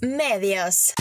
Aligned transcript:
Medios. 0.00 0.92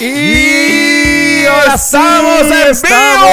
Y 0.00 1.44
estamos 1.74 2.42
en 2.42 2.70
estamos. 2.70 3.30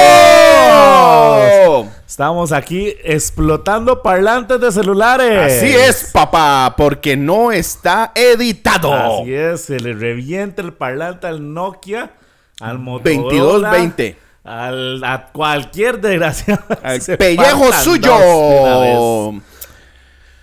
vivo. 1.64 1.88
Estamos 2.06 2.52
aquí 2.52 2.94
explotando 3.02 4.02
parlantes 4.02 4.60
de 4.60 4.70
celulares. 4.70 5.52
Así 5.52 5.74
es, 5.74 6.10
papá, 6.12 6.74
porque 6.76 7.16
no 7.16 7.50
está 7.50 8.12
editado. 8.14 8.92
Así 8.92 9.32
es, 9.32 9.62
se 9.62 9.80
le 9.80 9.94
revienta 9.94 10.60
el 10.60 10.74
parlante 10.74 11.26
al 11.26 11.54
Nokia, 11.54 12.12
al 12.60 12.78
Motorola. 12.78 13.70
2220. 13.70 14.16
Al, 14.44 15.04
a 15.04 15.26
cualquier 15.32 16.00
desgracia. 16.00 16.62
Al 16.82 17.00
pellejo 17.18 17.72
suyo. 17.74 19.40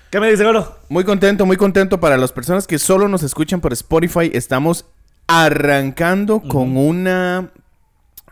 ¿Qué 0.09 0.20
me 0.20 0.30
dice, 0.30 0.44
Goro? 0.44 0.77
Muy 0.88 1.03
contento, 1.03 1.45
muy 1.45 1.58
contento 1.58 1.99
para 1.99 2.16
las 2.16 2.31
personas 2.31 2.67
que 2.67 2.80
solo 2.80 3.08
nos 3.08 3.23
escuchan 3.23 3.59
por 3.59 3.73
Spotify. 3.73 4.31
Estamos 4.34 4.85
arrancando 5.27 6.39
con 6.41 6.77
una 6.77 7.49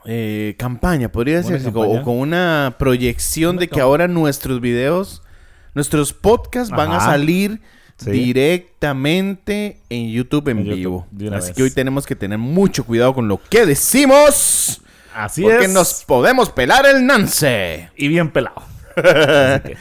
eh, 0.06 0.56
campaña, 0.58 1.12
podría 1.12 1.38
decirse, 1.38 1.70
o 1.74 2.04
con 2.04 2.20
una 2.20 2.76
proyección 2.80 3.58
de 3.58 3.68
que 3.68 3.82
ahora 3.82 4.08
nuestros 4.08 4.62
videos, 4.62 5.22
nuestros 5.74 6.14
podcasts 6.14 6.70
van 6.70 6.92
a 6.92 7.02
salir 7.02 7.60
Sí. 7.98 8.12
directamente 8.12 9.78
en 9.90 10.12
YouTube 10.12 10.50
en, 10.50 10.64
vivo. 10.64 11.08
Así 11.14 11.30
vez. 11.30 11.52
que 11.54 11.64
hoy 11.64 11.72
tenemos 11.72 12.06
que 12.06 12.16
tener 12.16 12.38
mucho 12.38 12.86
cuidado 12.86 13.14
con 13.14 13.28
lo 13.28 13.40
que 13.50 13.66
decimos. 13.66 14.82
Así 15.14 15.42
porque 15.44 15.66
es. 15.66 15.74
nos 15.74 16.04
podemos 16.04 16.50
pelar 16.50 16.86
el 16.86 17.06
nance. 17.06 17.90
Y 17.96 18.08
bien 18.10 18.32
pelado. 18.32 18.62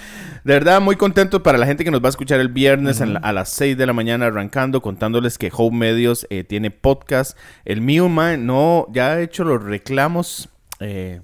De 0.45 0.53
verdad, 0.53 0.81
muy 0.83 0.97
contento 0.97 1.43
para 1.43 1.57
la 1.57 1.65
gente 1.65 1.85
que 1.85 1.91
nos 1.91 2.03
va 2.03 2.09
a 2.09 2.11
escuchar 2.11 2.39
el 2.39 2.49
viernes 2.49 3.01
la- 3.01 3.19
a 3.21 3.33
las 3.33 3.49
6 3.49 3.79
de 3.79 3.87
la 3.87 3.95
mañana 3.95 4.27
arrancando, 4.27 4.83
contándoles 4.83 5.39
que 5.39 5.51
Home 5.57 5.79
Medios 5.79 6.27
eh, 6.29 6.45
tiene 6.45 6.71
podcast. 6.71 7.37
El 7.65 7.81
mío, 7.81 8.11
man, 8.11 8.45
no, 8.45 8.87
ya 8.93 9.19
he 9.19 9.23
hecho 9.23 9.43
los 9.45 9.63
reclamos, 9.63 10.51
eh, 10.81 11.23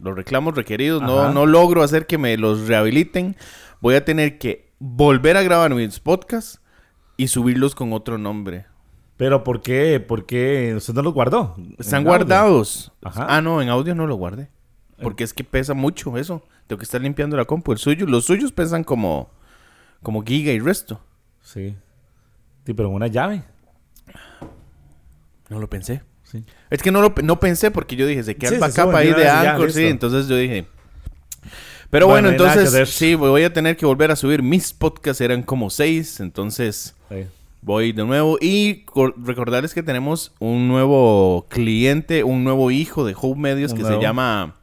los 0.00 0.14
reclamos 0.14 0.54
requeridos. 0.54 1.02
No, 1.02 1.32
no 1.32 1.44
logro 1.44 1.82
hacer 1.82 2.06
que 2.06 2.18
me 2.18 2.36
los 2.36 2.68
rehabiliten. 2.68 3.34
Voy 3.80 3.96
a 3.96 4.04
tener 4.04 4.38
que 4.38 4.67
volver 4.78 5.36
a 5.36 5.42
grabar 5.42 5.74
mis 5.74 6.00
podcasts 6.00 6.60
y 7.16 7.28
subirlos 7.28 7.74
con 7.74 7.92
otro 7.92 8.18
nombre. 8.18 8.66
Pero 9.16 9.42
¿por 9.42 9.60
qué? 9.60 9.98
¿Por 9.98 10.26
qué 10.26 10.74
usted 10.76 10.94
no 10.94 11.02
los 11.02 11.12
guardó? 11.12 11.56
Están 11.78 12.04
guardados. 12.04 12.92
Ajá. 13.02 13.26
Ah, 13.28 13.42
no, 13.42 13.60
en 13.60 13.68
audio 13.68 13.94
no 13.94 14.06
lo 14.06 14.14
guardé. 14.14 14.48
Porque 15.02 15.24
es 15.24 15.32
que 15.32 15.44
pesa 15.44 15.74
mucho 15.74 16.16
eso. 16.16 16.42
Tengo 16.66 16.78
que 16.78 16.84
estar 16.84 17.00
limpiando 17.00 17.36
la 17.36 17.44
compu. 17.44 17.72
El 17.72 17.78
suyo, 17.78 18.06
los 18.06 18.24
suyos 18.24 18.52
pesan 18.52 18.84
como, 18.84 19.30
como 20.02 20.22
giga 20.22 20.52
y 20.52 20.60
resto. 20.60 21.00
Sí. 21.42 21.76
Sí, 22.64 22.74
pero 22.74 22.90
una 22.90 23.06
llave. 23.06 23.42
No 25.48 25.58
lo 25.58 25.68
pensé. 25.68 26.02
Sí. 26.24 26.44
Es 26.68 26.82
que 26.82 26.92
no 26.92 27.00
lo 27.00 27.14
no 27.22 27.40
pensé 27.40 27.70
porque 27.70 27.96
yo 27.96 28.06
dije, 28.06 28.22
se 28.22 28.36
queda 28.36 28.54
el 28.54 28.60
backup 28.60 28.94
ahí 28.94 29.12
de 29.12 29.28
Anchor, 29.28 29.72
sí. 29.72 29.86
Entonces 29.86 30.28
yo 30.28 30.36
dije. 30.36 30.66
Pero 31.90 32.06
Bueno, 32.06 32.28
entonces 32.28 32.90
sí, 32.90 33.14
voy 33.14 33.44
a 33.44 33.52
tener 33.52 33.76
que 33.76 33.86
volver 33.86 34.10
a 34.10 34.16
subir 34.16 34.42
mis 34.42 34.72
podcasts. 34.72 35.20
Eran 35.22 35.42
como 35.42 35.70
seis. 35.70 36.20
Entonces 36.20 36.94
Sí. 37.08 37.24
voy 37.62 37.92
de 37.92 38.04
nuevo. 38.04 38.36
Y 38.40 38.82
co- 38.84 39.14
recordarles 39.16 39.72
que 39.72 39.82
tenemos 39.82 40.32
un 40.38 40.68
nuevo 40.68 41.46
cliente, 41.48 42.24
un 42.24 42.44
nuevo 42.44 42.70
hijo 42.70 43.04
de 43.06 43.14
Hope 43.18 43.40
Medios 43.40 43.72
Un 43.72 43.78
que 43.78 43.82
nuevo. 43.84 43.96
se 43.98 44.02
llama. 44.02 44.54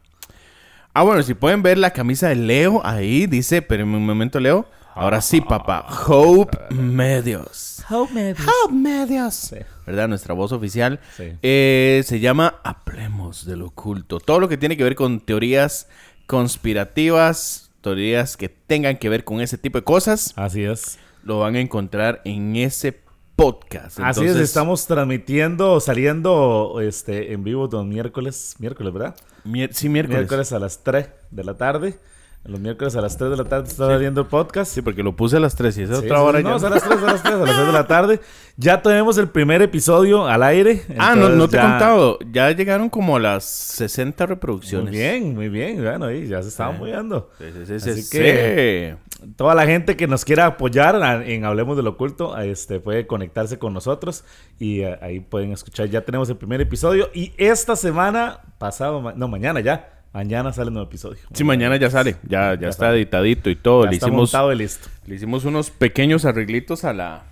Ah, 0.93 1.03
bueno, 1.03 1.23
si 1.23 1.33
pueden 1.33 1.61
ver 1.63 1.77
la 1.77 1.91
camisa 1.91 2.29
de 2.29 2.35
Leo 2.35 2.81
ahí, 2.85 3.25
dice, 3.27 3.61
pero 3.61 3.83
en 3.83 3.89
un 3.89 4.05
momento, 4.05 4.39
Leo. 4.39 4.65
Ahora 4.93 5.19
sí, 5.19 5.41
papá. 5.41 5.85
Hope 6.07 6.57
Medios. 6.73 7.83
Hope 7.89 8.13
Medios. 8.13 8.39
Hope 8.63 8.73
Medios. 8.73 9.33
Sí. 9.35 9.57
¿Verdad? 9.85 10.07
Nuestra 10.07 10.33
voz 10.33 10.53
oficial. 10.53 11.01
Sí. 11.17 11.33
Eh, 11.41 12.01
se 12.05 12.21
llama 12.21 12.61
Hablemos 12.63 13.45
del 13.45 13.63
Oculto. 13.63 14.19
Todo 14.21 14.39
lo 14.39 14.47
que 14.47 14.57
tiene 14.57 14.77
que 14.77 14.85
ver 14.85 14.95
con 14.95 15.19
teorías 15.19 15.89
conspirativas, 16.27 17.71
teorías 17.81 18.37
que 18.37 18.49
tengan 18.49 18.97
que 18.97 19.09
ver 19.09 19.23
con 19.23 19.41
ese 19.41 19.57
tipo 19.57 19.77
de 19.77 19.83
cosas, 19.83 20.33
Así 20.35 20.63
es. 20.63 20.97
lo 21.23 21.39
van 21.39 21.55
a 21.55 21.59
encontrar 21.59 22.21
en 22.25 22.55
ese 22.55 22.99
podcast. 23.35 23.99
Así 24.01 24.25
es, 24.25 24.35
estamos 24.37 24.87
transmitiendo, 24.87 25.79
saliendo 25.79 26.79
este, 26.81 27.33
en 27.33 27.43
vivo 27.43 27.67
los 27.71 27.85
miércoles, 27.85 28.55
miércoles, 28.59 28.93
¿verdad? 28.93 29.15
mier- 29.43 29.71
sí, 29.73 29.89
miércoles. 29.89 30.19
Miércoles 30.21 30.51
a 30.53 30.59
las 30.59 30.83
3 30.83 31.09
de 31.31 31.43
la 31.43 31.55
tarde. 31.55 31.99
Los 32.47 32.59
miércoles 32.59 32.95
a 32.95 33.01
las 33.01 33.17
3 33.17 33.31
de 33.31 33.37
la 33.37 33.43
tarde 33.45 33.67
está 33.67 33.87
saliendo 33.87 34.21
el 34.21 34.27
podcast. 34.27 34.71
Sí, 34.71 34.81
porque 34.83 35.01
lo 35.01 35.15
puse 35.15 35.37
a 35.37 35.39
las 35.39 35.55
3 35.55 35.77
y 35.79 35.81
esa 35.83 35.95
Sí, 35.95 36.05
otra 36.05 36.17
sí, 36.17 36.23
hora 36.23 36.41
no, 36.41 36.49
ya. 36.51 36.55
es 36.57 36.63
a 36.63 36.69
las 36.69 36.83
3, 36.83 36.97
a 37.01 37.05
las 37.05 37.23
3, 37.23 37.33
a 37.33 37.37
las 37.39 37.55
3 37.55 37.65
de 37.67 37.73
la 37.73 37.87
tarde. 37.87 38.19
Ya 38.57 38.81
tenemos 38.83 39.17
el 39.17 39.29
primer 39.29 39.63
episodio 39.63 40.27
al 40.27 40.43
aire. 40.43 40.83
Ah, 40.97 41.15
no, 41.15 41.29
no 41.29 41.47
te 41.49 41.57
he 41.57 41.59
contado. 41.61 42.19
Ya 42.31 42.51
llegaron 42.51 42.89
como 42.89 43.15
a 43.17 43.19
las 43.19 43.45
60 43.45 44.27
reproducciones. 44.27 44.89
Muy 44.89 44.97
bien, 44.99 45.33
muy 45.33 45.49
bien. 45.49 45.81
Bueno, 45.81 46.05
ahí 46.05 46.27
ya 46.27 46.41
se 46.43 46.49
estaba 46.49 46.69
Sí. 46.71 46.75
apoyando. 46.77 47.31
Sí, 47.39 47.45
sí, 47.51 47.65
sí, 47.65 47.79
sí, 47.79 47.89
Así 47.89 48.01
sí. 48.03 48.09
que- 48.17 48.95
Toda 49.37 49.55
la 49.55 49.65
gente 49.65 49.95
que 49.97 50.05
nos 50.07 50.23
quiera 50.23 50.45
apoyar 50.45 51.23
en 51.25 51.45
Hablemos 51.45 51.75
del 51.77 51.87
Oculto 51.87 52.37
este, 52.37 52.79
puede 52.79 53.07
conectarse 53.07 53.57
con 53.57 53.73
nosotros 53.73 54.23
y 54.59 54.81
eh, 54.81 54.99
ahí 55.01 55.19
pueden 55.19 55.51
escuchar. 55.51 55.87
Ya 55.89 56.01
tenemos 56.01 56.29
el 56.29 56.37
primer 56.37 56.61
episodio 56.61 57.09
y 57.13 57.33
esta 57.37 57.75
semana, 57.75 58.41
pasado, 58.59 59.13
no, 59.15 59.27
mañana 59.27 59.61
ya. 59.61 59.94
Mañana 60.15 60.53
sale 60.53 60.69
un 60.69 60.75
nuevo 60.75 60.87
episodio. 60.87 61.17
Sí, 61.33 61.43
mañana 61.43 61.75
ya 61.75 61.89
sale. 61.89 62.15
Ya, 62.23 62.53
ya, 62.53 62.61
Ya 62.61 62.69
está 62.69 62.85
sale. 62.85 62.99
editadito 62.99 63.49
y 63.49 63.57
todo. 63.57 63.83
Ya 63.83 63.89
Le 63.89 63.95
está 63.97 64.07
hicimos, 64.07 64.31
montado 64.33 64.53
y 64.53 64.55
listo. 64.55 64.87
le 65.07 65.15
hicimos 65.15 65.43
unos 65.43 65.71
pequeños 65.71 66.23
arreglitos 66.23 66.85
a 66.85 66.93
la. 66.93 67.23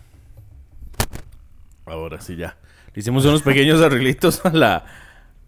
Ahora 1.85 2.19
sí 2.19 2.35
ya. 2.35 2.57
Le 2.93 2.99
hicimos 2.99 3.23
unos 3.23 3.41
pequeños 3.41 3.81
arreglitos 3.81 4.45
a 4.45 4.49
la. 4.49 4.83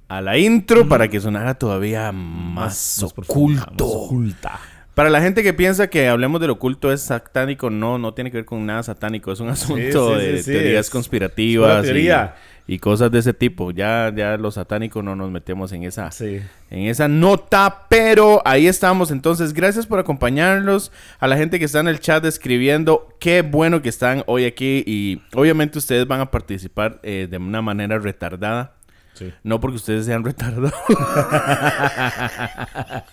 A 0.07 0.21
la 0.21 0.37
intro 0.37 0.87
para 0.87 1.09
que 1.09 1.19
sonara 1.19 1.55
todavía 1.55 2.11
más, 2.13 3.03
oculto. 3.03 3.65
más 3.69 3.81
oculta. 3.81 4.59
Para 4.93 5.09
la 5.09 5.19
gente 5.19 5.43
que 5.43 5.53
piensa 5.53 5.89
que 5.89 6.07
hablemos 6.07 6.39
del 6.39 6.51
oculto 6.51 6.93
es 6.93 7.01
satánico, 7.01 7.69
no, 7.69 7.97
no 7.97 8.13
tiene 8.13 8.31
que 8.31 8.37
ver 8.37 8.45
con 8.45 8.65
nada 8.65 8.81
satánico. 8.81 9.33
Es 9.33 9.41
un 9.41 9.49
asunto 9.49 10.17
sí, 10.17 10.25
sí, 10.41 10.51
de 10.51 10.59
teorías 10.59 10.85
es 10.85 10.89
conspirativas 10.89 11.83
y, 11.83 11.87
teoría. 11.87 12.35
y 12.37 12.54
cosas 12.79 13.11
de 13.11 13.19
ese 13.19 13.33
tipo. 13.33 13.71
Ya, 13.71 14.11
ya 14.15 14.37
los 14.37 14.55
satánicos 14.55 15.03
no 15.03 15.15
nos 15.15 15.31
metemos 15.31 15.71
en 15.71 15.83
esa, 15.83 16.11
Sí. 16.11 16.41
en 16.71 16.87
esa 16.87 17.07
nota, 17.07 17.85
pero 17.89 18.41
ahí 18.45 18.67
estamos. 18.67 19.11
Entonces, 19.11 19.53
gracias 19.53 19.85
por 19.85 19.99
acompañarnos. 19.99 20.91
A 21.19 21.27
la 21.27 21.37
gente 21.37 21.59
que 21.59 21.65
está 21.65 21.79
en 21.79 21.87
el 21.87 21.99
chat 21.99 22.25
escribiendo, 22.25 23.09
qué 23.19 23.43
bueno 23.43 23.81
que 23.81 23.89
están 23.89 24.23
hoy 24.25 24.45
aquí. 24.45 24.83
Y 24.87 25.21
obviamente 25.35 25.77
ustedes 25.77 26.07
van 26.07 26.21
a 26.21 26.31
participar 26.31 26.99
eh, 27.03 27.27
de 27.29 27.37
una 27.37 27.61
manera 27.61 27.99
retardada. 27.99 28.73
Sí. 29.13 29.31
No 29.43 29.61
porque 29.61 29.77
ustedes 29.77 30.05
sean 30.05 30.25
retardados. 30.25 30.73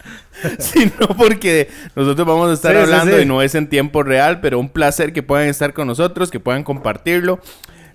sino 0.58 1.06
porque 1.16 1.68
nosotros 1.94 2.26
vamos 2.26 2.50
a 2.50 2.54
estar 2.54 2.72
sí, 2.72 2.78
hablando 2.78 3.16
sí. 3.16 3.22
y 3.22 3.26
no 3.26 3.40
es 3.40 3.54
en 3.54 3.68
tiempo 3.68 4.02
real, 4.02 4.40
pero 4.40 4.58
un 4.58 4.68
placer 4.68 5.12
que 5.12 5.22
puedan 5.22 5.46
estar 5.46 5.72
con 5.72 5.86
nosotros, 5.86 6.30
que 6.30 6.40
puedan 6.40 6.64
compartirlo. 6.64 7.40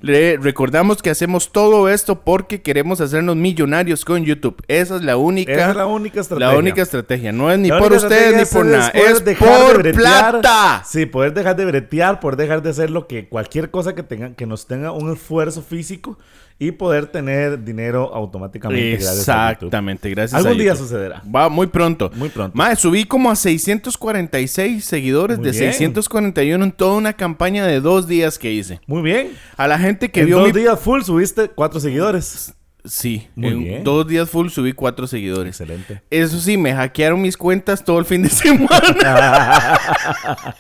Le 0.02 0.38
recordamos 0.38 1.02
que 1.02 1.10
hacemos 1.10 1.52
todo 1.52 1.90
esto 1.90 2.22
porque 2.22 2.62
queremos 2.62 3.02
hacernos 3.02 3.36
millonarios 3.36 4.06
con 4.06 4.24
YouTube. 4.24 4.62
Esa 4.68 4.98
es 4.98 5.04
la 5.04 5.18
única, 5.18 5.52
Esa 5.52 5.70
es 5.72 5.76
la 5.76 5.86
única 5.88 6.22
estrategia. 6.22 6.52
la 6.52 6.58
única 6.58 6.82
estrategia. 6.82 7.32
No 7.32 7.52
es 7.52 7.60
ni 7.60 7.70
La 7.70 7.80
por 7.80 7.94
ustedes 7.94 8.36
ni 8.38 8.46
por 8.46 8.66
nada. 8.66 8.90
Es 8.90 9.26
de 9.26 9.36
por 9.36 9.78
bretear. 9.80 9.96
plata. 10.42 10.84
Sí, 10.86 11.06
poder 11.06 11.34
dejar 11.34 11.56
de 11.56 11.66
bretear, 11.66 12.20
poder 12.20 12.38
dejar 12.38 12.62
de 12.62 12.70
hacer 12.70 12.90
lo 12.90 13.08
que 13.08 13.28
cualquier 13.28 13.72
cosa 13.72 13.96
que 13.96 14.04
tenga, 14.04 14.34
que 14.36 14.46
nos 14.46 14.68
tenga 14.68 14.92
un 14.92 15.12
esfuerzo 15.12 15.62
físico 15.62 16.18
y 16.60 16.72
poder 16.72 17.06
tener 17.08 17.64
dinero 17.64 18.12
automáticamente. 18.14 18.92
gracias 18.92 19.30
a 19.30 19.52
YouTube. 19.54 19.68
Exactamente, 19.68 20.10
gracias 20.10 20.34
a 20.34 20.38
Algún 20.38 20.58
día 20.58 20.74
YouTube. 20.74 20.88
sucederá. 20.88 21.22
Va 21.34 21.50
muy 21.50 21.68
pronto. 21.68 22.10
Muy 22.16 22.30
pronto. 22.30 22.58
Mae, 22.58 22.76
subí 22.76 23.04
como 23.04 23.30
a 23.30 23.36
646 23.36 24.84
seguidores 24.84 25.38
Muy 25.38 25.46
de 25.46 25.52
bien. 25.52 25.74
641 25.74 26.64
en 26.64 26.72
toda 26.72 26.94
una 26.98 27.14
campaña 27.14 27.66
de 27.68 27.80
dos 27.80 28.08
días 28.08 28.40
que 28.40 28.52
hice. 28.52 28.80
Muy 28.88 29.02
bien. 29.04 29.34
A 29.56 29.68
la 29.68 29.78
gente 29.78 30.10
que 30.10 30.22
en 30.22 30.26
vio 30.28 30.40
dos 30.40 30.54
mi... 30.54 30.60
días 30.60 30.80
full 30.80 31.02
subiste 31.04 31.50
cuatro 31.50 31.80
seguidores. 31.80 32.54
Sí, 32.86 33.28
Muy 33.36 33.50
en 33.50 33.64
bien. 33.64 33.84
dos 33.84 34.08
días 34.08 34.30
full 34.30 34.48
subí 34.48 34.72
cuatro 34.74 35.08
seguidores. 35.08 35.60
Excelente. 35.60 36.02
Eso 36.10 36.40
sí, 36.40 36.58
me 36.58 36.74
hackearon 36.74 37.22
mis 37.22 37.36
cuentas 37.36 37.84
todo 37.84 38.00
el 38.00 38.06
fin 38.06 38.24
de 38.24 38.30
semana. 38.32 39.78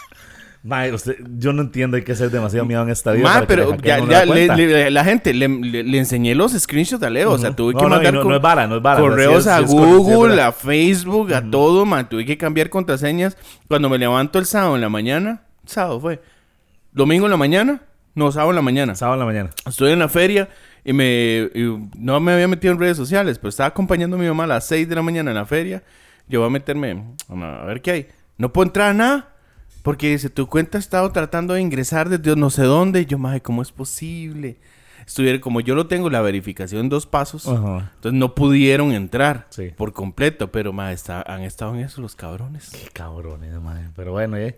Mae, 0.67 0.91
usted- 0.93 1.15
yo 1.37 1.53
no 1.53 1.61
entiendo, 1.61 1.95
hay 1.95 2.03
que 2.03 2.13
ser 2.13 2.29
demasiado 2.29 2.65
miedo 2.65 2.83
en 2.83 2.89
esta 2.89 3.13
vida. 3.13 3.23
Mae, 3.23 3.45
pero 3.47 3.77
ya, 3.77 3.99
ya 3.99 4.25
la 4.25 4.25
le- 4.25 4.47
le- 4.67 4.91
la 4.91 5.03
gente 5.05 5.33
le, 5.33 5.47
le- 5.47 5.97
enseñé 5.97 6.35
los 6.35 6.51
screenshots 6.51 7.01
a 7.03 7.09
Leo. 7.09 7.31
O 7.31 7.37
sea, 7.37 7.55
tuve 7.55 7.71
No, 7.73 7.79
que 7.79 7.83
no, 7.85 7.89
mandar 7.89 8.13
no- 8.13 8.35
es 8.35 8.41
vara, 8.41 8.63
es 8.65 8.81
vara, 8.81 8.99
correos 8.99 9.43
sí 9.45 9.49
es- 9.49 9.55
a 9.55 9.59
es 9.61 9.67
Google, 9.71 10.41
a 10.41 10.51
Facebook, 10.51 11.33
a 11.33 11.41
todo, 11.49 11.85
man. 11.85 12.09
Tuve 12.09 12.25
que 12.25 12.37
cambiar 12.37 12.69
contraseñas. 12.69 13.37
Cuando 13.69 13.87
me 13.89 13.97
levanto 13.97 14.39
el 14.39 14.45
sábado 14.45 14.75
en 14.75 14.81
la 14.81 14.89
mañana, 14.89 15.43
sábado 15.65 16.01
fue. 16.01 16.21
Domingo 16.91 17.27
en 17.27 17.31
la 17.31 17.37
mañana, 17.37 17.81
no, 18.13 18.31
sábado 18.33 18.49
en 18.51 18.55
la 18.57 18.61
mañana. 18.61 18.93
Sábado 18.95 19.15
en 19.15 19.19
la 19.19 19.25
mañana. 19.25 19.49
Estoy 19.65 19.91
en 19.93 19.99
la 19.99 20.09
feria 20.09 20.49
Y 20.83 20.93
me 20.93 21.49
y 21.53 21.63
no 21.97 22.19
me 22.21 22.31
había 22.31 22.47
metido 22.47 22.73
en 22.73 22.79
redes 22.79 22.95
sociales, 22.97 23.39
pero 23.39 23.49
estaba 23.49 23.67
acompañando 23.67 24.15
a 24.15 24.19
mi 24.19 24.25
mamá 24.27 24.45
a 24.45 24.47
las 24.47 24.65
6 24.67 24.87
de 24.87 24.95
la 24.95 25.01
mañana 25.01 25.31
en 25.31 25.35
la 25.35 25.45
feria. 25.45 25.83
Yo 26.29 26.39
voy 26.39 26.47
a 26.47 26.49
meterme 26.49 27.03
a 27.29 27.65
ver 27.65 27.81
qué 27.81 27.91
hay. 27.91 28.07
No 28.37 28.53
puedo 28.53 28.67
entrar 28.67 28.89
a 28.91 28.93
nada. 28.93 29.29
Porque 29.87 30.09
dice, 30.11 30.29
tu 30.29 30.47
cuenta 30.47 30.77
ha 30.77 30.79
estado 30.79 31.09
tratando 31.13 31.53
de 31.53 31.61
ingresar 31.61 32.09
desde 32.09 32.35
no 32.35 32.49
sé 32.49 32.63
dónde. 32.63 33.01
Y 33.01 33.05
yo, 33.05 33.17
madre, 33.17 33.41
¿cómo 33.41 33.61
es 33.61 33.71
posible? 33.71 34.57
Estuviera, 35.05 35.39
como 35.39 35.61
yo 35.61 35.75
lo 35.75 35.87
tengo, 35.87 36.09
la 36.09 36.19
verificación 36.19 36.81
en 36.81 36.89
dos 36.89 37.05
pasos. 37.05 37.47
Ajá. 37.47 37.93
Entonces 37.95 38.19
no 38.19 38.35
pudieron 38.35 38.91
entrar 38.91 39.47
Sí. 39.49 39.69
por 39.77 39.93
completo. 39.93 40.51
Pero, 40.51 40.73
madre, 40.73 40.93
está- 40.95 41.21
han 41.21 41.43
estado 41.43 41.73
en 41.75 41.79
eso 41.81 42.01
los 42.01 42.15
cabrones. 42.15 42.69
Qué 42.71 42.89
cabrones, 42.91 43.53
madre. 43.61 43.87
Pero 43.95 44.11
bueno, 44.11 44.35
eh. 44.35 44.57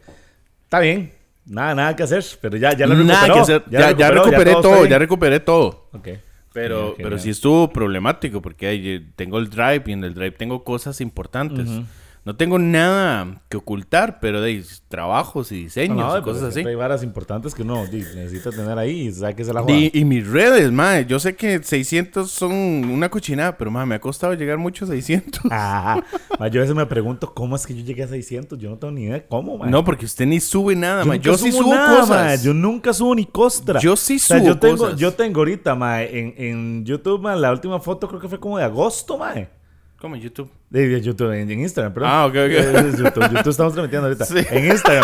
Está 0.64 0.80
bien. 0.80 1.12
Nada, 1.46 1.76
nada 1.76 1.96
que 1.96 2.02
hacer. 2.04 2.26
Pero 2.42 2.58
ya, 2.58 2.76
ya 2.76 2.88
lo 2.88 2.96
recuperó. 2.96 3.20
Nada 3.22 3.34
que 3.34 3.40
hacer. 3.40 3.64
Ya, 3.70 3.80
ya 3.92 4.10
recuperó, 4.10 4.24
recuperé 4.24 4.52
todo, 4.54 4.86
ya 4.88 4.98
recuperé 5.00 5.40
todo. 5.40 5.90
Ok. 5.94 6.08
Pero, 6.54 6.78
Genial, 6.78 6.96
pero 6.98 7.20
sí 7.20 7.30
estuvo 7.30 7.70
problemático 7.72 8.42
porque 8.42 8.72
eh, 8.74 9.06
tengo 9.16 9.38
el 9.38 9.52
drive 9.52 9.84
y 9.86 9.92
en 9.92 10.04
el 10.04 10.16
drive 10.16 10.32
tengo 10.32 10.64
cosas 10.64 11.00
importantes. 11.02 11.70
No 12.26 12.36
tengo 12.36 12.60
nada 12.60 13.42
que 13.50 13.58
ocultar, 13.58 14.20
pero 14.20 14.42
de 14.42 14.64
trabajos 14.88 15.52
y 15.52 15.64
diseños 15.64 15.98
No, 15.98 16.14
no, 16.14 16.18
y 16.20 16.22
cosas 16.22 16.44
así. 16.44 16.60
Hay 16.60 16.76
varas 16.76 17.02
importantes 17.02 17.56
que 17.56 17.62
uno 17.62 17.86
di, 17.88 18.00
necesita 18.00 18.52
tener 18.52 18.78
ahí 18.78 19.08
y 19.08 19.12
sabe 19.12 19.36
que 19.36 19.46
se 19.46 19.54
la. 19.54 19.64
Y, 19.68 19.92
y 19.94 20.06
mis 20.06 20.28
redes, 20.28 20.72
madre. 20.72 21.06
Yo 21.06 21.20
sé 21.20 21.36
que 21.36 21.64
600 21.64 22.30
son 22.30 22.52
una 22.52 23.10
cochinada, 23.10 23.58
pero 23.58 23.72
madre, 23.72 23.88
me 23.88 23.96
ha 23.96 24.02
costado 24.02 24.34
llegar 24.34 24.58
mucho 24.58 24.86
a 24.86 24.90
600. 24.90 25.44
Ah, 26.42 26.48
yo 26.48 26.62
a 26.62 26.64
veces 26.64 26.76
me 26.76 26.86
pregunto 26.86 27.34
cómo 27.34 27.56
es 27.56 27.68
que 27.68 27.76
yo 27.76 27.84
llegué 27.84 28.04
a 28.04 28.08
600. 28.08 28.58
Yo 28.58 28.70
no 28.70 28.78
tengo 28.78 28.94
ni 28.94 29.04
idea 29.04 29.28
cómo, 29.28 29.58
man. 29.58 29.70
No, 29.70 29.84
porque 29.84 30.06
usted 30.06 30.26
ni 30.26 30.40
sube 30.40 30.76
nada, 30.76 31.04
yo, 31.04 31.14
Yo 31.16 31.38
sí 31.38 31.52
subo 31.52 31.74
nada, 31.74 32.00
cosas. 32.00 32.44
Yo 32.44 32.54
nunca 32.54 32.94
subo 32.94 33.14
ni 33.14 33.26
costra. 33.26 33.80
Yo 33.80 33.96
sí 33.96 34.16
O 34.16 34.20
sea, 34.20 34.38
subo 34.38 34.48
yo 34.48 34.60
tengo, 34.60 34.78
cosas. 34.78 35.00
Yo 35.00 35.14
tengo 35.14 35.42
ahorita, 35.42 35.76
ma, 35.76 36.04
en, 36.04 36.34
en 36.38 36.86
YouTube, 36.86 37.22
ma, 37.22 37.36
la 37.36 37.52
última 37.52 37.80
foto 37.80 38.08
creo 38.08 38.22
que 38.22 38.30
fue 38.30 38.40
como 38.40 38.58
de 38.58 38.64
agosto, 38.64 39.18
ma. 39.18 39.34
¿Cómo 40.00 40.16
en 40.16 40.22
YouTube? 40.22 40.50
De, 40.70 41.02
YouTube, 41.02 41.32
en, 41.34 41.52
en 41.52 41.60
Instagram, 41.62 41.94
perdón. 41.94 42.10
Ah, 42.12 42.26
ok, 42.26 42.32
ok. 42.32 42.36
Eh, 42.38 42.94
YouTube, 42.98 43.24
YouTube 43.32 43.50
estamos 43.50 43.74
transmitiendo 43.74 44.08
ahorita. 44.08 44.26
Sí. 44.26 44.40
En 44.50 44.66
Instagram. 44.72 45.04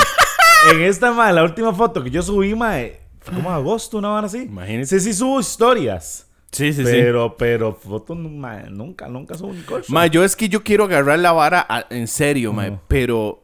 en 0.73 0.81
esta, 0.81 1.11
ma, 1.11 1.31
la 1.31 1.43
última 1.43 1.73
foto 1.73 2.03
que 2.03 2.09
yo 2.09 2.21
subí, 2.21 2.55
ma, 2.55 2.77
fue 3.19 3.33
como 3.33 3.51
agosto, 3.51 3.97
una 3.97 4.13
hora 4.13 4.27
así. 4.27 4.43
Imagínese. 4.43 4.99
Sí, 4.99 5.11
sí 5.11 5.13
subo 5.17 5.39
historias. 5.39 6.27
Sí, 6.51 6.71
sí, 6.71 6.85
sí. 6.85 6.91
pero, 6.91 7.35
pero 7.35 7.73
fotos, 7.73 8.17
ma, 8.17 8.61
nunca, 8.69 9.09
nunca 9.09 9.35
subo 9.37 9.51
ni 9.53 9.61
cosa. 9.63 9.91
Ma, 9.91 10.07
yo 10.07 10.23
es 10.23 10.35
que 10.37 10.47
yo 10.47 10.63
quiero 10.63 10.85
agarrar 10.85 11.19
la 11.19 11.33
vara 11.33 11.65
a- 11.67 11.85
en 11.89 12.07
serio, 12.07 12.53
ma, 12.53 12.79
pero 12.87 13.43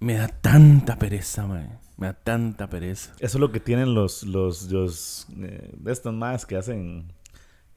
me 0.00 0.14
da 0.14 0.28
tanta 0.28 0.96
pereza, 0.98 1.46
ma. 1.46 1.66
Me 1.98 2.06
da 2.06 2.12
tanta 2.14 2.70
pereza. 2.70 3.12
Eso 3.18 3.36
es 3.36 3.40
lo 3.40 3.52
que 3.52 3.60
tienen 3.60 3.92
los, 3.92 4.22
los, 4.22 4.70
los 4.70 5.26
eh, 5.42 5.70
de 5.76 5.92
estos 5.92 6.14
más 6.14 6.46
que 6.46 6.56
hacen 6.56 7.12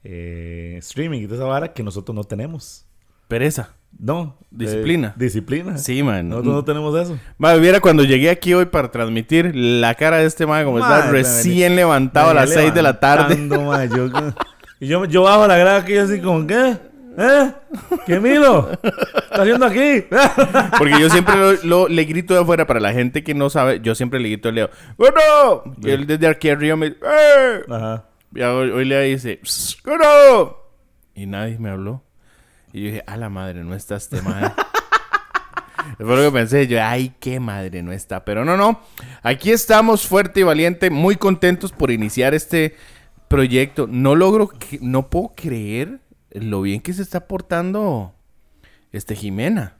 eh, 0.04 0.76
streaming 0.78 1.20
y 1.22 1.26
de 1.26 1.34
esa 1.34 1.44
vara 1.44 1.72
que 1.74 1.82
nosotros 1.82 2.14
no 2.14 2.24
tenemos. 2.24 2.86
Pereza. 3.32 3.70
No. 3.98 4.36
eh, 4.40 4.46
Disciplina. 4.50 5.14
disciplina. 5.16 5.78
Sí, 5.78 6.02
man. 6.02 6.28
Nosotros 6.28 6.54
no 6.54 6.64
tenemos 6.64 6.94
eso. 7.00 7.18
Ma, 7.38 7.54
viera 7.54 7.80
cuando 7.80 8.04
llegué 8.04 8.28
aquí 8.28 8.52
hoy 8.52 8.66
para 8.66 8.90
transmitir 8.90 9.52
la 9.56 9.94
cara 9.94 10.18
de 10.18 10.26
este 10.26 10.44
ma 10.44 10.62
como 10.64 10.78
está 10.78 10.90
Madre, 10.90 11.12
recién 11.12 11.74
levantado 11.76 12.28
a 12.30 12.34
las 12.34 12.50
6 12.52 12.74
de 12.74 12.82
la 12.82 13.00
tarde. 13.00 13.34
levantando, 13.36 13.64
ma, 13.70 13.84
yo- 13.86 14.10
y 14.80 14.86
yo, 14.86 15.06
yo 15.06 15.22
bajo 15.22 15.46
la 15.46 15.56
grada 15.56 15.82
yo 15.86 16.02
así 16.02 16.20
como, 16.20 16.46
¿qué? 16.46 16.76
¿Eh? 17.16 17.52
¿Qué 18.06 18.20
Milo? 18.20 18.70
¿Estás 18.72 19.40
haciendo 19.40 19.64
aquí? 19.64 20.04
Porque 20.78 21.00
yo 21.00 21.08
siempre 21.08 21.34
lo, 21.36 21.52
lo- 21.64 21.88
le 21.88 22.04
grito 22.04 22.34
de 22.34 22.40
afuera 22.40 22.66
para 22.66 22.80
la 22.80 22.92
gente 22.92 23.24
que 23.24 23.32
no 23.34 23.48
sabe. 23.48 23.80
Yo 23.80 23.94
siempre 23.94 24.20
le 24.20 24.28
grito 24.28 24.50
a 24.50 24.52
Leo. 24.52 24.68
¡Bueno! 24.98 25.62
Y 25.82 25.90
él 25.90 26.06
desde 26.06 26.26
aquí 26.26 26.50
arriba 26.50 26.76
me 26.76 26.90
dice. 26.90 27.00
¡Eh! 27.02 27.60
Ajá. 27.70 28.04
Y 28.34 28.42
hoy, 28.42 28.70
hoy 28.70 28.84
Leo 28.84 29.00
dice. 29.02 29.40
¡Bueno! 29.84 30.56
Y 31.14 31.26
nadie 31.26 31.58
me 31.58 31.70
habló. 31.70 32.02
Y 32.72 32.80
yo 32.80 32.86
dije, 32.86 33.04
a 33.06 33.16
la 33.16 33.28
madre, 33.28 33.64
no 33.64 33.74
está 33.74 33.96
este 33.96 34.22
madre. 34.22 34.52
Fue 35.98 36.16
lo 36.16 36.22
que 36.22 36.30
pensé 36.30 36.66
yo, 36.66 36.82
ay, 36.82 37.14
qué 37.20 37.38
madre 37.40 37.82
no 37.82 37.92
está. 37.92 38.24
Pero 38.24 38.44
no, 38.44 38.56
no. 38.56 38.80
Aquí 39.22 39.50
estamos 39.50 40.06
fuerte 40.06 40.40
y 40.40 40.42
valiente, 40.44 40.90
muy 40.90 41.16
contentos 41.16 41.72
por 41.72 41.90
iniciar 41.90 42.34
este 42.34 42.76
proyecto. 43.28 43.86
No 43.86 44.14
logro, 44.14 44.50
no 44.80 45.10
puedo 45.10 45.32
creer 45.34 46.00
lo 46.30 46.62
bien 46.62 46.80
que 46.80 46.92
se 46.92 47.02
está 47.02 47.26
portando 47.26 48.14
este 48.90 49.16
Jimena. 49.16 49.76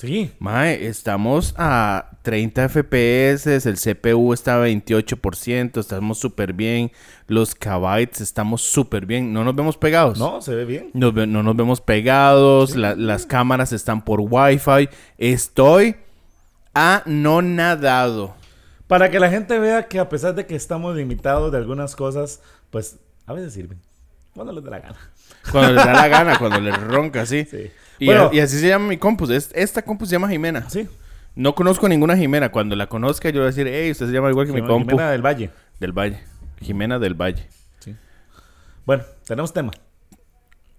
Sí. 0.00 0.32
Mae, 0.38 0.86
estamos 0.86 1.54
a 1.58 2.12
30 2.22 2.70
FPS, 2.70 3.46
el 3.68 3.76
CPU 3.76 4.32
está 4.32 4.54
a 4.62 4.66
28%, 4.66 5.78
estamos 5.78 6.16
súper 6.18 6.54
bien, 6.54 6.90
los 7.26 7.54
kbytes 7.54 8.22
estamos 8.22 8.62
súper 8.62 9.04
bien, 9.04 9.34
no 9.34 9.44
nos 9.44 9.54
vemos 9.54 9.76
pegados. 9.76 10.18
No, 10.18 10.40
se 10.40 10.54
ve 10.54 10.64
bien. 10.64 10.88
Nos 10.94 11.12
ve- 11.12 11.26
no 11.26 11.42
nos 11.42 11.54
vemos 11.54 11.82
pegados, 11.82 12.76
la- 12.76 12.94
las 12.94 13.26
cámaras 13.26 13.74
están 13.74 14.02
por 14.02 14.20
Wi-Fi. 14.22 14.88
Estoy 15.18 15.96
anonadado. 16.72 18.34
Para 18.86 19.10
que 19.10 19.20
la 19.20 19.28
gente 19.30 19.58
vea 19.58 19.86
que 19.86 19.98
a 19.98 20.08
pesar 20.08 20.34
de 20.34 20.46
que 20.46 20.56
estamos 20.56 20.96
limitados 20.96 21.52
de 21.52 21.58
algunas 21.58 21.94
cosas, 21.94 22.40
pues 22.70 22.98
a 23.26 23.34
veces 23.34 23.52
sirven. 23.52 23.78
Cuando 24.34 24.52
les 24.52 24.64
dé 24.64 24.70
la 24.70 24.80
gana. 24.80 24.98
Cuando 25.52 25.72
les 25.74 25.84
da 25.84 25.92
la 25.92 26.08
gana, 26.08 26.38
cuando 26.38 26.58
les 26.60 26.74
ronca, 26.80 27.26
sí. 27.26 27.44
Sí. 27.50 27.70
Y, 28.00 28.06
Bueno. 28.06 28.30
y 28.32 28.40
así 28.40 28.58
se 28.58 28.66
llama 28.68 28.88
mi 28.88 28.96
compus. 28.96 29.30
Es- 29.30 29.50
esta 29.54 29.82
compus 29.82 30.08
se 30.08 30.16
llama 30.16 30.28
Jimena. 30.28 30.68
Sí. 30.68 30.88
No 31.36 31.54
conozco 31.54 31.88
ninguna 31.88 32.16
Jimena. 32.16 32.50
Cuando 32.50 32.74
la 32.74 32.88
conozca, 32.88 33.30
yo 33.30 33.36
voy 33.40 33.44
a 33.44 33.46
decir, 33.52 33.68
hey, 33.68 33.90
usted 33.92 34.06
se 34.06 34.12
llama 34.12 34.30
igual 34.30 34.46
que 34.46 34.52
mi 34.52 34.62
compu. 34.62 34.90
Jimena 34.90 35.10
del 35.12 35.22
Valle. 35.24 35.50
Del 35.78 35.92
Valle. 35.92 36.18
Jimena 36.60 36.98
del 36.98 37.14
Valle. 37.14 37.46
Sí. 37.78 37.94
Bueno, 38.84 39.04
tenemos 39.26 39.52
tema. 39.52 39.70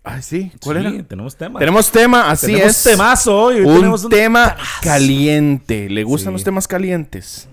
Ay, 0.03 0.21
sí. 0.23 0.51
¿Cuál 0.63 0.81
Sí, 0.81 0.87
era? 0.95 1.03
Tenemos 1.03 1.35
tema. 1.37 1.59
Tenemos 1.59 1.91
tema, 1.91 2.31
así 2.31 2.47
Tenemos 2.47 2.71
es. 2.71 2.83
temazo 2.83 3.39
hoy. 3.39 3.55
Hoy 3.57 3.65
un, 3.65 3.75
tenemos 3.75 4.09
tema 4.09 4.57
caliente. 4.81 5.89
¿Le 5.89 6.03
gustan 6.03 6.31
Sí. 6.31 6.33
los 6.33 6.43
temas 6.43 6.67
calientes? 6.67 7.47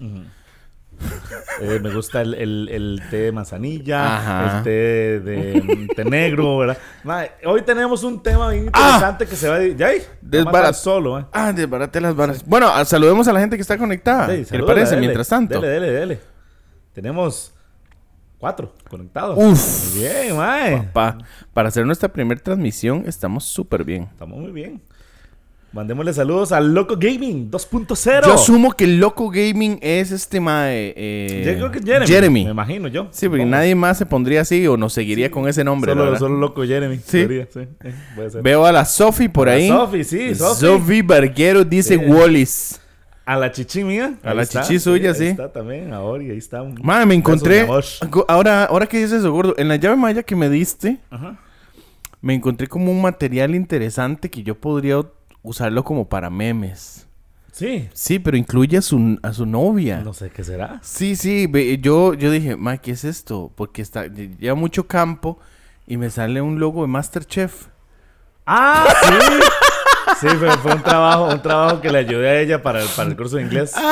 Eh, 1.60 1.80
me 1.82 1.92
gusta 1.92 2.20
el, 2.20 2.34
el- 2.34 2.68
el 2.70 3.02
té 3.10 3.16
de 3.16 3.32
manzanilla, 3.32 4.16
Ajá. 4.16 4.58
el 4.58 4.62
té 4.64 4.70
de 5.20 5.88
té 5.96 6.04
negro, 6.04 6.58
¿verdad? 6.58 6.78
Hoy 7.44 7.62
tenemos 7.62 8.02
un 8.04 8.22
tema 8.22 8.50
bien 8.50 8.70
Ah. 8.72 8.78
interesante 8.78 9.26
que 9.26 9.34
se 9.36 9.48
va 9.48 9.56
a... 9.56 9.60
Desbarat- 10.22 10.74
solo, 10.74 11.18
¿eh? 11.18 11.26
Ah, 11.32 11.52
desbarate 11.52 12.00
las 12.00 12.14
varas. 12.14 12.44
Bueno, 12.46 12.68
ah, 12.72 12.84
saludemos 12.84 13.26
a 13.28 13.32
la 13.32 13.40
gente 13.40 13.56
que 13.56 13.62
está 13.62 13.76
conectada. 13.76 14.28
Sí, 14.34 14.44
¿Qué 14.48 14.58
le 14.58 14.64
parece? 14.64 14.90
dele, 14.94 15.00
Mientras 15.00 15.28
tanto. 15.28 15.60
Dele, 15.60 15.68
dele, 15.80 15.90
dele. 15.92 16.20
Tenemos 16.92 17.52
cuatro 18.38 18.72
conectados. 18.88 19.36
Uf. 19.36 19.94
Muy 19.94 20.02
bien, 20.04 20.36
mae. 20.36 20.88
Pa- 20.92 21.18
para 21.52 21.68
hacer 21.68 21.84
nuestra 21.84 22.08
primera 22.08 22.40
transmisión, 22.40 23.02
estamos 23.06 23.44
súper 23.44 23.82
bien. 23.84 24.04
Estamos 24.12 24.38
muy 24.38 24.52
bien. 24.52 24.80
Mandémosle 25.70 26.14
saludos 26.14 26.50
al 26.52 26.72
Loco 26.72 26.96
Gaming 26.96 27.50
2.0. 27.50 28.24
Yo 28.24 28.32
asumo 28.32 28.72
que 28.72 28.84
el 28.84 28.98
Loco 28.98 29.28
Gaming 29.28 29.78
es 29.82 30.10
este 30.12 30.40
mae. 30.40 30.94
eh, 30.96 31.42
Yo 31.46 31.68
creo 31.68 31.70
que 31.70 31.80
Jeremy. 31.82 32.06
Jeremy. 32.06 32.44
Me 32.46 32.50
imagino 32.52 32.88
yo. 32.88 33.08
Sí, 33.10 33.28
porque 33.28 33.44
nadie 33.44 33.74
más 33.74 33.98
se 33.98 34.06
pondría 34.06 34.40
así 34.40 34.66
o 34.66 34.78
nos 34.78 34.94
seguiría 34.94 35.30
con 35.30 35.46
ese 35.46 35.62
nombre. 35.64 35.92
Solo, 35.92 36.04
¿verdad? 36.04 36.18
solo 36.18 36.36
Loco 36.38 36.64
Jeremy. 36.64 36.98
Sí. 37.04 37.18
debería, 37.18 37.46
sí, 37.52 37.60
eh, 37.84 37.94
puede 38.14 38.30
ser. 38.30 38.42
Veo 38.42 38.64
a 38.64 38.72
la 38.72 38.86
Sofi 38.86 39.28
por 39.28 39.48
ahí. 39.50 39.68
Sofi, 39.68 40.04
sí, 40.04 40.34
Sofi. 40.34 40.60
Sofi 40.60 41.02
Barguero 41.02 41.62
dice 41.64 41.98
Sí. 41.98 42.04
Wallis. 42.04 42.80
A 43.26 43.36
la 43.36 43.52
chichi 43.52 43.84
mía. 43.84 44.14
A 44.24 44.30
ahí 44.30 44.36
la 44.38 44.42
está, 44.44 44.62
chichi 44.62 44.78
suya, 44.80 45.10
ahí 45.10 45.16
sí. 45.16 45.26
está 45.26 45.52
también, 45.52 45.92
ahora 45.92 46.24
y 46.24 46.30
ahí 46.30 46.38
está. 46.38 46.64
Madre, 46.82 47.04
me 47.04 47.14
encontré. 47.14 47.68
Ahora, 48.26 48.64
ahora 48.64 48.86
que 48.86 48.96
dices 48.96 49.20
eso, 49.20 49.30
gordo, 49.30 49.54
en 49.58 49.68
la 49.68 49.76
llave 49.76 49.96
maya 49.96 50.22
que 50.22 50.34
me 50.34 50.48
diste, 50.48 50.96
Ajá. 51.10 51.38
me 52.22 52.32
encontré 52.32 52.66
como 52.68 52.90
un 52.90 53.02
material 53.02 53.54
interesante 53.54 54.30
que 54.30 54.42
yo 54.42 54.54
podría 54.54 55.02
usarlo 55.42 55.84
como 55.84 56.08
para 56.08 56.30
memes. 56.30 57.06
Sí. 57.52 57.88
Sí, 57.92 58.18
pero 58.20 58.36
incluye 58.36 58.76
a 58.78 58.82
su, 58.82 59.18
a 59.22 59.32
su 59.32 59.44
novia. 59.44 60.00
No 60.04 60.12
sé 60.12 60.30
qué 60.30 60.44
será. 60.44 60.78
Sí, 60.82 61.16
sí, 61.16 61.50
yo, 61.80 62.14
yo 62.14 62.30
dije, 62.30 62.56
ma, 62.56 62.76
¿qué 62.78 62.92
es 62.92 63.04
esto? 63.04 63.50
Porque 63.56 63.82
está, 63.82 64.06
lleva 64.06 64.54
mucho 64.54 64.86
campo 64.86 65.38
y 65.86 65.96
me 65.96 66.08
sale 66.10 66.40
un 66.40 66.60
logo 66.60 66.82
de 66.82 66.88
Masterchef. 66.88 67.66
Ah, 68.46 68.86
sí. 69.02 69.40
Sí, 70.20 70.26
fue, 70.36 70.50
fue 70.58 70.74
un 70.74 70.82
trabajo, 70.82 71.26
un 71.32 71.42
trabajo 71.42 71.80
que 71.80 71.90
le 71.90 71.98
ayudé 71.98 72.28
a 72.28 72.40
ella 72.40 72.62
para 72.62 72.80
el, 72.82 72.88
para 72.88 73.10
el 73.10 73.16
curso 73.16 73.36
de 73.36 73.42
inglés. 73.42 73.74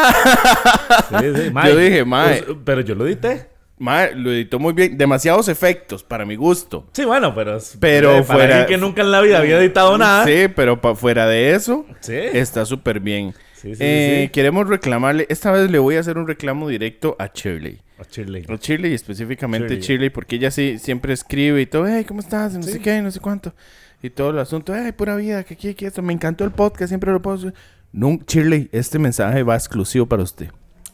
Sí, 1.20 1.26
sí. 1.34 1.50
Mae, 1.50 1.70
Yo 1.72 1.76
dije, 1.78 2.04
mae. 2.04 2.42
pues, 2.42 2.56
pero 2.64 2.80
yo 2.80 2.94
lo 2.94 3.06
edité. 3.06 3.48
Ma, 3.78 4.06
lo 4.08 4.32
editó 4.32 4.58
muy 4.58 4.72
bien. 4.72 4.96
Demasiados 4.96 5.48
efectos 5.48 6.02
para 6.02 6.24
mi 6.24 6.34
gusto. 6.36 6.86
Sí, 6.92 7.04
bueno, 7.04 7.34
pero. 7.34 7.58
Pero 7.78 8.16
eh, 8.16 8.22
fuera- 8.22 8.64
que 8.66 8.78
nunca 8.78 9.02
en 9.02 9.10
la 9.12 9.20
vida 9.20 9.38
había 9.38 9.58
editado 9.60 9.98
nada. 9.98 10.24
Sí, 10.24 10.48
pero 10.54 10.80
pa- 10.80 10.94
fuera 10.94 11.26
de 11.26 11.52
eso, 11.54 11.84
Sí. 12.00 12.14
está 12.14 12.64
súper 12.64 13.00
bien. 13.00 13.34
Sí, 13.54 13.74
sí, 13.74 13.80
Eh, 13.82 14.22
sí. 14.26 14.32
Queremos 14.32 14.66
reclamarle, 14.68 15.26
esta 15.28 15.50
vez 15.50 15.70
le 15.70 15.78
voy 15.78 15.96
a 15.96 16.00
hacer 16.00 16.16
un 16.18 16.26
reclamo 16.26 16.68
directo 16.68 17.16
a 17.18 17.30
Shirley. 17.34 17.80
A 17.98 18.04
Shirley. 18.10 18.44
A 18.48 18.56
Shirley, 18.56 18.94
específicamente 18.94 19.68
Shirley. 19.74 19.82
Shirley, 19.86 20.10
porque 20.10 20.36
ella 20.36 20.50
sí 20.50 20.78
siempre 20.78 21.12
escribe 21.12 21.60
y 21.62 21.66
todo, 21.66 21.86
hey, 21.86 22.04
¿cómo 22.06 22.20
estás? 22.20 22.54
No 22.54 22.62
sé 22.62 22.80
qué, 22.80 23.00
no 23.02 23.10
sé 23.10 23.20
cuánto. 23.20 23.54
Y 24.02 24.10
todo 24.10 24.30
el 24.30 24.38
asunto, 24.38 24.74
hey, 24.76 24.92
pura 24.92 25.16
vida, 25.16 25.42
que 25.44 25.54
aquí, 25.54 25.74
que 25.74 25.86
esto. 25.86 26.00
Me 26.02 26.12
encantó 26.12 26.44
el 26.44 26.50
podcast, 26.50 26.88
siempre 26.90 27.10
lo 27.12 27.20
puedo... 27.20 27.52
No, 27.92 28.18
Shirley, 28.26 28.68
este 28.72 28.98
mensaje 28.98 29.42
va 29.42 29.54
exclusivo 29.54 30.06
para 30.06 30.22
usted. 30.22 30.48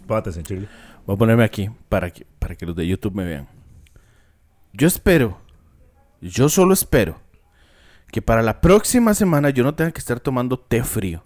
Atención, 0.09 0.45
Shirley. 0.45 0.69
Voy 1.07 1.15
a 1.15 1.19
ponerme 1.19 1.45
aquí 1.45 1.71
para 1.89 2.11
que, 2.11 2.27
para 2.39 2.55
que 2.55 2.67
los 2.67 2.77
de 2.77 2.87
YouTube 2.87 3.15
me 3.15 3.25
vean. 3.25 3.49
Yo 4.73 4.87
espero 4.87 5.39
Yo 6.21 6.49
solo 6.49 6.73
espero 6.73 7.21
que 8.11 8.23
para 8.23 8.43
la 8.43 8.61
próxima 8.61 9.15
semana 9.15 9.51
yo 9.51 9.65
no 9.65 9.75
tenga 9.75 9.91
que 9.91 9.99
estar 9.99 10.21
tomando 10.21 10.59
té 10.59 10.85
frío. 10.85 11.25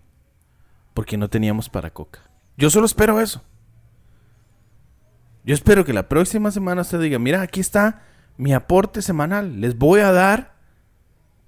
Porque 0.94 1.16
no 1.16 1.28
teníamos 1.28 1.68
para 1.68 1.90
coca. 1.92 2.20
Yo 2.56 2.70
solo 2.70 2.86
espero 2.86 3.20
eso. 3.20 3.42
Yo 5.44 5.54
espero 5.54 5.84
que 5.84 5.92
la 5.92 6.08
próxima 6.08 6.50
semana 6.50 6.82
usted 6.82 7.00
diga, 7.00 7.18
mira, 7.18 7.42
aquí 7.42 7.60
está 7.60 8.02
mi 8.36 8.54
aporte 8.54 9.02
semanal. 9.02 9.60
Les 9.60 9.76
voy 9.76 10.00
a 10.00 10.10
dar 10.12 10.56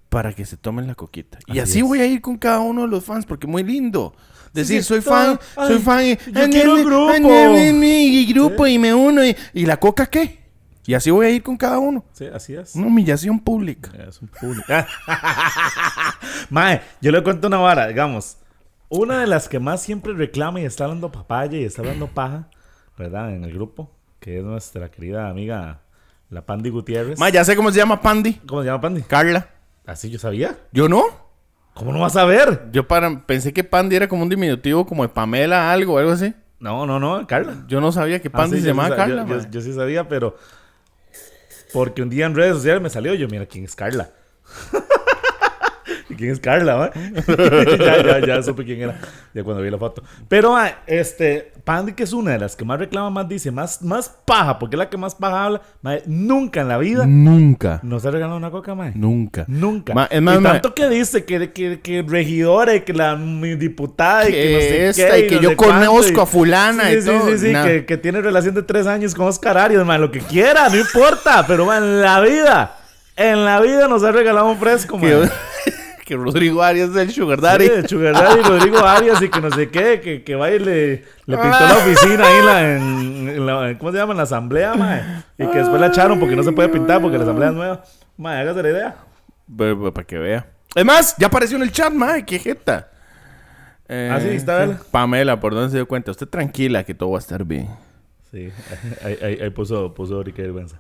para 0.09 0.33
que 0.35 0.45
se 0.45 0.57
tomen 0.57 0.87
la 0.87 0.95
coquita. 0.95 1.39
y 1.47 1.53
Así 1.53 1.61
así 1.61 1.79
es. 1.79 1.85
voy 1.85 2.01
a 2.01 2.07
ir 2.07 2.21
con 2.21 2.37
cada 2.37 2.61
uno 2.61 2.83
de 2.83 2.89
los 2.89 3.05
fans, 3.05 3.25
porque 3.25 3.47
muy 3.47 3.63
lindo. 3.63 4.15
Decir, 4.53 4.83
soy 4.85 5.01
fan, 5.01 5.39
Ay, 5.57 5.69
soy 5.69 5.79
fan. 5.79 6.05
y- 6.05 6.17
yo 6.33 6.49
quiero 6.51 6.75
ay, 6.77 6.85
grupo. 6.85 7.59
y 7.85 8.33
grupo 8.33 8.67
y 8.67 8.79
me 8.79 8.95
uno. 8.95 9.25
Y, 9.25 9.37
¿y 9.55 9.67
la 9.67 9.79
coca 9.79 10.07
qué? 10.07 10.39
Y 10.87 10.95
así 10.95 11.11
voy 11.11 11.27
a 11.27 11.31
ir 11.31 11.43
con 11.43 11.57
cada 11.57 11.79
uno. 11.79 12.03
Sí, 12.13 12.25
así 12.33 12.55
es. 12.55 12.75
Una 12.75 12.87
humillación 12.87 13.39
pública. 13.41 13.91
Es 14.09 14.23
un 14.23 14.29
público. 14.29 14.67
Mae, 16.51 16.81
yo 17.01 17.11
le 17.13 17.23
cuento 17.23 17.47
una 17.49 17.59
vara, 17.59 17.87
digamos. 17.89 18.39
Una 18.89 19.21
de 19.21 19.27
las 19.27 19.49
que 19.49 19.59
más 19.59 19.83
siempre 19.83 20.15
reclama 20.15 20.61
y 20.61 20.65
está 20.65 20.85
hablando 20.85 21.13
papaya 21.13 21.59
y 21.59 21.65
está 21.65 21.83
hablando 21.83 22.07
paja, 22.07 22.49
¿verdad? 22.97 23.35
En 23.35 23.45
el 23.45 23.53
grupo, 23.53 23.91
que 24.19 24.39
es 24.39 24.45
nuestra 24.45 24.91
querida 24.91 25.29
amiga, 25.29 25.81
la 26.31 26.47
Pandy 26.47 26.71
Gutiérrez. 26.71 27.19
Ma, 27.19 27.29
ya 27.29 27.45
sé 27.45 27.55
cómo 27.55 27.71
se 27.71 27.77
llama 27.77 28.01
Pandy. 28.01 28.35
¿Cómo 28.47 28.63
se 28.63 28.67
llama 28.69 28.81
Pandy? 28.81 29.03
Carla. 29.03 29.51
Así 29.85 30.09
yo 30.09 30.19
sabía. 30.19 30.57
¿Yo 30.73 30.89
no? 30.89 31.28
¿Cómo 31.79 31.93
no 31.93 32.01
vas 32.01 32.17
a 32.17 32.25
ver? 32.25 32.65
Yo 32.73 32.89
para, 32.89 33.25
pensé 33.25 33.53
que 33.53 33.63
Pandy 33.63 33.95
era 33.95 34.09
como 34.09 34.25
un 34.25 34.29
diminutivo 34.29 34.85
como 34.85 35.05
de 35.05 35.11
Pamela, 35.11 35.71
algo, 35.71 35.97
algo 35.97 36.11
así. 36.11 36.35
No, 36.59 36.87
no, 36.87 36.99
no, 36.99 37.25
Carla. 37.29 37.65
Yo 37.69 37.81
no 37.81 37.93
sabía 37.93 38.21
que 38.21 38.27
Ah, 38.29 38.33
Pandy 38.33 38.57
sí, 38.57 38.63
se 38.63 38.63
sí 38.63 38.69
llamaba 38.69 38.97
Carla. 38.97 39.25
Yo, 39.25 39.49
yo 39.49 39.61
sí 39.61 39.73
sabía, 39.73 40.09
pero. 40.09 40.37
Porque 41.73 42.03
un 42.03 42.11
día 42.11 42.27
en 42.27 42.35
redes 42.35 42.57
sociales 42.57 42.83
me 42.83 42.91
salió 42.91 43.15
yo, 43.15 43.29
mira, 43.29 43.47
¿quién 43.47 43.65
es 43.65 43.77
Carla? 43.77 44.11
¿Y 46.19 46.23
¿Quién 46.23 46.31
es 46.33 46.41
Carla, 46.41 46.91
ya, 47.79 48.03
ya, 48.03 48.27
ya 48.27 48.43
supe 48.43 48.65
quién 48.65 48.83
era. 48.83 48.99
Ya 49.33 49.45
cuando 49.45 49.63
vi 49.63 49.71
la 49.71 49.79
foto. 49.79 50.03
Pero, 50.29 50.53
ma, 50.53 50.69
este, 50.87 51.53
Pandy, 51.63 51.93
que 51.93 52.03
es 52.03 52.13
una 52.13 52.33
de 52.33 52.39
las 52.39 52.57
que 52.57 52.65
más 52.65 52.79
reclama, 52.79 53.09
más 53.11 53.29
dice, 53.29 53.53
más, 53.53 53.83
más 53.83 54.09
paja, 54.25 54.59
porque 54.59 54.75
es 54.75 54.79
la 54.79 54.89
que 54.91 54.97
más 54.97 55.15
paja 55.15 55.45
habla, 55.45 55.63
ma, 55.81 55.95
nunca 56.07 56.61
en 56.63 56.69
la 56.69 56.79
vida 56.79 57.05
Nunca. 57.07 57.79
nos 57.85 58.05
ha 58.05 58.11
regalado 58.11 58.37
una 58.37 58.51
coca, 58.51 58.75
ma. 58.75 58.91
Nunca. 58.95 59.45
Nunca. 59.47 59.95
Ma, 59.95 60.07
es 60.11 60.21
más, 60.21 60.37
y 60.37 60.41
ma- 60.41 60.53
tanto 60.55 60.75
que 60.75 60.89
dice 60.89 61.25
que, 61.25 61.53
que, 61.53 61.81
que 61.81 62.03
regidora 62.07 62.75
y 62.75 62.81
que 62.81 62.93
la 62.93 63.15
mi 63.15 63.55
diputada 63.55 64.29
y 64.29 64.33
que, 64.33 64.43
Que 64.43 64.53
no 64.55 64.61
sé 64.61 64.89
esta 64.89 65.15
qué, 65.15 65.19
y 65.21 65.27
que 65.29 65.37
no 65.37 65.43
yo 65.43 65.57
conozco 65.57 66.23
a 66.23 66.27
fulana 66.27 66.89
sí, 66.91 66.97
y 66.97 67.03
sí, 67.03 67.07
todo, 67.07 67.29
Sí, 67.31 67.39
sí, 67.39 67.53
nada. 67.53 67.67
que, 67.69 67.87
que 67.87 67.97
tiene 67.97 68.21
relación 68.21 68.55
de 68.57 68.63
tres 68.63 68.87
años 68.89 69.15
con 69.15 69.27
Oscar 69.29 69.57
Arias, 69.57 69.87
lo 69.87 70.11
que 70.11 70.19
quiera, 70.21 70.69
no 70.69 70.77
importa. 70.79 71.45
Pero, 71.47 71.65
man, 71.67 71.83
en 71.85 72.01
la 72.03 72.21
vida, 72.21 72.77
en 73.17 73.45
la 73.45 73.61
vida 73.61 73.87
nos 73.89 74.03
ha 74.03 74.11
regalado 74.13 74.47
un 74.51 74.59
fresco, 74.59 74.99
man. 74.99 75.31
Que, 76.09 76.17
Rodrigo 76.17 76.63
Arias 76.63 76.91
es 76.91 76.97
el 76.97 77.11
Sugar 77.13 77.41
Daddy. 77.41 77.67
Sí, 77.83 77.89
Sugar 77.89 78.15
Daddy, 78.15 78.41
Rodrigo 78.43 78.79
Arias 78.79 79.21
y 79.23 79.29
que 79.29 79.41
no 79.41 79.51
sé 79.51 79.69
qué, 79.69 80.01
que, 80.01 80.25
que 80.25 80.35
va 80.35 80.51
y 80.51 80.59
le, 80.59 80.91
le 81.27 81.37
pintó 81.37 81.61
la 81.61 81.77
oficina 81.77 82.27
ahí 82.27 82.39
en 82.39 82.47
la, 82.47 82.77
en, 82.77 83.29
en 83.29 83.47
la- 83.47 83.79
¿cómo 83.79 83.93
se 83.93 83.99
llama? 83.99 84.13
En 84.13 84.17
la 84.17 84.23
asamblea, 84.23 84.75
man. 84.75 85.25
Y 85.37 85.47
que 85.47 85.59
después 85.59 85.81
la 85.81 85.89
echaron 85.89 86.19
porque 86.19 86.35
no 86.35 86.43
se 86.43 86.53
puede 86.53 86.69
pintar 86.71 87.01
porque 87.03 87.19
la 87.19 87.25
asamblea 87.25 87.49
es 87.51 87.55
nueva. 87.55 87.85
Man, 88.17 88.39
hágase 88.39 88.63
la 88.63 88.71
idea. 88.71 88.97
Para 89.93 90.07
que 90.07 90.19
vea. 90.19 90.47
Además, 90.75 91.15
ya 91.19 91.27
apareció 91.29 91.57
en 91.57 91.63
el 91.63 91.73
chat, 91.73 91.93
ma. 91.93 92.21
Qué 92.23 92.39
jeta. 92.39 92.89
Eh, 93.89 94.11
Ah, 94.13 94.21
sí, 94.21 94.29
está 94.29 94.65
él. 94.65 94.77
Pamela, 94.91 95.41
¿por 95.41 95.55
dónde 95.55 95.71
se 95.71 95.77
dio 95.77 95.87
cuenta? 95.89 96.11
Usted 96.11 96.27
tranquila 96.29 96.85
que 96.85 96.95
todo 96.95 97.11
va 97.13 97.19
a 97.19 97.21
estar 97.21 97.45
bien. 97.45 97.69
Sí, 98.31 98.51
ahí, 99.05 99.19
ahí, 99.23 99.39
ahí 99.43 99.51
puso, 99.51 99.95
puso 99.95 100.23
Ricky 100.23 100.43
vergüenza. 100.43 100.77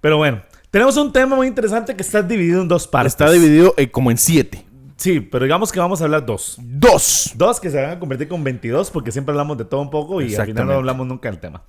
Pero 0.00 0.16
bueno, 0.18 0.42
tenemos 0.70 0.96
un 0.96 1.12
tema 1.12 1.36
muy 1.36 1.46
interesante 1.46 1.94
que 1.94 2.02
está 2.02 2.22
dividido 2.22 2.62
en 2.62 2.68
dos 2.68 2.86
partes. 2.86 3.12
Está 3.12 3.30
dividido 3.30 3.74
eh, 3.76 3.90
como 3.90 4.10
en 4.10 4.18
siete. 4.18 4.66
Sí, 4.96 5.20
pero 5.20 5.44
digamos 5.44 5.72
que 5.72 5.78
vamos 5.78 6.00
a 6.00 6.04
hablar 6.04 6.24
dos. 6.24 6.58
Dos. 6.62 7.32
Dos 7.36 7.60
que 7.60 7.70
se 7.70 7.80
van 7.80 7.90
a 7.90 7.98
convertir 7.98 8.28
con 8.28 8.42
22 8.42 8.90
porque 8.90 9.12
siempre 9.12 9.32
hablamos 9.32 9.58
de 9.58 9.64
todo 9.64 9.80
un 9.80 9.90
poco 9.90 10.22
y 10.22 10.34
al 10.34 10.46
final 10.46 10.66
no 10.66 10.72
hablamos 10.72 11.06
nunca 11.06 11.30
del 11.30 11.38
tema. 11.38 11.62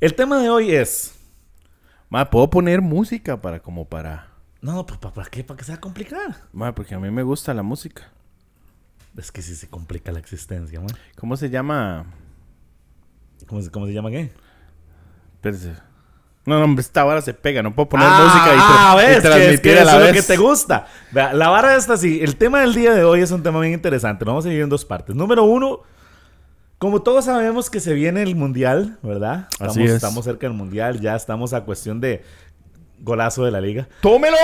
El 0.00 0.14
tema 0.14 0.38
de 0.38 0.50
hoy 0.50 0.70
es... 0.72 1.14
Ma, 2.10 2.30
puedo 2.30 2.48
poner 2.48 2.80
música 2.80 3.40
para 3.40 3.60
como 3.60 3.86
para. 3.86 4.28
No, 4.62 4.86
¿para, 4.86 4.98
para 4.98 5.28
qué? 5.28 5.44
¿Para 5.44 5.58
que 5.58 5.64
sea 5.64 5.78
complicada? 5.78 6.48
Ma, 6.52 6.74
porque 6.74 6.94
a 6.94 6.98
mí 6.98 7.10
me 7.10 7.22
gusta 7.22 7.52
la 7.52 7.62
música. 7.62 8.10
Es 9.16 9.30
que 9.30 9.42
sí 9.42 9.54
se 9.54 9.68
complica 9.68 10.10
la 10.12 10.18
existencia, 10.18 10.80
man. 10.80 10.96
¿Cómo 11.16 11.36
se 11.36 11.50
llama? 11.50 12.06
¿Cómo 13.46 13.60
se, 13.60 13.70
cómo 13.70 13.86
se 13.86 13.92
llama 13.92 14.10
qué? 14.10 14.30
Espérese. 15.34 15.87
No, 16.44 16.66
no, 16.66 16.80
esta 16.80 17.04
vara 17.04 17.20
se 17.20 17.34
pega. 17.34 17.62
No 17.62 17.74
puedo 17.74 17.88
poner 17.90 18.06
ah, 18.10 18.22
música 18.24 18.54
y, 18.54 18.58
ah, 18.58 18.92
y 18.94 19.06
ves, 19.06 19.16
es, 19.18 19.22
transmitir 19.22 19.60
que 19.60 19.80
a 19.80 19.84
la 19.84 19.90
eso 19.92 20.00
es 20.00 20.06
vez. 20.06 20.14
lo 20.16 20.20
que 20.22 20.26
te 20.26 20.36
gusta. 20.38 20.86
Vea, 21.12 21.32
la 21.34 21.48
vara 21.50 21.76
esta 21.76 21.96
sí. 21.98 22.20
El 22.22 22.36
tema 22.36 22.60
del 22.60 22.74
día 22.74 22.92
de 22.94 23.04
hoy 23.04 23.20
es 23.20 23.30
un 23.30 23.42
tema 23.42 23.60
bien 23.60 23.74
interesante. 23.74 24.24
Lo 24.24 24.30
vamos 24.30 24.44
a 24.46 24.48
dividir 24.48 24.64
en 24.64 24.70
dos 24.70 24.84
partes. 24.86 25.14
Número 25.14 25.44
uno, 25.44 25.80
como 26.78 27.02
todos 27.02 27.26
sabemos 27.26 27.68
que 27.68 27.80
se 27.80 27.92
viene 27.92 28.22
el 28.22 28.34
mundial, 28.34 28.98
¿verdad? 29.02 29.48
Estamos, 29.52 29.76
Así 29.76 29.84
es. 29.84 29.90
estamos 29.92 30.24
cerca 30.24 30.46
del 30.46 30.56
mundial. 30.56 31.00
Ya 31.00 31.16
estamos 31.16 31.52
a 31.52 31.62
cuestión 31.64 32.00
de 32.00 32.24
golazo 33.00 33.44
de 33.44 33.50
la 33.50 33.60
liga. 33.60 33.86
¡Tómelo! 34.00 34.36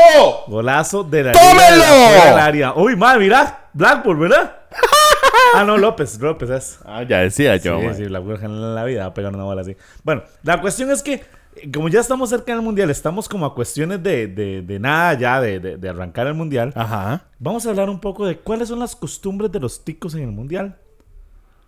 Golazo 0.47 1.05
de 1.05 1.23
la 1.25 1.33
¡Tómelo! 1.33 1.77
liga. 1.77 2.27
del 2.27 2.39
área. 2.39 2.75
Uy, 2.75 2.97
madre, 2.97 3.21
mira. 3.21 3.69
Blackpool, 3.73 4.19
¿verdad? 4.19 4.57
ah, 5.55 5.65
no, 5.65 5.79
López. 5.79 6.21
López 6.21 6.51
es. 6.51 6.79
Ah, 6.85 7.03
ya 7.03 7.21
decía 7.21 7.57
yo, 7.57 7.81
Sí, 7.81 7.87
ma. 7.87 7.95
sí, 7.95 8.09
la 8.09 8.19
Blackpool 8.21 8.51
en 8.53 8.75
la 8.75 8.85
vida 8.85 9.01
va 9.03 9.07
a 9.07 9.15
pegar 9.15 9.35
una 9.35 9.45
bola 9.45 9.63
así. 9.63 9.75
Bueno, 10.03 10.23
la 10.43 10.61
cuestión 10.61 10.91
es 10.91 11.03
que, 11.03 11.25
como 11.73 11.89
ya 11.89 12.01
estamos 12.01 12.31
cerca 12.31 12.53
del 12.53 12.63
mundial, 12.63 12.91
estamos 12.91 13.29
como 13.29 13.47
a 13.47 13.55
cuestiones 13.55 14.03
de, 14.03 14.27
de, 14.27 14.63
de 14.63 14.79
nada 14.81 15.15
ya, 15.19 15.41
de, 15.41 15.61
de- 15.61 15.77
de 15.77 15.89
arrancar 15.89 16.27
el 16.27 16.35
mundial. 16.35 16.73
Ajá. 16.75 17.27
Vamos 17.39 17.67
a 17.67 17.71
hablar 17.71 17.89
un 17.91 18.01
poco 18.01 18.27
de 18.27 18.39
cuáles 18.39 18.69
son 18.69 18.79
las 18.81 18.95
costumbres 18.97 19.51
de 19.53 19.61
los 19.61 19.85
ticos 19.85 20.15
en 20.15 20.23
el 20.23 20.31
mundial. 20.33 20.77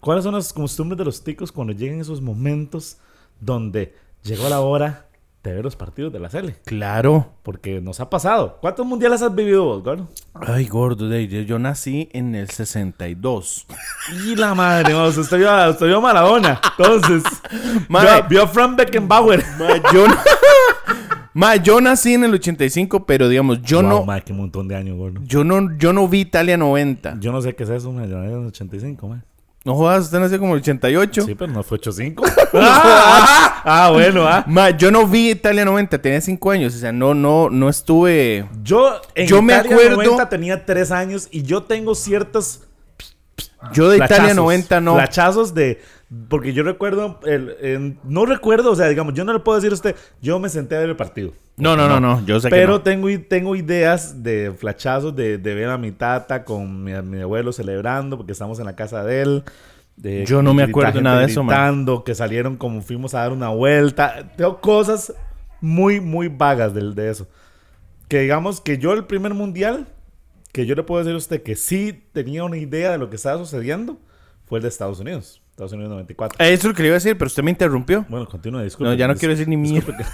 ¿Cuáles 0.00 0.24
son 0.24 0.34
las 0.34 0.52
costumbres 0.52 0.98
de 0.98 1.04
los 1.04 1.24
ticos 1.24 1.50
cuando 1.50 1.72
llegan 1.72 2.00
esos 2.00 2.20
momentos 2.20 2.98
donde 3.40 3.94
llegó 4.22 4.48
la 4.48 4.60
hora 4.60 5.05
de 5.50 5.56
ver 5.56 5.64
los 5.64 5.76
partidos 5.76 6.12
de 6.12 6.18
la 6.20 6.28
Sele? 6.30 6.56
Claro. 6.64 7.32
Porque 7.42 7.80
nos 7.80 8.00
ha 8.00 8.10
pasado. 8.10 8.58
¿Cuántos 8.60 8.84
mundiales 8.86 9.22
has 9.22 9.34
vivido 9.34 9.64
vos, 9.64 9.82
gordo? 9.82 10.08
Ay, 10.34 10.66
gordo, 10.66 11.08
yo, 11.18 11.40
yo 11.42 11.58
nací 11.58 12.08
en 12.12 12.34
el 12.34 12.50
62. 12.50 13.66
Y 14.26 14.36
la 14.36 14.54
madre, 14.54 14.94
vamos, 14.94 15.16
usted 15.16 15.38
vio, 15.38 15.50
a- 15.50 15.70
usted 15.70 15.86
vio 15.86 15.98
a 15.98 16.00
Maradona. 16.00 16.60
Entonces, 16.78 17.22
Madre. 17.88 18.08
vio, 18.14 18.14
a- 18.24 18.28
vio 18.28 18.42
a 18.44 18.46
Frank 18.48 18.76
Beckenbauer. 18.76 19.44
Ma, 21.34 21.56
yo, 21.56 21.64
yo 21.74 21.80
nací 21.80 22.14
en 22.14 22.24
el 22.24 22.34
85, 22.34 23.04
pero 23.04 23.28
digamos, 23.28 23.60
yo 23.62 23.80
Wow, 23.82 23.88
no, 23.90 24.04
madre, 24.04 24.22
qué 24.24 24.32
montón 24.32 24.68
de 24.68 24.76
años, 24.76 24.96
gordo. 24.96 25.20
yo 25.24 25.44
no, 25.44 25.76
yo 25.76 25.92
no 25.92 26.08
vi 26.08 26.20
Italia 26.20 26.56
90. 26.56 27.16
Yo 27.20 27.30
no 27.32 27.42
sé 27.42 27.54
qué 27.54 27.64
es 27.64 27.68
eso, 27.70 27.92
me 27.92 28.06
llamé 28.06 28.26
en 28.32 28.40
el 28.40 28.46
85, 28.46 29.06
man. 29.08 29.22
No 29.66 29.74
jodas, 29.74 30.04
usted 30.04 30.20
nació 30.20 30.38
como 30.38 30.54
el 30.54 30.60
88. 30.60 31.22
Sí, 31.22 31.34
pero 31.34 31.52
no 31.52 31.60
fue 31.64 31.78
85. 31.78 32.22
ah, 32.54 33.62
ah, 33.64 33.90
bueno, 33.92 34.24
ah. 34.24 34.44
Ma, 34.46 34.70
yo 34.70 34.92
no 34.92 35.08
vi 35.08 35.30
Italia 35.32 35.64
90, 35.64 36.00
tenía 36.00 36.20
5 36.20 36.50
años, 36.52 36.76
o 36.76 36.78
sea, 36.78 36.92
no, 36.92 37.14
no, 37.14 37.50
no 37.50 37.68
estuve. 37.68 38.46
Yo 38.62 39.00
en 39.16 39.26
Yo 39.26 39.42
me 39.42 39.54
Italia 39.54 39.74
acuerdo- 39.74 39.96
90 39.96 40.28
tenía 40.28 40.64
3 40.64 40.92
años 40.92 41.26
y 41.32 41.42
yo 41.42 41.64
tengo 41.64 41.96
ciertos 41.96 42.60
Yo 43.72 43.88
de 43.90 43.96
Italia 43.96 44.16
flachazos, 44.18 44.36
90 44.36 44.80
no. 44.80 44.94
Flachazos 44.94 45.52
de... 45.52 45.82
Porque 46.28 46.52
yo 46.52 46.62
recuerdo... 46.62 47.18
El, 47.24 47.56
en- 47.60 47.98
no 48.04 48.26
recuerdo, 48.26 48.70
o 48.72 48.76
sea, 48.76 48.88
digamos, 48.88 49.14
yo 49.14 49.24
no 49.24 49.32
le 49.32 49.40
puedo 49.40 49.56
decir 49.56 49.72
a 49.72 49.74
usted, 49.74 49.96
yo 50.22 50.38
me 50.38 50.48
senté 50.48 50.76
a 50.76 50.80
ver 50.80 50.90
el 50.90 50.96
partido. 50.96 51.32
No, 51.56 51.74
no, 51.76 51.88
no, 51.88 52.00
no, 52.00 52.24
yo 52.26 52.38
sé 52.38 52.50
Pero 52.50 52.66
que 52.66 52.78
no. 52.78 52.82
tengo, 52.82 53.08
tengo 53.28 53.56
ideas 53.56 54.22
de 54.22 54.52
flachazos 54.56 55.16
de, 55.16 55.38
de 55.38 55.54
ver 55.54 55.68
a 55.70 55.78
mi 55.78 55.90
tata 55.90 56.44
con 56.44 56.84
mi, 56.84 56.92
mi 57.02 57.20
abuelo 57.22 57.52
celebrando 57.52 58.16
porque 58.18 58.32
estamos 58.32 58.58
en 58.58 58.66
la 58.66 58.76
casa 58.76 59.02
de 59.04 59.22
él. 59.22 59.44
de 59.96 60.24
Yo 60.26 60.42
no 60.42 60.52
me 60.54 60.62
acuerdo 60.62 61.00
nada 61.00 61.20
de 61.20 61.26
eso, 61.26 61.42
man. 61.42 61.56
gritando, 61.56 62.04
que 62.04 62.14
salieron 62.14 62.56
como 62.56 62.82
fuimos 62.82 63.14
a 63.14 63.20
dar 63.20 63.32
una 63.32 63.48
vuelta. 63.48 64.32
Tengo 64.36 64.60
cosas 64.60 65.14
muy, 65.60 66.00
muy 66.00 66.28
vagas 66.28 66.74
del, 66.74 66.94
de 66.94 67.10
eso. 67.10 67.26
Que 68.08 68.20
digamos 68.20 68.60
que 68.60 68.78
yo 68.78 68.92
el 68.92 69.04
primer 69.06 69.34
mundial, 69.34 69.88
que 70.52 70.66
yo 70.66 70.74
le 70.74 70.82
puedo 70.82 71.02
decir 71.02 71.14
a 71.14 71.18
usted 71.18 71.42
que 71.42 71.56
sí 71.56 72.04
tenía 72.12 72.44
una 72.44 72.58
idea 72.58 72.92
de 72.92 72.98
lo 72.98 73.10
que 73.10 73.16
estaba 73.16 73.38
sucediendo, 73.38 73.98
fue 74.44 74.58
el 74.58 74.62
de 74.62 74.68
Estados 74.68 75.00
Unidos. 75.00 75.42
Estados 75.56 75.72
Unidos 75.72 75.90
94. 75.90 76.36
Eso 76.44 76.52
es 76.52 76.64
lo 76.64 76.74
que 76.74 76.82
le 76.82 76.88
iba 76.88 76.96
a 76.96 76.98
decir, 76.98 77.16
pero 77.16 77.28
usted 77.28 77.42
me 77.42 77.50
interrumpió. 77.50 78.04
Bueno, 78.10 78.28
continúa, 78.28 78.62
disculpe. 78.62 78.90
No, 78.90 78.94
ya 78.94 79.08
no 79.08 79.14
quiero 79.16 79.32
decir 79.32 79.48
ni 79.48 79.56
mierda. 79.56 79.96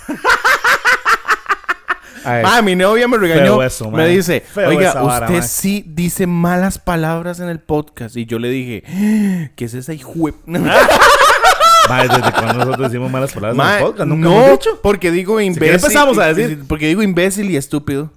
Ah, 2.25 2.63
mi 2.63 2.77
novia 2.77 3.09
me 3.09 3.17
regañó. 3.19 3.61
Eso, 3.61 3.91
me 3.91 4.07
dice, 4.07 4.41
Feo 4.41 4.69
oiga, 4.69 4.95
vara, 4.95 5.27
usted 5.27 5.41
man. 5.41 5.49
sí 5.49 5.85
dice 5.85 6.29
malas 6.29 6.79
palabras 6.79 7.41
en 7.41 7.49
el 7.49 7.59
podcast. 7.59 8.17
Y 8.17 8.27
yo 8.27 8.39
le 8.39 8.49
dije, 8.49 9.51
¿qué 9.57 9.65
es 9.65 9.75
esa 9.75 9.93
hijo? 9.93 10.15
Mae, 10.47 12.07
¿desde 12.07 12.33
cuando 12.33 12.55
nosotros 12.55 12.93
decimos 12.93 13.11
malas 13.11 13.33
palabras 13.33 13.59
en 13.59 13.75
el 13.75 13.83
podcast? 13.83 14.09
¿Nunca 14.09 14.29
no, 14.29 14.41
hemos 14.45 14.51
dicho? 14.53 14.79
porque 14.81 15.11
digo 15.11 15.41
imbécil. 15.41 15.75
empezamos 15.75 16.17
a 16.19 16.33
decir. 16.33 16.63
Porque 16.69 16.87
digo 16.87 17.03
imbécil 17.03 17.51
y 17.51 17.57
estúpido. 17.57 18.13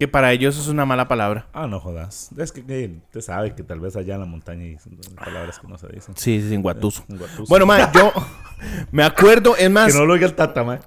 Que 0.00 0.08
para 0.08 0.32
ellos 0.32 0.58
es 0.58 0.66
una 0.68 0.86
mala 0.86 1.06
palabra. 1.08 1.46
Ah, 1.52 1.66
no 1.66 1.78
jodas. 1.78 2.30
Es 2.38 2.50
que, 2.52 2.64
que 2.64 2.90
usted 3.04 3.20
sabe 3.20 3.54
que 3.54 3.62
tal 3.62 3.80
vez 3.80 3.94
allá 3.96 4.14
en 4.14 4.20
la 4.20 4.26
montaña 4.26 4.64
hay 4.64 4.78
palabras 5.14 5.58
que 5.60 5.68
no 5.68 5.76
se 5.76 5.86
dicen. 5.88 6.16
Sí, 6.16 6.40
sí, 6.40 6.54
en 6.54 6.62
guatuso. 6.62 7.04
Guatuso. 7.06 7.44
Bueno, 7.48 7.66
ma, 7.66 7.92
yo 7.92 8.10
me 8.92 9.04
acuerdo, 9.04 9.54
es 9.56 9.70
más, 9.70 9.92
Que 9.92 9.98
no 9.98 10.06
lo 10.06 10.14
oiga 10.14 10.26
el 10.26 10.34
tata, 10.34 10.64
mae. 10.64 10.78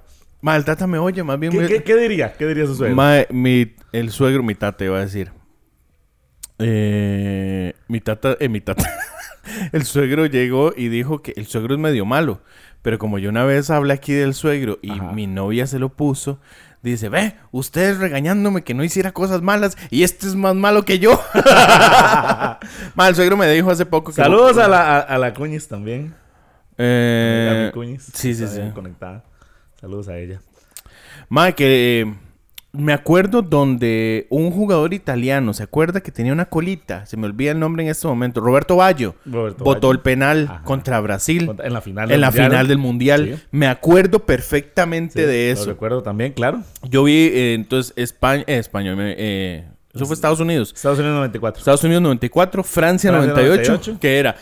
Ma, 0.42 0.56
el 0.56 0.66
tata 0.66 0.88
me 0.88 0.98
oye, 0.98 1.24
más 1.24 1.40
bien... 1.40 1.52
¿Qué, 1.54 1.60
me- 1.60 1.68
qué- 1.68 1.84
qué 1.84 1.96
diría? 1.96 2.34
¿Qué 2.34 2.48
diría 2.48 2.66
su 2.66 2.76
suegro? 2.76 2.96
Ma, 2.96 3.20
mi, 3.30 3.74
el 3.92 4.10
suegro, 4.10 4.42
mi 4.44 4.56
tata, 4.56 4.84
iba 4.84 4.98
a 4.98 5.02
decir. 5.02 5.32
Eh, 6.60 7.74
mi 7.88 8.00
tata, 8.02 8.36
eh, 8.40 8.50
mi 8.50 8.62
tata. 8.62 8.84
el 9.72 9.84
suegro 9.86 10.26
llegó 10.26 10.74
y 10.76 10.88
dijo 10.90 11.22
que 11.22 11.34
el 11.36 11.46
suegro 11.46 11.76
es 11.76 11.80
medio 11.80 12.06
malo. 12.06 12.42
Pero 12.82 12.98
como 13.00 13.20
yo 13.20 13.30
una 13.30 13.46
vez 13.46 13.70
hablé 13.70 13.94
aquí 13.94 14.14
del 14.14 14.34
suegro 14.34 14.80
y 14.82 14.92
Ajá. 14.92 15.12
mi 15.14 15.28
novia 15.28 15.68
se 15.68 15.80
lo 15.80 15.90
puso, 15.90 16.40
dice, 16.92 17.10
ve, 17.10 17.36
ustedes 17.52 17.98
regañándome 17.98 18.64
que 18.64 18.74
no 18.74 18.84
hiciera 18.84 19.12
cosas 19.14 19.42
malas 19.42 19.78
y 19.90 20.04
este 20.04 20.28
es 20.28 20.36
más 20.36 20.56
malo 20.56 20.84
que 20.86 21.00
yo. 21.00 21.20
Ma, 22.96 23.08
el 23.08 23.16
suegro 23.16 23.38
me 23.38 23.48
dijo 23.50 23.70
hace 23.72 23.86
poco 23.86 24.12
que... 24.12 24.16
Saludos 24.22 24.58
a 24.58 24.68
la, 24.68 24.98
a, 24.98 25.00
a 25.00 25.18
la 25.18 25.34
Cuñiz 25.34 25.68
también. 25.68 26.14
a 26.14 26.76
Eh, 26.78 27.64
mi 27.68 27.72
Cuñiz. 27.72 28.04
sí, 28.14 28.34
sí, 28.34 28.48
sí. 28.48 28.62
conectada. 28.74 29.24
Saludos 29.80 30.08
a 30.08 30.18
ella. 30.18 30.42
Ma, 31.30 31.52
que 31.54 32.02
eh, 32.02 32.16
me 32.76 32.92
acuerdo 32.92 33.44
donde 33.44 34.26
un 34.32 34.50
jugador 34.50 34.96
italiano, 34.96 35.54
¿se 35.54 35.62
acuerda 35.62 36.02
que 36.02 36.12
tenía 36.12 36.34
una 36.34 36.46
colita? 36.46 37.06
Se 37.06 37.18
me 37.18 37.28
olvida 37.28 37.52
el 37.52 37.60
nombre 37.60 37.84
en 37.84 37.90
este 37.92 38.08
momento. 38.08 38.42
Roberto 38.42 38.78
Baggio. 38.78 39.16
Roberto 39.26 39.64
Votó 39.64 39.88
Baggio. 39.88 39.92
el 39.92 40.00
penal 40.00 40.48
Ajá. 40.50 40.64
contra 40.64 41.00
Brasil. 41.00 41.52
En 41.64 41.72
la 41.74 41.82
final 41.82 42.12
en 42.12 42.20
la 42.20 42.28
Mundial. 42.32 42.50
final 42.50 42.68
del 42.68 42.78
Mundial. 42.80 43.32
Sí. 43.40 43.44
Me 43.52 43.68
acuerdo 43.68 44.26
perfectamente 44.26 45.22
Sí, 45.22 45.28
de 45.28 45.48
Lo 45.48 45.54
eso. 45.54 45.66
recuerdo 45.70 46.02
también, 46.02 46.34
claro. 46.34 46.64
Yo 46.82 47.04
vi 47.04 47.14
eh, 47.32 47.54
entonces 47.54 47.94
España, 47.96 48.44
eh, 48.48 48.58
España, 48.58 48.96
eh, 48.98 49.66
eso 49.94 50.06
fue 50.08 50.16
Estados 50.16 50.40
Unidos. 50.40 50.74
Estados 50.76 50.98
Unidos 50.98 51.16
94. 51.18 51.60
Estados 51.60 51.84
Unidos 51.84 52.02
94, 52.02 52.64
Francia, 52.64 53.12
Francia 53.12 53.34
98, 53.34 53.72
98. 53.72 53.98
que 54.02 54.18
era 54.18 54.36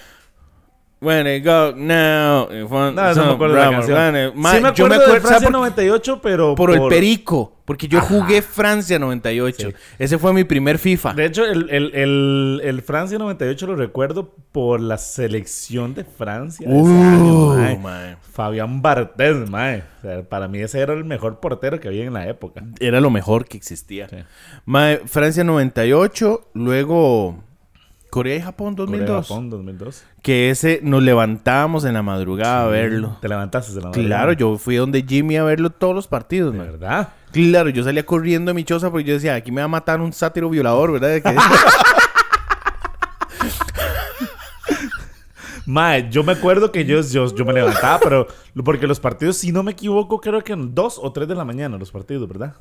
When 1.03 1.25
it 1.25 1.43
go 1.43 1.73
now. 1.75 2.43
one- 2.69 2.93
No, 2.93 3.15
no 3.15 3.25
me 3.25 3.31
acuerdo 3.33 3.55
de 3.55 3.59
la 3.59 3.71
canción. 3.71 4.33
Ma, 4.35 4.51
sí 4.55 4.61
me 4.61 4.71
yo 4.73 4.85
acuerdo 4.85 4.99
de 4.99 5.19
Francia 5.19 5.29
¿sabe 5.31 5.43
por- 5.45 5.51
98, 5.53 6.19
pero 6.21 6.53
por, 6.53 6.71
el 6.71 6.87
perico, 6.89 7.55
porque 7.65 7.87
yo 7.87 7.99
jugué 8.01 8.43
Francia 8.43 8.99
98. 8.99 9.69
Sí. 9.71 9.75
Ese 9.97 10.19
fue 10.19 10.31
mi 10.31 10.43
primer 10.43 10.77
FIFA. 10.77 11.13
De 11.15 11.25
hecho, 11.25 11.43
el, 11.43 11.71
el, 11.71 11.95
el, 11.95 12.61
el 12.63 12.81
Francia 12.83 13.17
98 13.17 13.65
lo 13.65 13.75
recuerdo 13.75 14.29
por 14.51 14.79
la 14.79 14.99
selección 14.99 15.95
de 15.95 16.03
Francia. 16.03 16.69
de 16.69 16.79
ese 16.79 16.91
año, 16.91 17.79
mae. 17.79 18.17
Fabián 18.31 18.83
Barthez, 18.83 19.49
mae. 19.49 19.83
O 19.97 20.01
sea, 20.03 20.21
para 20.29 20.47
mí 20.47 20.59
ese 20.59 20.81
era 20.81 20.93
el 20.93 21.03
mejor 21.03 21.39
portero 21.39 21.79
que 21.79 21.87
había 21.87 22.03
en 22.05 22.13
la 22.13 22.27
época. 22.27 22.63
Era 22.79 23.01
lo 23.01 23.09
mejor 23.09 23.45
que 23.45 23.57
existía. 23.57 24.07
Sí. 24.07 24.17
Mae, 24.65 25.01
Francia 25.07 25.43
98, 25.43 26.49
luego 26.53 27.43
Corea 28.11 28.35
y 28.35 28.41
Japón 28.41 28.75
Corea, 28.75 28.91
2002. 28.99 29.27
Japón 29.27 29.49
2002. 29.49 30.03
Que 30.21 30.49
ese 30.51 30.81
nos 30.83 31.01
levantábamos 31.01 31.85
en 31.85 31.93
la 31.95 32.03
madrugada 32.03 32.65
a 32.65 32.67
verlo. 32.67 33.17
Te 33.21 33.27
levantaste 33.29 33.71
de 33.73 33.79
la 33.81 33.87
madrugada. 33.87 34.05
Claro, 34.07 34.33
yo 34.33 34.57
fui 34.57 34.75
donde 34.75 35.01
Jimmy 35.07 35.37
a 35.37 35.43
verlo 35.43 35.69
todos 35.71 35.95
los 35.95 36.07
partidos, 36.07 36.51
De 36.51 36.59
mae. 36.59 36.67
verdad. 36.69 37.09
Claro, 37.31 37.69
yo 37.69 37.83
salía 37.83 38.05
corriendo 38.05 38.49
de 38.49 38.53
mi 38.55 38.63
choza 38.65 38.91
porque 38.91 39.05
yo 39.05 39.13
decía, 39.13 39.33
aquí 39.35 39.51
me 39.51 39.61
va 39.61 39.65
a 39.65 39.69
matar 39.69 40.01
un 40.01 40.11
sátiro 40.13 40.49
violador, 40.49 40.91
¿verdad? 40.99 41.21
Mae, 45.65 46.09
yo 46.09 46.23
me 46.23 46.31
acuerdo 46.33 46.71
que 46.71 46.85
yo, 46.85 47.01
yo, 47.01 47.33
yo 47.33 47.45
me 47.45 47.53
levantaba, 47.53 47.99
pero 47.99 48.27
porque 48.65 48.87
los 48.87 48.99
partidos, 48.99 49.37
si 49.37 49.51
no 49.51 49.63
me 49.63 49.71
equivoco, 49.71 50.19
creo 50.19 50.43
que 50.43 50.53
en 50.53 50.73
2 50.73 50.99
o 51.01 51.11
3 51.13 51.27
de 51.27 51.35
la 51.35 51.45
mañana 51.45 51.77
los 51.77 51.91
partidos, 51.91 52.27
¿verdad? 52.27 52.55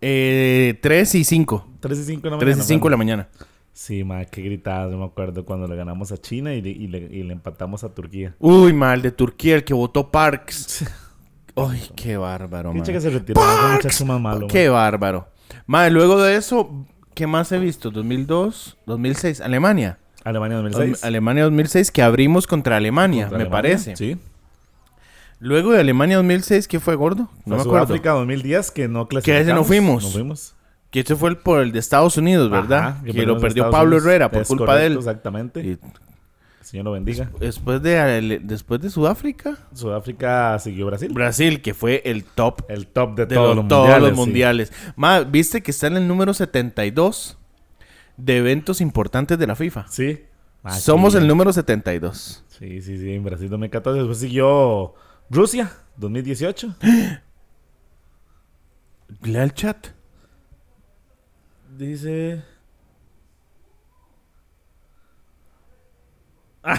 eh, 0.00 0.78
3 0.82 1.14
y 1.16 1.24
5. 1.24 1.68
3 1.80 1.98
y 1.98 2.04
5 2.04 2.22
de 2.22 2.30
la 2.30 2.38
3 2.38 2.56
mañana. 2.56 2.64
y 2.64 2.66
5 2.66 2.86
de 2.86 2.90
la 2.90 2.96
mañana. 2.96 3.28
Sí, 3.72 4.04
mae, 4.04 4.26
qué 4.26 4.42
gritadas, 4.42 4.90
yo 4.90 4.98
me 4.98 5.04
acuerdo 5.06 5.44
cuando 5.44 5.66
le 5.66 5.76
ganamos 5.76 6.12
a 6.12 6.18
China 6.18 6.52
y 6.54 6.60
le, 6.60 6.70
y 6.70 6.86
le, 6.88 6.98
y 6.98 7.22
le 7.22 7.32
empatamos 7.32 7.82
a 7.84 7.88
Turquía. 7.94 8.34
Uy, 8.38 8.72
mal 8.72 9.00
de 9.00 9.10
Turquía, 9.12 9.54
el 9.56 9.64
que 9.64 9.72
votó 9.74 10.10
Parks. 10.10 10.84
Uy, 11.54 11.80
qué 11.96 12.16
bárbaro, 12.16 12.72
man. 12.74 12.82
que 12.82 13.00
se 13.00 13.10
retiró, 13.10 13.40
Parks. 13.40 14.04
malo. 14.04 14.46
Qué 14.48 14.68
bárbaro. 14.68 15.28
Madre, 15.66 15.90
luego 15.92 16.20
de 16.20 16.36
eso, 16.36 16.86
¿qué 17.14 17.26
más 17.26 17.50
he 17.52 17.58
visto? 17.58 17.90
2002, 17.90 18.78
2006, 18.86 19.40
Alemania. 19.40 19.98
Alemania 20.24 20.58
2006. 20.58 21.04
Alemania 21.04 21.44
2006, 21.44 21.90
que 21.90 22.02
abrimos 22.02 22.46
contra 22.46 22.76
Alemania, 22.76 23.24
Contra 23.24 23.38
me 23.38 23.44
Alemania, 23.44 23.62
parece. 23.76 23.96
Sí. 23.96 24.18
Luego 25.38 25.72
de 25.72 25.80
Alemania 25.80 26.16
2006, 26.18 26.68
¿qué 26.68 26.80
fue, 26.80 26.94
gordo? 26.96 27.30
No 27.46 27.56
me 27.56 27.62
acuerdo. 27.62 27.86
Sudáfrica 27.86 28.10
2010 28.10 28.70
que 28.72 28.88
no 28.88 29.04
Que 29.08 29.14
clasificamos. 29.14 29.42
ese 29.46 29.54
no 29.54 29.64
fuimos. 29.64 30.04
No 30.04 30.10
fuimos. 30.10 30.54
Que 30.90 31.00
ese 31.00 31.14
fue 31.16 31.30
el 31.30 31.36
por 31.38 31.60
el 31.60 31.70
de 31.72 31.78
Estados 31.78 32.16
Unidos, 32.16 32.50
¿verdad? 32.50 32.78
Ajá, 32.88 33.02
que 33.04 33.24
lo 33.24 33.38
perdió 33.38 33.62
Estados 33.64 33.72
Pablo 33.72 33.96
Unidos. 33.96 34.06
Herrera 34.06 34.30
por 34.30 34.46
culpa 34.46 34.66
correcto, 34.66 34.80
de 34.80 34.86
él. 34.86 34.96
Exactamente. 34.98 35.60
Y 35.60 35.68
El 35.70 35.78
Señor 36.62 36.84
lo 36.86 36.92
bendiga. 36.92 37.30
después 37.38 37.80
de, 37.82 38.40
después 38.42 38.80
de 38.80 38.90
Sudáfrica, 38.90 39.56
Sudáfrica 39.72 40.58
siguió 40.58 40.86
Brasil. 40.86 41.12
Brasil, 41.12 41.62
que 41.62 41.74
fue 41.74 42.02
el 42.04 42.24
top 42.24 42.62
El 42.68 42.86
top 42.88 43.14
de, 43.14 43.26
de 43.26 43.34
todos, 43.36 43.48
los- 43.56 43.64
los 43.64 43.68
todos 43.68 44.12
mundiales. 44.14 44.72
sí. 44.72 44.92
¿viste 45.30 45.62
que 45.62 45.70
está 45.70 45.86
en 45.86 45.96
el 45.96 46.08
número 46.08 46.34
72 46.34 47.38
de 48.16 48.36
eventos 48.38 48.80
importantes 48.80 49.38
de 49.38 49.46
la 49.46 49.54
FIFA? 49.56 49.86
Sí. 49.88 50.24
Ah, 50.62 50.72
Somos 50.74 51.12
sí. 51.14 51.18
el 51.20 51.26
número 51.28 51.52
72. 51.52 52.44
Sí, 52.48 52.82
sí, 52.82 52.98
sí. 52.98 53.14
En 53.14 53.22
Brasil 53.24 53.48
2014. 53.48 53.98
Después 54.00 54.18
siguió 54.18 54.94
Rusia 55.30 55.70
2018. 55.96 56.74
Lea 59.22 59.42
el 59.44 59.54
chat. 59.54 59.88
Dice. 61.76 62.42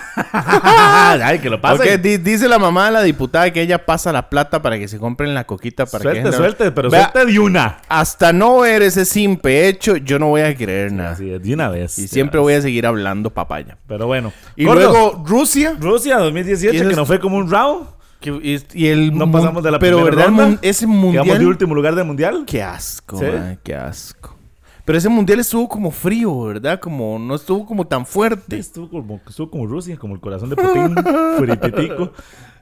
Ay, 1.23 1.39
que 1.39 1.49
lo 1.49 1.59
pase. 1.59 1.95
Ok, 1.95 2.01
di- 2.01 2.17
dice 2.17 2.47
la 2.47 2.59
mamá 2.59 2.85
de 2.87 2.91
la 2.91 3.01
diputada 3.01 3.51
que 3.51 3.61
ella 3.61 3.83
pasa 3.83 4.11
la 4.11 4.29
plata 4.29 4.61
para 4.61 4.77
que 4.77 4.87
se 4.87 4.99
compren 4.99 5.33
la 5.33 5.45
coquita 5.45 5.85
para 5.87 6.03
suelte, 6.03 6.23
que... 6.29 6.31
suelte, 6.35 6.71
pero 6.71 6.89
Vea, 6.91 7.09
suelte 7.11 7.31
de 7.31 7.39
una. 7.39 7.79
Hasta 7.89 8.31
no 8.31 8.59
ver 8.59 8.83
ese 8.83 9.05
simple 9.05 9.67
hecho, 9.67 9.97
yo 9.97 10.19
no 10.19 10.27
voy 10.27 10.41
a 10.41 10.55
creer 10.55 10.91
nada. 10.91 11.11
Así 11.11 11.31
es, 11.31 11.41
de 11.41 11.53
una 11.53 11.69
vez. 11.69 11.97
y 11.97 12.07
siempre 12.07 12.39
voy 12.39 12.53
a 12.53 12.61
seguir 12.61 12.85
hablando 12.85 13.31
papaya. 13.31 13.77
Pero 13.87 14.05
bueno. 14.05 14.31
Y 14.55 14.65
Gordo, 14.65 14.81
luego 14.91 15.23
Rusia. 15.25 15.75
Rusia 15.79 16.17
2018, 16.19 16.73
¿Y 16.73 16.77
eso 16.77 16.85
que 16.85 16.91
es- 16.91 16.97
no 16.97 17.05
fue 17.07 17.19
como 17.19 17.37
un 17.37 17.49
round. 17.49 17.87
que- 18.19 18.29
y, 18.29 18.63
y 18.73 18.87
el 18.89 19.17
No 19.17 19.31
pasamos 19.31 19.63
de 19.63 19.71
la 19.71 19.79
Pero 19.79 19.97
primera 20.03 20.15
¿verdad? 20.27 20.37
Ronda. 20.45 20.59
ese 20.61 20.85
Quedamos 20.85 21.11
de 21.13 21.17
mundial... 21.17 21.45
último 21.47 21.73
lugar 21.75 21.95
del 21.95 22.05
mundial. 22.05 22.43
Qué 22.45 22.61
asco, 22.61 23.19
qué 23.63 23.73
asco. 23.75 24.37
Pero 24.85 24.97
ese 24.97 25.09
mundial 25.09 25.39
estuvo 25.39 25.67
como 25.69 25.91
frío, 25.91 26.43
¿verdad? 26.43 26.79
Como 26.79 27.19
no 27.19 27.35
estuvo 27.35 27.65
como 27.65 27.85
tan 27.85 28.05
fuerte. 28.05 28.57
Estuvo 28.57 28.89
como, 28.89 29.21
estuvo 29.27 29.49
como 29.49 29.67
Rusia, 29.67 29.95
como 29.97 30.15
el 30.15 30.19
corazón 30.21 30.49
de 30.49 30.55
Putin, 30.55 30.95
furipitico. 31.37 32.11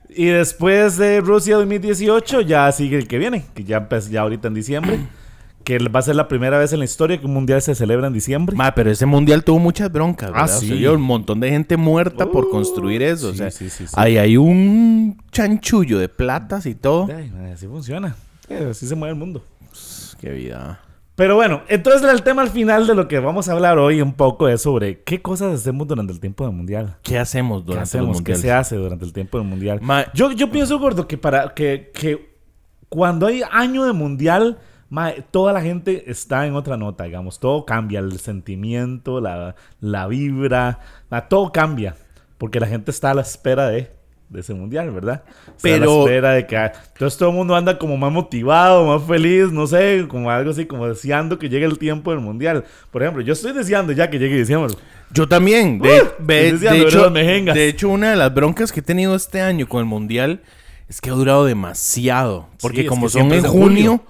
Y 0.09 0.25
después 0.25 0.97
de 0.97 1.21
Rusia 1.21 1.55
2018 1.57 2.41
ya 2.41 2.71
sigue 2.71 2.97
el 2.97 3.07
que 3.07 3.17
viene, 3.19 3.45
que 3.53 3.63
ya 3.63 3.77
empezó 3.77 4.09
ya 4.09 4.21
ahorita 4.21 4.47
en 4.47 4.53
diciembre, 4.55 4.99
que 5.63 5.77
va 5.77 5.99
a 5.99 6.01
ser 6.01 6.15
la 6.15 6.27
primera 6.27 6.57
vez 6.57 6.73
en 6.73 6.79
la 6.79 6.85
historia 6.85 7.19
que 7.19 7.25
un 7.27 7.33
mundial 7.33 7.61
se 7.61 7.75
celebra 7.75 8.07
en 8.07 8.13
diciembre. 8.13 8.55
Ma, 8.55 8.73
pero 8.73 8.89
ese 8.89 9.05
mundial 9.05 9.43
tuvo 9.43 9.59
muchas 9.59 9.91
broncas, 9.91 10.29
Ah, 10.29 10.41
¿verdad? 10.41 10.55
O 10.57 10.59
sea, 10.59 10.69
sí. 10.69 10.79
yo, 10.79 10.93
un 10.95 11.01
montón 11.01 11.39
de 11.39 11.49
gente 11.51 11.77
muerta 11.77 12.25
por 12.25 12.45
Uh, 12.45 12.49
construir 12.49 13.03
eso. 13.03 13.27
o 13.29 13.31
sí, 13.33 13.37
sea, 13.37 13.51
sí, 13.51 13.69
sí, 13.69 13.85
sí. 13.85 13.93
ahí 13.95 14.17
hay 14.17 14.35
un 14.35 15.15
chanchullo 15.31 15.99
de 15.99 16.09
platas 16.09 16.65
y 16.65 16.73
todo. 16.75 17.07
Ay, 17.15 17.31
así 17.53 17.67
funciona. 17.67 18.15
Así 18.69 18.87
se 18.87 18.95
mueve 18.95 19.13
el 19.13 19.19
mundo. 19.19 19.43
Qué 20.19 20.31
vida. 20.31 20.81
Pero 21.19 21.35
bueno, 21.35 21.63
entonces 21.67 22.09
el 22.09 22.23
tema 22.23 22.43
al 22.43 22.49
final 22.49 22.87
de 22.87 22.95
lo 22.95 23.09
que 23.09 23.19
vamos 23.19 23.49
a 23.49 23.51
hablar 23.51 23.77
hoy 23.77 24.01
un 24.01 24.13
poco 24.13 24.47
es 24.47 24.61
sobre 24.61 25.01
qué 25.03 25.21
cosas 25.21 25.53
hacemos 25.53 25.85
durante 25.85 26.13
el 26.13 26.21
tiempo 26.21 26.45
del 26.45 26.55
mundial. 26.55 26.95
¿Qué 27.03 27.19
hacemos 27.19 27.63
¿Qué 27.63 27.65
durante 27.67 27.83
hacemos? 27.83 28.07
los 28.07 28.17
¿Qué 28.21 28.31
mundiales? 28.31 28.41
se 28.41 28.51
hace 28.53 28.75
durante 28.77 29.03
el 29.03 29.11
tiempo 29.11 29.37
del 29.37 29.45
mundial? 29.45 29.79
Ma- 29.81 30.05
yo, 30.13 30.31
yo 30.31 30.49
pienso, 30.49 30.79
gordo, 30.79 31.09
que 31.09 31.17
para 31.17 31.53
que, 31.53 31.91
que 31.93 32.37
cuando 32.87 33.27
hay 33.27 33.41
año 33.51 33.83
de 33.83 33.91
mundial, 33.91 34.59
ma, 34.87 35.11
toda 35.29 35.51
la 35.51 35.59
gente 35.61 36.09
está 36.09 36.47
en 36.47 36.55
otra 36.55 36.77
nota, 36.77 37.03
digamos. 37.03 37.41
Todo 37.41 37.65
cambia, 37.65 37.99
el 37.99 38.17
sentimiento, 38.19 39.19
la, 39.19 39.55
la 39.81 40.07
vibra, 40.07 40.79
ma, 41.09 41.27
todo 41.27 41.51
cambia. 41.51 41.97
Porque 42.37 42.61
la 42.61 42.67
gente 42.67 42.91
está 42.91 43.11
a 43.11 43.15
la 43.15 43.23
espera 43.23 43.67
de, 43.67 43.91
de 44.29 44.41
ese 44.41 44.53
mundial, 44.53 44.91
¿verdad? 44.91 45.23
Pero- 45.61 46.05
la 46.05 46.11
espera 46.11 46.31
de 46.33 46.45
que... 46.45 46.55
Entonces 46.55 47.17
todo 47.17 47.29
el 47.29 47.35
mundo 47.35 47.55
anda 47.55 47.77
como 47.79 47.97
más 47.97 48.11
motivado, 48.11 48.85
más 48.85 49.03
feliz, 49.07 49.51
no 49.51 49.65
sé, 49.67 50.05
como 50.07 50.29
algo 50.29 50.51
así, 50.51 50.65
como 50.65 50.87
deseando 50.87 51.39
que 51.39 51.49
llegue 51.49 51.65
el 51.65 51.79
tiempo 51.79 52.11
del 52.11 52.19
mundial. 52.19 52.63
Por 52.91 53.01
ejemplo, 53.01 53.23
yo 53.23 53.33
estoy 53.33 53.53
deseando 53.53 53.91
ya 53.91 54.09
que 54.09 54.19
llegue 54.19 54.37
diciembre. 54.37 54.75
Yo 55.11 55.27
también. 55.27 55.79
De, 55.79 55.89
Uh, 56.03 56.23
de 56.25 56.47
hecho, 56.49 57.09
de 57.09 57.85
una 57.87 58.11
de 58.11 58.15
las 58.15 58.31
broncas 58.33 58.71
que 58.71 58.81
he 58.81 58.83
tenido 58.83 59.15
este 59.15 59.41
año 59.41 59.67
con 59.67 59.79
el 59.79 59.85
mundial 59.85 60.41
es 60.87 61.01
que 61.01 61.09
ha 61.09 61.13
durado 61.13 61.45
demasiado. 61.45 62.47
Porque 62.61 62.77
Sí, 62.77 62.83
es 62.83 62.89
como 62.89 63.07
que 63.07 63.13
son 63.13 63.27
en 63.27 63.33
en 63.33 63.43
junio, 63.45 63.97
julio. 63.97 64.03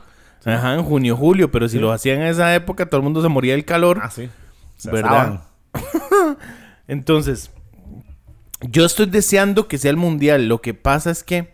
ajá, 0.53 0.73
en 0.75 0.84
junio, 0.84 1.15
julio, 1.15 1.49
pero 1.51 1.69
si 1.69 1.77
Sí. 1.77 1.82
lo 1.82 1.93
hacían 1.93 2.19
en 2.21 2.27
esa 2.27 2.53
época, 2.55 2.86
todo 2.88 2.97
el 2.97 3.03
mundo 3.05 3.21
se 3.21 3.29
moría 3.29 3.53
del 3.53 3.63
calor. 3.63 3.99
Ah, 4.03 4.10
sí. 4.10 4.29
Se 4.75 4.91
¿Verdad? 4.91 5.41
Entonces, 6.88 7.51
yo 8.62 8.86
estoy 8.86 9.06
deseando 9.06 9.67
que 9.67 9.78
sea 9.78 9.91
el 9.91 9.98
mundial. 9.98 10.48
Lo 10.48 10.62
que 10.62 10.74
pasa 10.74 11.12
es 11.12 11.24
que 11.24 11.54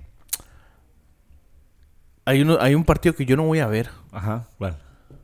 hay, 2.25 2.41
uno, 2.41 2.57
hay 2.59 2.75
un 2.75 2.83
partido 2.83 3.15
que 3.15 3.25
yo 3.25 3.35
no 3.35 3.43
voy 3.43 3.59
a 3.59 3.67
ver. 3.67 3.89
Ajá, 4.11 4.47
bueno. 4.57 4.77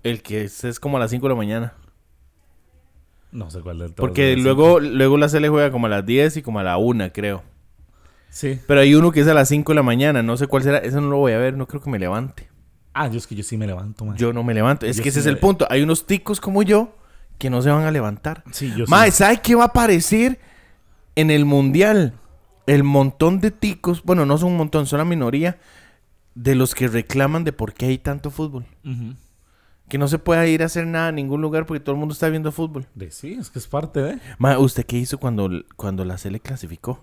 El 0.03 0.21
que 0.21 0.43
es, 0.43 0.63
es 0.63 0.79
como 0.79 0.97
a 0.97 0.99
las 0.99 1.11
5 1.11 1.25
de 1.25 1.29
la 1.29 1.35
mañana. 1.35 1.73
No 3.31 3.49
sé 3.49 3.61
cuál 3.61 3.79
del 3.79 3.93
todo. 3.93 4.05
Porque 4.05 4.35
luego, 4.35 4.79
luego 4.79 5.17
la 5.17 5.29
Sele 5.29 5.49
juega 5.49 5.71
como 5.71 5.87
a 5.87 5.89
las 5.89 6.05
10 6.05 6.37
y 6.37 6.41
como 6.41 6.59
a 6.59 6.63
la 6.63 6.77
1, 6.77 7.11
creo. 7.13 7.43
Sí. 8.29 8.59
Pero 8.67 8.81
hay 8.81 8.93
uno 8.95 9.11
que 9.11 9.21
es 9.21 9.27
a 9.27 9.33
las 9.33 9.49
5 9.49 9.71
de 9.71 9.75
la 9.75 9.83
mañana, 9.83 10.21
no 10.21 10.37
sé 10.37 10.47
cuál 10.47 10.63
será, 10.63 10.77
ese 10.79 10.95
no 11.01 11.09
lo 11.09 11.17
voy 11.17 11.33
a 11.33 11.37
ver, 11.37 11.55
no 11.55 11.67
creo 11.67 11.81
que 11.81 11.89
me 11.89 11.99
levante. 11.99 12.49
Ah, 12.93 13.07
yo 13.07 13.17
es 13.17 13.27
que 13.27 13.35
yo 13.35 13.43
sí 13.43 13.57
me 13.57 13.67
levanto, 13.67 14.05
mae. 14.05 14.17
Yo 14.17 14.33
no 14.33 14.43
me 14.43 14.53
levanto, 14.53 14.85
es 14.85 14.97
Yo 14.97 15.03
que 15.03 15.09
ese 15.09 15.21
sí 15.21 15.27
es 15.27 15.33
el 15.33 15.37
punto. 15.37 15.65
Hay 15.69 15.81
unos 15.81 16.05
ticos 16.05 16.41
como 16.41 16.61
yo 16.61 16.95
que 17.37 17.49
no 17.49 17.61
se 17.61 17.69
van 17.69 17.85
a 17.85 17.91
levantar. 17.91 18.43
Sí, 18.51 18.69
yo 18.75 18.85
sí. 18.85 18.91
Mae, 18.91 19.11
¿sabe 19.11 19.41
qué 19.41 19.55
va 19.55 19.63
a 19.63 19.67
aparecer 19.67 20.39
en 21.15 21.31
el 21.31 21.45
mundial? 21.45 22.13
El 22.67 22.83
montón 22.83 23.39
de 23.39 23.51
ticos, 23.51 24.03
bueno, 24.03 24.25
no 24.25 24.37
son 24.37 24.51
un 24.51 24.57
montón, 24.57 24.85
son 24.85 24.99
la 24.99 25.05
minoría 25.05 25.57
de 26.35 26.55
los 26.55 26.75
que 26.75 26.87
reclaman 26.87 27.43
de 27.43 27.53
por 27.53 27.73
qué 27.73 27.87
hay 27.87 27.97
tanto 27.97 28.31
fútbol. 28.31 28.65
Que 29.89 29.97
no 29.97 30.07
se 30.07 30.19
puede 30.19 30.49
ir 30.49 30.61
a 30.63 30.67
hacer 30.67 30.87
nada 30.87 31.07
a 31.07 31.11
ningún 31.11 31.41
lugar 31.41 31.65
porque 31.65 31.81
todo 31.81 31.95
el 31.95 31.99
mundo 31.99 32.13
está 32.13 32.29
viendo 32.29 32.51
fútbol. 32.51 32.87
De 32.95 33.11
sí, 33.11 33.33
es 33.33 33.49
que 33.49 33.59
es 33.59 33.67
parte 33.67 34.01
de. 34.01 34.19
Ma, 34.37 34.57
¿usted 34.57 34.85
qué 34.85 34.97
hizo 34.97 35.17
cuando, 35.17 35.49
cuando 35.75 36.05
la 36.05 36.17
Sele 36.17 36.39
clasificó? 36.39 36.99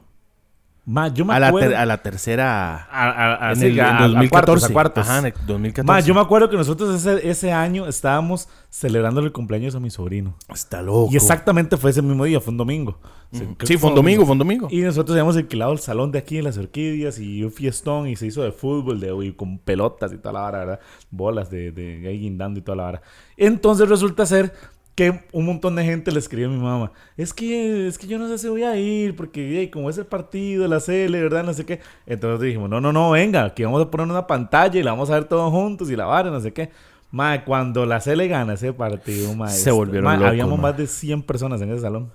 Ma, 0.90 1.08
yo 1.08 1.26
me 1.26 1.34
A 1.34 1.38
la, 1.38 1.48
acuerdo. 1.48 1.68
ter- 1.68 1.76
a 1.76 1.84
la 1.84 2.02
tercera... 2.02 2.76
a, 2.90 3.10
a- 3.10 3.48
a- 3.48 3.52
en 3.52 3.56
sí, 3.58 3.66
el 3.66 3.80
a- 3.80 3.90
en 3.90 3.96
a 3.96 4.00
2014. 4.08 4.30
cuartos, 4.30 4.64
a 4.64 4.72
cuartos. 4.72 5.06
Ajá, 5.06 5.18
en 5.18 5.26
el 5.26 5.34
2014. 5.46 5.84
Ma, 5.86 6.00
yo 6.00 6.14
me 6.14 6.20
acuerdo 6.22 6.48
que 6.48 6.56
nosotros 6.56 6.94
ese, 6.94 7.28
ese 7.28 7.52
año 7.52 7.86
estábamos 7.86 8.48
celebrando 8.70 9.20
el 9.20 9.30
cumpleaños 9.30 9.74
a 9.74 9.80
mi 9.80 9.90
sobrino. 9.90 10.34
Está 10.48 10.80
loco. 10.80 11.10
Y 11.12 11.16
exactamente 11.16 11.76
fue 11.76 11.90
ese 11.90 12.00
mismo 12.00 12.24
día, 12.24 12.40
fue 12.40 12.52
un 12.52 12.56
domingo. 12.56 12.98
Sí, 13.32 13.40
creo 13.58 13.66
Sí, 13.66 13.76
fue 13.76 13.90
un 13.90 13.96
domingo, 13.96 14.24
fue 14.24 14.32
un 14.32 14.38
domingo. 14.38 14.68
Y 14.70 14.80
nosotros 14.80 15.12
habíamos 15.14 15.36
alquilado 15.36 15.72
el 15.72 15.78
salón 15.78 16.10
de 16.10 16.20
aquí 16.20 16.38
en 16.38 16.44
las 16.44 16.56
orquídeas 16.56 17.18
y 17.18 17.44
un 17.44 17.52
fiestón 17.52 18.08
y 18.08 18.16
se 18.16 18.26
hizo 18.26 18.42
de 18.42 18.52
fútbol, 18.52 18.98
de, 18.98 19.14
y 19.26 19.32
con 19.32 19.58
pelotas 19.58 20.14
y 20.14 20.16
toda 20.16 20.32
la 20.32 20.40
vara, 20.40 20.58
¿verdad? 20.60 20.80
Bolas 21.10 21.50
de, 21.50 21.70
de 21.70 22.08
ahí 22.08 22.18
guindando 22.20 22.60
y 22.60 22.62
toda 22.62 22.76
la 22.76 22.82
vara. 22.84 23.02
Entonces 23.36 23.86
resulta 23.90 24.24
ser 24.24 24.54
que 24.98 25.20
un 25.30 25.46
montón 25.46 25.76
de 25.76 25.84
gente 25.84 26.10
le 26.10 26.18
escribió 26.18 26.48
a 26.48 26.50
mi 26.50 26.58
mamá, 26.58 26.90
es 27.16 27.32
que, 27.32 27.86
es 27.86 27.96
que 27.96 28.08
yo 28.08 28.18
no 28.18 28.26
sé 28.26 28.36
si 28.36 28.48
voy 28.48 28.64
a 28.64 28.74
ir 28.74 29.14
porque 29.14 29.60
ey, 29.60 29.70
como 29.70 29.88
es 29.88 29.96
el 29.96 30.06
partido, 30.06 30.66
la 30.66 30.80
CL, 30.80 31.12
¿verdad? 31.12 31.44
No 31.44 31.54
sé 31.54 31.64
qué. 31.64 31.78
Entonces 32.04 32.40
dijimos, 32.40 32.68
no, 32.68 32.80
no, 32.80 32.92
no, 32.92 33.12
venga, 33.12 33.44
aquí 33.44 33.62
vamos 33.62 33.80
a 33.80 33.88
poner 33.88 34.08
una 34.08 34.26
pantalla 34.26 34.80
y 34.80 34.82
la 34.82 34.90
vamos 34.90 35.08
a 35.10 35.14
ver 35.14 35.26
todos 35.26 35.52
juntos 35.52 35.88
y 35.88 35.94
la 35.94 36.06
vara, 36.06 36.32
no 36.32 36.40
sé 36.40 36.52
qué. 36.52 36.70
Ma, 37.12 37.44
cuando 37.44 37.86
la 37.86 38.00
CL 38.00 38.26
gana 38.26 38.54
ese 38.54 38.72
partido, 38.72 39.32
ma, 39.36 39.46
Se 39.46 39.70
volvieron 39.70 40.02
ma, 40.02 40.14
locos, 40.14 40.30
Habíamos 40.30 40.58
más 40.58 40.76
de 40.76 40.88
100 40.88 41.22
personas 41.22 41.60
en 41.60 41.70
ese 41.70 41.82
salón. 41.82 42.10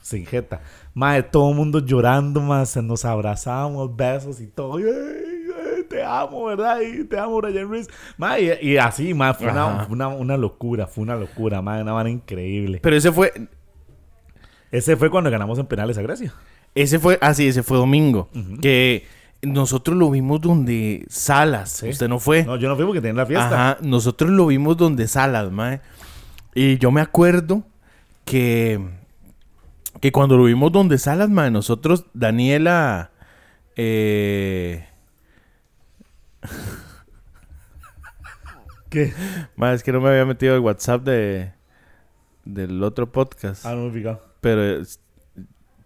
Sin 0.00 0.24
jeta. 0.24 0.62
Madre, 0.94 1.24
todo 1.24 1.50
el 1.50 1.56
mundo 1.56 1.80
llorando, 1.80 2.40
más 2.40 2.74
nos 2.78 3.04
abrazábamos, 3.04 3.94
besos 3.94 4.40
y 4.40 4.46
todo. 4.46 4.78
Y, 5.90 5.94
"Ay, 5.96 6.02
ay, 6.02 6.04
te 6.04 6.04
amo, 6.04 6.44
¿verdad? 6.44 6.80
Y 6.80 7.04
te 7.04 7.18
amo, 7.18 7.40
Brian 7.40 7.68
Ruiz. 7.68 7.88
Madre, 8.16 8.58
y, 8.62 8.70
y 8.72 8.76
así, 8.78 9.14
madre, 9.14 9.38
fue, 9.38 9.48
una, 9.50 9.86
una, 9.88 10.08
una 10.08 10.36
locura, 10.36 10.86
fue 10.86 11.02
una 11.02 11.16
locura, 11.16 11.62
madre, 11.62 11.82
una 11.82 11.92
vara 11.92 12.10
increíble. 12.10 12.80
Pero 12.82 12.96
ese 12.96 13.12
fue... 13.12 13.32
Ese 14.72 14.96
fue 14.96 15.10
cuando 15.10 15.30
ganamos 15.30 15.58
en 15.58 15.66
penales 15.66 15.96
a 15.96 16.02
Grecia. 16.02 16.32
Ese 16.74 16.98
fue... 16.98 17.18
Ah, 17.22 17.32
sí, 17.34 17.46
ese 17.48 17.62
fue 17.62 17.78
domingo. 17.78 18.28
Que 18.60 19.06
nosotros 19.42 19.96
lo 19.96 20.10
vimos 20.10 20.40
donde 20.40 21.06
Salas. 21.08 21.70
Sí. 21.70 21.88
Usted 21.88 22.08
no 22.08 22.18
fue. 22.18 22.44
No, 22.44 22.56
yo 22.56 22.68
no 22.68 22.76
fui 22.76 22.84
porque 22.84 23.00
tenía 23.00 23.22
la 23.22 23.26
fiesta. 23.26 23.70
Ajá, 23.70 23.78
nosotros 23.82 24.30
lo 24.30 24.46
vimos 24.48 24.76
donde 24.76 25.06
Salas, 25.08 25.50
mae. 25.52 25.80
Y 26.54 26.78
yo 26.78 26.90
me 26.90 27.00
acuerdo 27.00 27.62
que, 28.24 28.80
que 30.00 30.10
cuando 30.12 30.36
lo 30.36 30.44
vimos 30.44 30.72
donde 30.72 30.98
Salas, 30.98 31.30
mae, 31.30 31.50
nosotros, 31.50 32.06
Daniela, 32.12 33.12
eh, 33.76 34.86
¿Qué? 38.90 39.12
mae, 39.56 39.74
es 39.74 39.82
que 39.82 39.92
no 39.92 40.00
me 40.00 40.10
había 40.10 40.24
metido 40.24 40.54
el 40.54 40.60
WhatsApp 40.60 41.02
de, 41.02 41.52
del 42.44 42.82
otro 42.82 43.10
podcast. 43.10 43.66
Ah, 43.66 43.74
no 43.74 43.82
me 43.82 43.88
he 43.88 43.92
fijado. 43.92 44.22
Pero 44.40 44.84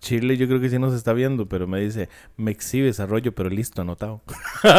Chile 0.00 0.36
yo 0.36 0.46
creo 0.46 0.60
que 0.60 0.70
sí 0.70 0.78
nos 0.78 0.94
está 0.94 1.12
viendo, 1.12 1.46
pero 1.46 1.66
me 1.66 1.80
dice, 1.80 2.08
me 2.36 2.50
exhibes 2.50 3.00
arroyo, 3.00 3.34
pero 3.34 3.50
listo, 3.50 3.82
anotado. 3.82 4.22
¡Ay, 4.62 4.72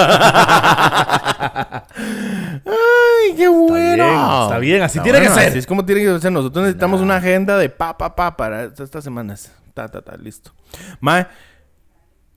qué 3.37 3.47
bueno! 3.47 4.03
bien, 4.03 4.41
está 4.41 4.57
bien, 4.57 4.81
así 4.81 4.99
tiene 4.99 5.19
que 5.19 5.29
ser. 5.29 5.49
Así 5.49 5.59
es 5.59 5.67
como 5.67 5.85
tiene 5.85 6.01
que 6.01 6.19
ser. 6.19 6.31
Nosotros 6.31 6.63
necesitamos 6.63 7.01
una 7.01 7.17
agenda 7.17 7.57
de 7.57 7.69
pa, 7.69 7.97
pa, 7.97 8.15
pa 8.15 8.35
para 8.35 8.65
estas 8.65 9.03
semanas. 9.03 9.51
Ta, 9.73 9.87
ta, 9.87 10.01
ta, 10.01 10.17
listo. 10.17 10.51
Mae, 10.99 11.27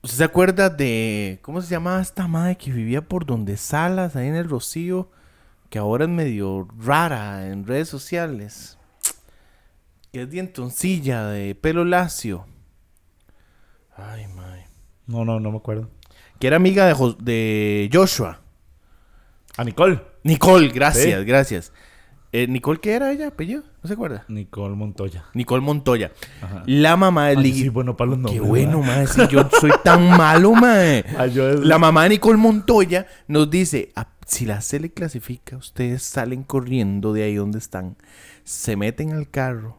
¿usted 0.04 0.18
se 0.18 0.24
acuerda 0.24 0.68
de... 0.70 1.38
¿Cómo 1.42 1.60
se 1.62 1.68
llamaba 1.70 2.00
esta 2.00 2.28
madre 2.28 2.56
que 2.56 2.70
vivía 2.70 3.00
por 3.02 3.24
donde 3.26 3.56
Salas, 3.56 4.14
ahí 4.16 4.28
en 4.28 4.36
el 4.36 4.48
Rocío? 4.48 5.10
Que 5.70 5.78
ahora 5.78 6.04
es 6.04 6.10
medio 6.10 6.68
rara 6.78 7.46
en 7.48 7.66
redes 7.66 7.88
sociales. 7.88 8.78
Que 10.12 10.22
es 10.22 10.30
dientoncilla, 10.30 11.26
de 11.26 11.54
pelo 11.54 11.84
lacio. 11.84 12.46
Ay, 13.96 14.26
mae. 14.28 14.66
No, 15.06 15.24
no, 15.24 15.40
no 15.40 15.50
me 15.50 15.56
acuerdo. 15.56 15.90
Que 16.38 16.46
era 16.48 16.56
amiga 16.56 16.86
de, 16.86 17.14
de 17.20 17.90
Joshua. 17.92 18.40
A 19.56 19.64
Nicole. 19.64 20.00
Nicole, 20.22 20.68
gracias, 20.68 21.20
Sí. 21.20 21.24
gracias. 21.24 21.72
Eh, 22.36 22.48
¿Nicole 22.48 22.80
qué 22.80 22.94
era 22.94 23.12
ella, 23.12 23.28
apellido? 23.28 23.62
¿No 23.80 23.86
se 23.86 23.94
acuerda? 23.94 24.24
Nicole 24.26 24.74
Montoya. 24.74 25.24
Nicole 25.34 25.62
Montoya. 25.62 26.10
Ajá. 26.42 26.64
La 26.66 26.96
mamá 26.96 27.28
de 27.28 27.36
Ligi- 27.36 27.62
sí, 27.62 27.68
bueno, 27.68 27.96
para 27.96 28.10
los 28.10 28.18
Qué 28.18 28.22
nombres. 28.38 28.48
bueno, 28.48 28.80
¿verdad? 28.80 28.96
mae. 28.96 29.06
Si 29.06 29.28
yo 29.28 29.48
soy 29.60 29.70
tan 29.84 30.08
malo, 30.18 30.52
es- 30.66 31.60
La 31.60 31.78
mamá 31.78 32.02
de 32.02 32.08
Nicole 32.08 32.36
Montoya 32.38 33.06
nos 33.28 33.48
dice: 33.50 33.92
"Ah, 33.94 34.08
si 34.26 34.46
la 34.46 34.62
se 34.62 34.80
le 34.80 34.90
clasifica, 34.92 35.56
ustedes 35.56 36.02
salen 36.02 36.42
corriendo 36.42 37.12
de 37.12 37.22
ahí 37.22 37.36
donde 37.36 37.58
están, 37.58 37.96
se 38.42 38.74
meten 38.74 39.12
al 39.12 39.30
carro 39.30 39.78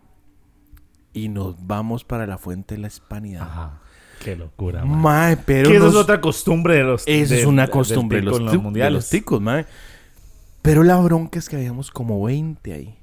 y 1.12 1.28
nos 1.28 1.56
vamos 1.68 2.06
para 2.06 2.26
la 2.26 2.38
fuente 2.38 2.76
de 2.76 2.82
la 2.82 2.88
hispanidad. 2.88 3.41
Ajá. 3.41 3.82
Qué 4.24 4.38
locura. 4.38 4.86
Mae, 4.86 5.36
pero 5.36 5.70
Que 5.70 5.78
nos- 5.78 5.89
es 5.89 5.96
otra 5.96 6.22
costumbre 6.22 6.76
de 6.78 6.84
los 6.84 7.04
Esa 7.06 7.36
es 7.36 7.46
una 7.46 7.68
costumbre 7.68 8.22
de 8.22 8.89
los 8.91 9.10
ticos, 9.10 9.41
mae. 9.41 9.65
Pero 10.65 10.82
la 10.82 10.97
bronca 10.97 11.38
es 11.38 11.47
que 11.47 11.58
habíamos 11.58 11.91
como 11.91 12.23
20 12.23 12.73
ahí. 12.73 12.97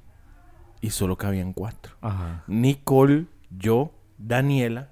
Y 0.81 0.89
solo 0.89 1.15
cabían 1.17 1.53
cuatro. 1.53 1.95
Ajá. 2.01 2.43
Nicole, 2.47 3.27
yo, 3.49 3.93
Daniela 4.17 4.91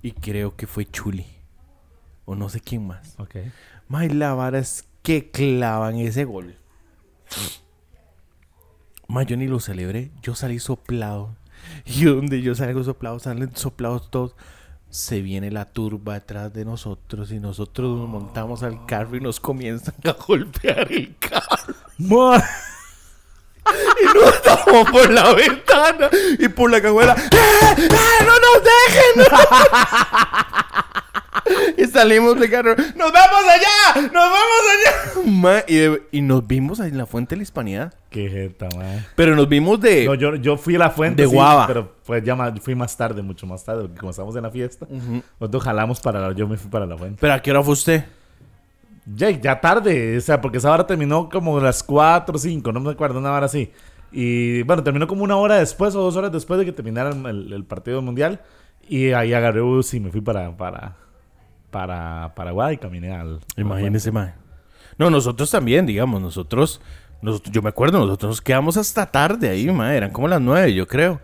y 0.00 0.12
creo 0.12 0.56
que 0.56 0.66
fue 0.66 0.86
Chuli. 0.86 1.26
O 2.24 2.34
no 2.34 2.48
sé 2.48 2.60
quién 2.60 2.86
más. 2.86 3.14
Ok. 3.20 3.36
Mae, 3.88 4.08
la 4.08 4.32
vara 4.32 4.58
es 4.58 4.88
que 5.02 5.30
clavan 5.30 5.96
ese 5.96 6.24
gol. 6.24 6.56
Mae, 9.06 9.26
yo 9.26 9.36
ni 9.36 9.46
lo 9.46 9.60
celebré. 9.60 10.12
Yo 10.22 10.34
salí 10.34 10.58
soplado. 10.60 11.36
Y 11.84 12.04
donde 12.04 12.40
yo 12.40 12.54
salgo 12.54 12.82
soplado, 12.82 13.18
salen 13.18 13.54
soplados 13.54 14.10
todos. 14.10 14.34
Se 14.92 15.22
viene 15.22 15.50
la 15.50 15.64
turba 15.64 16.12
detrás 16.14 16.52
de 16.52 16.66
nosotros 16.66 17.32
y 17.32 17.40
nosotros 17.40 17.98
nos 17.98 18.06
montamos 18.10 18.62
al 18.62 18.84
carro 18.84 19.16
y 19.16 19.20
nos 19.22 19.40
comienzan 19.40 19.94
a 20.04 20.12
golpear 20.12 20.92
el 20.92 21.16
carro. 21.18 21.74
Y 24.02 24.04
nos 24.04 24.34
estamos 24.34 24.90
por 24.90 25.10
la 25.10 25.32
ventana 25.32 26.10
y 26.38 26.46
por 26.48 26.70
la 26.70 26.82
cajuela. 26.82 27.14
¡Eh! 27.14 27.74
¡Eh! 27.78 27.88
¡No 28.26 28.34
nos 28.38 28.62
dejen! 28.62 29.32
y 31.76 31.84
salimos 31.84 32.38
del 32.38 32.50
carro. 32.50 32.74
¡Nos 32.76 33.12
vamos 33.12 33.42
allá! 33.48 34.02
¡Nos 34.02 34.12
vamos 34.12 34.62
allá! 34.72 35.30
Ma, 35.30 35.62
y, 35.66 35.76
de- 35.76 36.02
y 36.12 36.20
nos 36.20 36.46
vimos 36.46 36.80
ahí 36.80 36.90
en 36.90 36.98
la 36.98 37.06
fuente 37.06 37.34
de 37.34 37.38
la 37.38 37.42
hispanidad. 37.42 37.94
Qué 38.10 38.28
jeta, 38.28 38.68
man. 38.76 39.04
Pero 39.16 39.34
nos 39.36 39.48
vimos 39.48 39.80
de. 39.80 40.04
No, 40.06 40.14
yo, 40.14 40.34
yo 40.36 40.56
fui 40.56 40.74
a 40.76 40.78
la 40.78 40.90
fuente. 40.90 41.22
de 41.22 41.28
sí, 41.28 41.34
guava. 41.34 41.66
Pero 41.66 41.92
pues 42.04 42.22
ya 42.24 42.34
más, 42.34 42.52
fui 42.60 42.74
más 42.74 42.96
tarde, 42.96 43.22
mucho 43.22 43.46
más 43.46 43.64
tarde, 43.64 43.82
porque 43.82 43.98
como 44.00 44.10
estábamos 44.10 44.36
en 44.36 44.42
la 44.42 44.50
fiesta, 44.50 44.86
nosotros 45.40 45.62
jalamos 45.62 46.00
para 46.00 46.20
la, 46.20 46.32
yo 46.34 46.46
me 46.48 46.56
fui 46.56 46.70
para 46.70 46.86
la 46.86 46.96
fuente. 46.96 47.18
¿Pero 47.20 47.32
a 47.34 47.40
qué 47.40 47.50
hora 47.50 47.62
fue 47.62 47.72
usted? 47.74 48.04
Ya, 49.14 49.30
ya 49.30 49.60
tarde, 49.60 50.16
o 50.16 50.20
sea, 50.20 50.40
porque 50.40 50.58
esa 50.58 50.70
hora 50.70 50.86
terminó 50.86 51.28
como 51.28 51.58
a 51.58 51.62
las 51.62 51.82
4 51.82 52.36
o 52.36 52.38
5, 52.38 52.70
no 52.72 52.80
me 52.80 52.90
acuerdo, 52.92 53.18
una 53.18 53.32
hora 53.32 53.46
así. 53.46 53.72
Y 54.12 54.62
bueno, 54.62 54.82
terminó 54.84 55.06
como 55.08 55.24
una 55.24 55.36
hora 55.36 55.56
después 55.56 55.94
o 55.96 56.00
dos 56.02 56.14
horas 56.16 56.30
después 56.30 56.58
de 56.60 56.66
que 56.66 56.72
terminara 56.72 57.10
el 57.10 57.64
partido 57.64 58.00
mundial. 58.02 58.40
Y 58.88 59.12
ahí 59.12 59.32
agarré 59.32 59.60
bus 59.60 59.94
y 59.94 60.00
me 60.00 60.10
fui 60.10 60.20
para, 60.20 60.54
para, 60.56 60.96
para 61.72 62.32
Paraguay 62.36 62.76
caminé 62.78 63.12
al. 63.12 63.40
Imagínese, 63.56 64.12
mae. 64.12 64.34
No, 64.98 65.10
nosotros 65.10 65.50
también, 65.50 65.86
digamos, 65.86 66.20
nosotros, 66.20 66.80
nosotros, 67.22 67.52
yo 67.52 67.62
me 67.62 67.70
acuerdo, 67.70 67.98
nosotros 67.98 68.28
nos 68.30 68.40
quedamos 68.40 68.76
hasta 68.76 69.06
tarde 69.06 69.48
ahí, 69.48 69.68
mae, 69.72 69.96
eran 69.96 70.10
como 70.12 70.28
las 70.28 70.40
nueve, 70.40 70.72
yo 70.74 70.86
creo. 70.86 71.20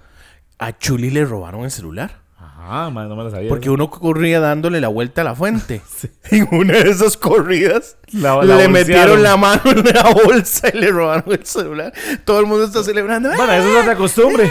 A 0.59 0.77
Chuli 0.77 1.11
le 1.11 1.25
robaron 1.25 1.63
el 1.65 1.71
celular. 1.71 2.27
Ajá, 2.37 2.91
no 2.91 3.15
me 3.17 3.25
la 3.25 3.31
sabía. 3.31 3.49
Porque 3.49 3.71
uno 3.71 3.89
corría 3.91 4.41
dándole 4.41 4.81
la 4.81 4.89
vuelta 4.89 5.21
a 5.21 5.25
la 5.25 5.35
fuente. 5.37 5.81
En 6.31 6.49
una 6.51 6.75
de 6.75 6.91
esas 6.91 7.17
corridas 7.17 7.97
La- 8.13 8.35
la 8.37 8.43
le 8.43 8.67
bolsearon. 8.67 8.73
metieron 8.73 9.23
la 9.23 9.37
mano 9.37 9.63
en 9.67 9.85
la 9.85 10.11
bolsa 10.25 10.69
y 10.73 10.79
le 10.79 10.91
robaron 10.91 11.33
el 11.33 11.45
celular. 11.47 11.93
Todo 12.25 12.41
el 12.41 12.47
mundo 12.47 12.65
está 12.65 12.83
celebrando. 12.83 13.29
Bueno, 13.37 13.53
eso 13.53 13.69
es 13.69 13.83
otra 13.83 13.95
costumbre. 13.97 14.51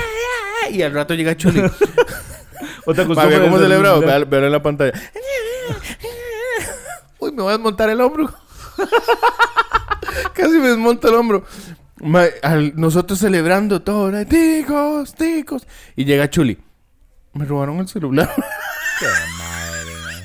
Y 0.72 0.82
al 0.82 0.94
rato 0.94 1.14
llega 1.16 1.36
Chuli. 1.36 1.62
Otra 2.86 3.06
costumbre. 3.06 3.40
cómo 3.42 3.58
es 3.58 3.62
el- 3.64 3.68
celebrado. 3.70 4.00
Vea- 4.02 4.24
Véalo 4.26 4.48
en 4.48 4.52
la 4.52 4.62
pantalla. 4.64 4.94
Me 7.38 7.44
voy 7.44 7.52
a 7.52 7.58
desmontar 7.58 7.88
el 7.92 8.02
hombro. 8.02 8.34
Casi 10.34 10.58
me 10.58 10.70
desmonta 10.70 11.08
el 11.10 11.14
hombro. 11.14 11.44
Ma- 12.02 12.26
al- 12.42 12.74
nosotros 12.76 13.20
celebrando 13.20 13.80
todo, 13.84 14.10
¿no? 14.12 14.26
ticos, 14.26 15.14
ticos. 15.14 15.68
Y 15.96 16.06
llega 16.06 16.30
Chuli. 16.32 16.58
Me 17.34 17.46
robaron 17.46 17.78
el 17.78 17.88
celular. 17.88 18.28
Qué 19.00 19.06
madre, 19.38 19.92
man. 20.04 20.24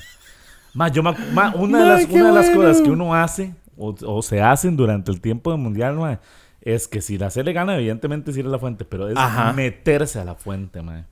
Ma, 0.73 0.89
yo 0.89 1.03
ma, 1.03 1.53
una 1.55 1.81
de 1.81 1.87
las, 1.87 2.05
una 2.09 2.27
de 2.29 2.33
las 2.33 2.47
bueno. 2.47 2.61
cosas 2.63 2.81
que 2.83 2.91
uno 2.91 3.15
hace 3.15 3.55
o, 3.77 3.95
o 4.07 4.23
se 4.23 4.41
hacen 4.41 4.75
durante 4.75 5.11
el 5.13 5.21
tiempo 5.21 5.51
del 5.51 5.61
mundial, 5.61 5.97
ma, 5.97 6.19
es 6.63 6.89
que 6.89 7.03
si 7.03 7.19
la 7.19 7.29
C 7.29 7.43
le 7.45 7.53
gana, 7.53 7.77
evidentemente 7.77 8.31
es 8.31 8.39
ir 8.39 8.47
a 8.47 8.49
la 8.49 8.59
fuente, 8.59 8.87
pero 8.87 9.11
es 9.11 9.19
Ajá. 9.19 9.53
meterse 9.53 10.19
a 10.19 10.25
la 10.25 10.35
fuente, 10.35 10.81
ma. 10.81 11.05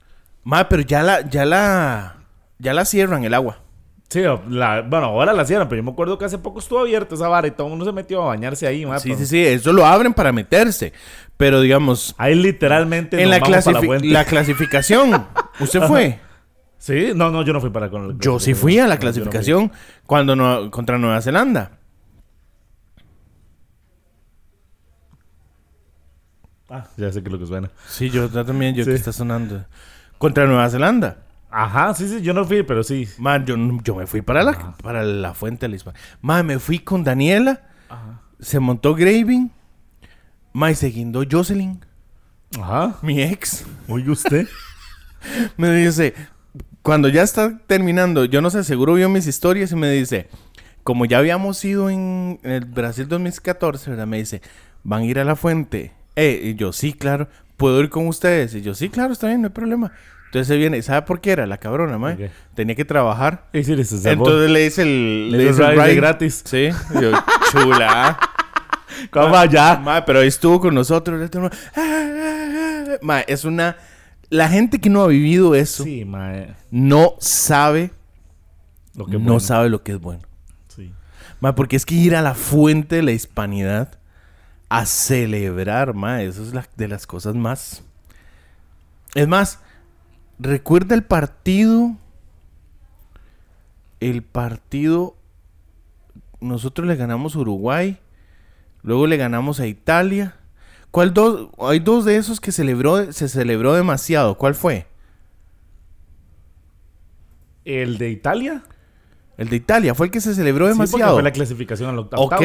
Ma, 0.43 0.67
pero 0.67 0.81
ya 0.81 1.03
la, 1.03 1.21
ya 1.29 1.45
la, 1.45 2.15
ya 2.57 2.73
la 2.73 2.85
cierran 2.85 3.23
el 3.23 3.35
agua. 3.35 3.59
Sí, 4.11 4.21
la- 4.49 4.81
bueno, 4.81 5.05
ahora 5.05 5.31
la 5.31 5.45
cierran, 5.45 5.69
pero 5.69 5.79
yo 5.79 5.85
me 5.85 5.91
acuerdo 5.91 6.17
que 6.17 6.25
hace 6.25 6.37
poco 6.37 6.59
estuvo 6.59 6.79
abierta 6.79 7.15
esa 7.15 7.29
vara 7.29 7.47
y 7.47 7.51
todo 7.51 7.67
el 7.67 7.69
mundo 7.71 7.85
se 7.85 7.93
metió 7.93 8.21
a 8.23 8.25
bañarse 8.25 8.67
ahí. 8.67 8.85
Sí, 8.99 9.15
sí, 9.15 9.25
sí, 9.25 9.39
eso 9.39 9.71
lo 9.71 9.85
abren 9.85 10.13
para 10.13 10.33
meterse. 10.33 10.91
Pero 11.37 11.61
digamos, 11.61 12.13
Ahí 12.17 12.35
literalmente 12.35 13.23
en 13.23 13.29
la, 13.29 13.39
clasificación, 14.25 15.25
¿usted 15.61 15.81
fue? 15.83 16.19
Sí, 16.77 17.11
no, 17.15 17.29
no, 17.31 17.43
yo 17.43 17.53
no 17.53 17.61
fui 17.61 17.69
para 17.69 17.89
con 17.91 18.07
la 18.09 18.15
Yo 18.17 18.37
sí 18.39 18.53
fui 18.55 18.79
a 18.79 18.81
la 18.81 18.87
No, 18.89 18.93
no 18.95 18.99
clasificación 18.99 19.71
cuando 20.07 20.35
no, 20.35 20.69
contra 20.71 20.97
Nueva 20.97 21.21
Zelanda. 21.21 21.77
Ah, 26.69 26.85
ya 26.97 27.11
sé 27.11 27.23
que 27.23 27.29
lo 27.29 27.39
que 27.39 27.45
suena. 27.45 27.69
Sí, 27.87 28.09
yo, 28.09 28.29
yo 28.29 28.43
también, 28.45 28.73
yo 28.75 28.83
Sí. 28.83 28.89
que 28.89 28.95
está 28.95 29.13
sonando. 29.13 29.63
Contra 30.17 30.45
Nueva 30.47 30.69
Zelanda. 30.69 31.17
Ajá, 31.51 31.93
sí, 31.93 32.07
sí, 32.07 32.21
yo 32.21 32.33
no 32.33 32.45
fui, 32.45 32.63
pero 32.63 32.81
sí. 32.83 33.07
Man, 33.17 33.45
yo, 33.45 33.55
yo 33.83 33.95
me 33.95 34.07
fui 34.07 34.21
para 34.21 34.41
la, 34.43 34.75
para 34.81 35.03
la 35.03 35.33
fuente 35.33 35.65
de 35.65 35.69
la 35.69 35.75
Hispania. 35.75 35.99
Man, 36.21 36.45
me 36.45 36.59
fui 36.59 36.79
con 36.79 37.03
Daniela. 37.03 37.61
Se 38.39 38.59
montó 38.59 38.95
Graving. 38.95 39.51
Man, 40.53 40.71
y 40.71 40.75
se 40.75 40.87
guindó 40.87 41.23
Jocelyn, 41.29 41.79
Ajá. 42.59 42.97
mi 43.01 43.21
ex. 43.21 43.65
Oye, 43.87 44.09
usted. 44.09 44.47
Me 45.57 45.71
dice, 45.75 46.13
cuando 46.81 47.07
ya 47.09 47.21
está 47.23 47.59
terminando, 47.67 48.25
yo 48.25 48.41
no 48.41 48.49
sé, 48.49 48.63
seguro 48.63 48.95
vio 48.95 49.07
mis 49.09 49.27
historias 49.27 49.71
y 49.71 49.75
me 49.75 49.89
dice, 49.91 50.27
como 50.83 51.05
ya 51.05 51.19
habíamos 51.19 51.63
ido 51.63 51.89
en, 51.89 52.39
en 52.43 52.51
el 52.51 52.65
Brasil 52.65 53.07
2014, 53.07 53.91
¿verdad? 53.91 54.07
Me 54.07 54.17
dice, 54.17 54.41
van 54.83 55.03
a 55.03 55.05
ir 55.05 55.19
a 55.19 55.23
la 55.25 55.35
fuente. 55.35 55.93
Eh, 56.15 56.41
y 56.43 56.55
yo, 56.55 56.73
sí, 56.73 56.93
claro, 56.93 57.29
¿puedo 57.55 57.79
ir 57.81 57.89
con 57.89 58.07
ustedes? 58.07 58.55
Y 58.55 58.61
yo, 58.61 58.73
sí, 58.73 58.89
claro, 58.89 59.13
está 59.13 59.27
bien, 59.27 59.41
no 59.41 59.47
hay 59.47 59.53
problema. 59.53 59.91
Entonces 60.31 60.47
se 60.47 60.55
viene, 60.55 60.81
¿sabe 60.81 61.01
por 61.01 61.19
qué 61.19 61.31
era? 61.31 61.45
La 61.45 61.57
cabrona, 61.57 61.97
mae. 61.97 62.31
Tenía 62.55 62.73
que 62.73 62.85
trabajar. 62.85 63.49
Y 63.51 63.65
salvó. 63.97 64.25
Entonces 64.27 64.49
le 64.49 64.59
dice 64.61 64.81
el... 64.83 65.29
Le 65.29 65.37
dice 65.39 65.49
el 65.61 65.71
ride 65.71 65.75
de 65.81 65.83
ride. 65.87 65.95
gratis. 65.95 66.41
Sí. 66.45 66.69
Yo, 67.01 67.11
chula. 67.51 68.17
¿Cómo 69.11 69.35
allá? 69.35 69.75
Ma, 69.77 70.05
pero 70.05 70.19
ahí 70.19 70.27
estuvo 70.29 70.61
con 70.61 70.73
nosotros. 70.73 71.19
mundo, 71.41 71.49
"Ah, 71.75 71.81
ah, 71.81 72.83
ah". 72.93 72.97
Ma, 73.01 73.19
es 73.19 73.43
una... 73.43 73.75
La 74.29 74.47
gente 74.47 74.79
que 74.79 74.89
no 74.89 75.01
ha 75.03 75.07
vivido 75.07 75.53
eso 75.53 75.83
Sí, 75.83 76.05
mae. 76.05 76.55
no 76.71 77.15
sabe, 77.19 77.91
Lo 78.95 79.05
que 79.07 79.13
no 79.13 79.19
bueno. 79.19 79.39
sabe 79.41 79.69
lo 79.69 79.83
que 79.83 79.91
es 79.91 79.99
bueno. 79.99 80.21
Sí. 80.73 80.93
Ma, 81.41 81.55
porque 81.55 81.75
es 81.75 81.85
que 81.85 81.95
ir 81.95 82.15
a 82.15 82.21
la 82.21 82.35
fuente 82.35 82.95
de 82.95 83.01
la 83.03 83.11
hispanidad 83.11 83.99
a 84.69 84.85
celebrar, 84.85 85.93
ma, 85.93 86.21
eso 86.21 86.41
es 86.41 86.53
la- 86.53 86.69
de 86.77 86.87
las 86.87 87.05
cosas 87.05 87.35
más... 87.35 87.83
Es 89.13 89.27
más, 89.27 89.59
recuerda 90.41 90.95
el 90.95 91.03
partido... 91.03 91.95
El 93.99 94.23
partido... 94.23 95.15
Nosotros 96.39 96.87
le 96.87 96.95
ganamos 96.95 97.35
a 97.35 97.39
Uruguay. 97.39 97.99
Luego 98.81 99.05
le 99.05 99.17
ganamos 99.17 99.59
a 99.59 99.67
Italia. 99.67 100.35
¿Cuál 100.89 101.13
dos? 101.13 101.49
Hay 101.59 101.79
dos 101.79 102.03
de 102.03 102.15
esos 102.17 102.41
que 102.41 102.51
celebró, 102.51 103.11
se 103.13 103.29
celebró 103.29 103.73
demasiado. 103.75 104.37
¿Cuál 104.37 104.55
fue? 104.55 104.87
¿El 107.63 107.97
de 107.97 108.09
Italia? 108.09 108.63
El 109.37 109.49
de 109.49 109.55
Italia. 109.55 109.93
Fue 109.93 110.07
el 110.07 110.11
que 110.11 110.19
se 110.19 110.33
celebró 110.33 110.65
Sí, 110.65 110.71
demasiado. 110.73 111.13
fue 111.13 111.23
la 111.23 111.31
clasificación 111.31 111.89
al 111.91 111.99
octavo. 111.99 112.23
Ok. 112.23 112.41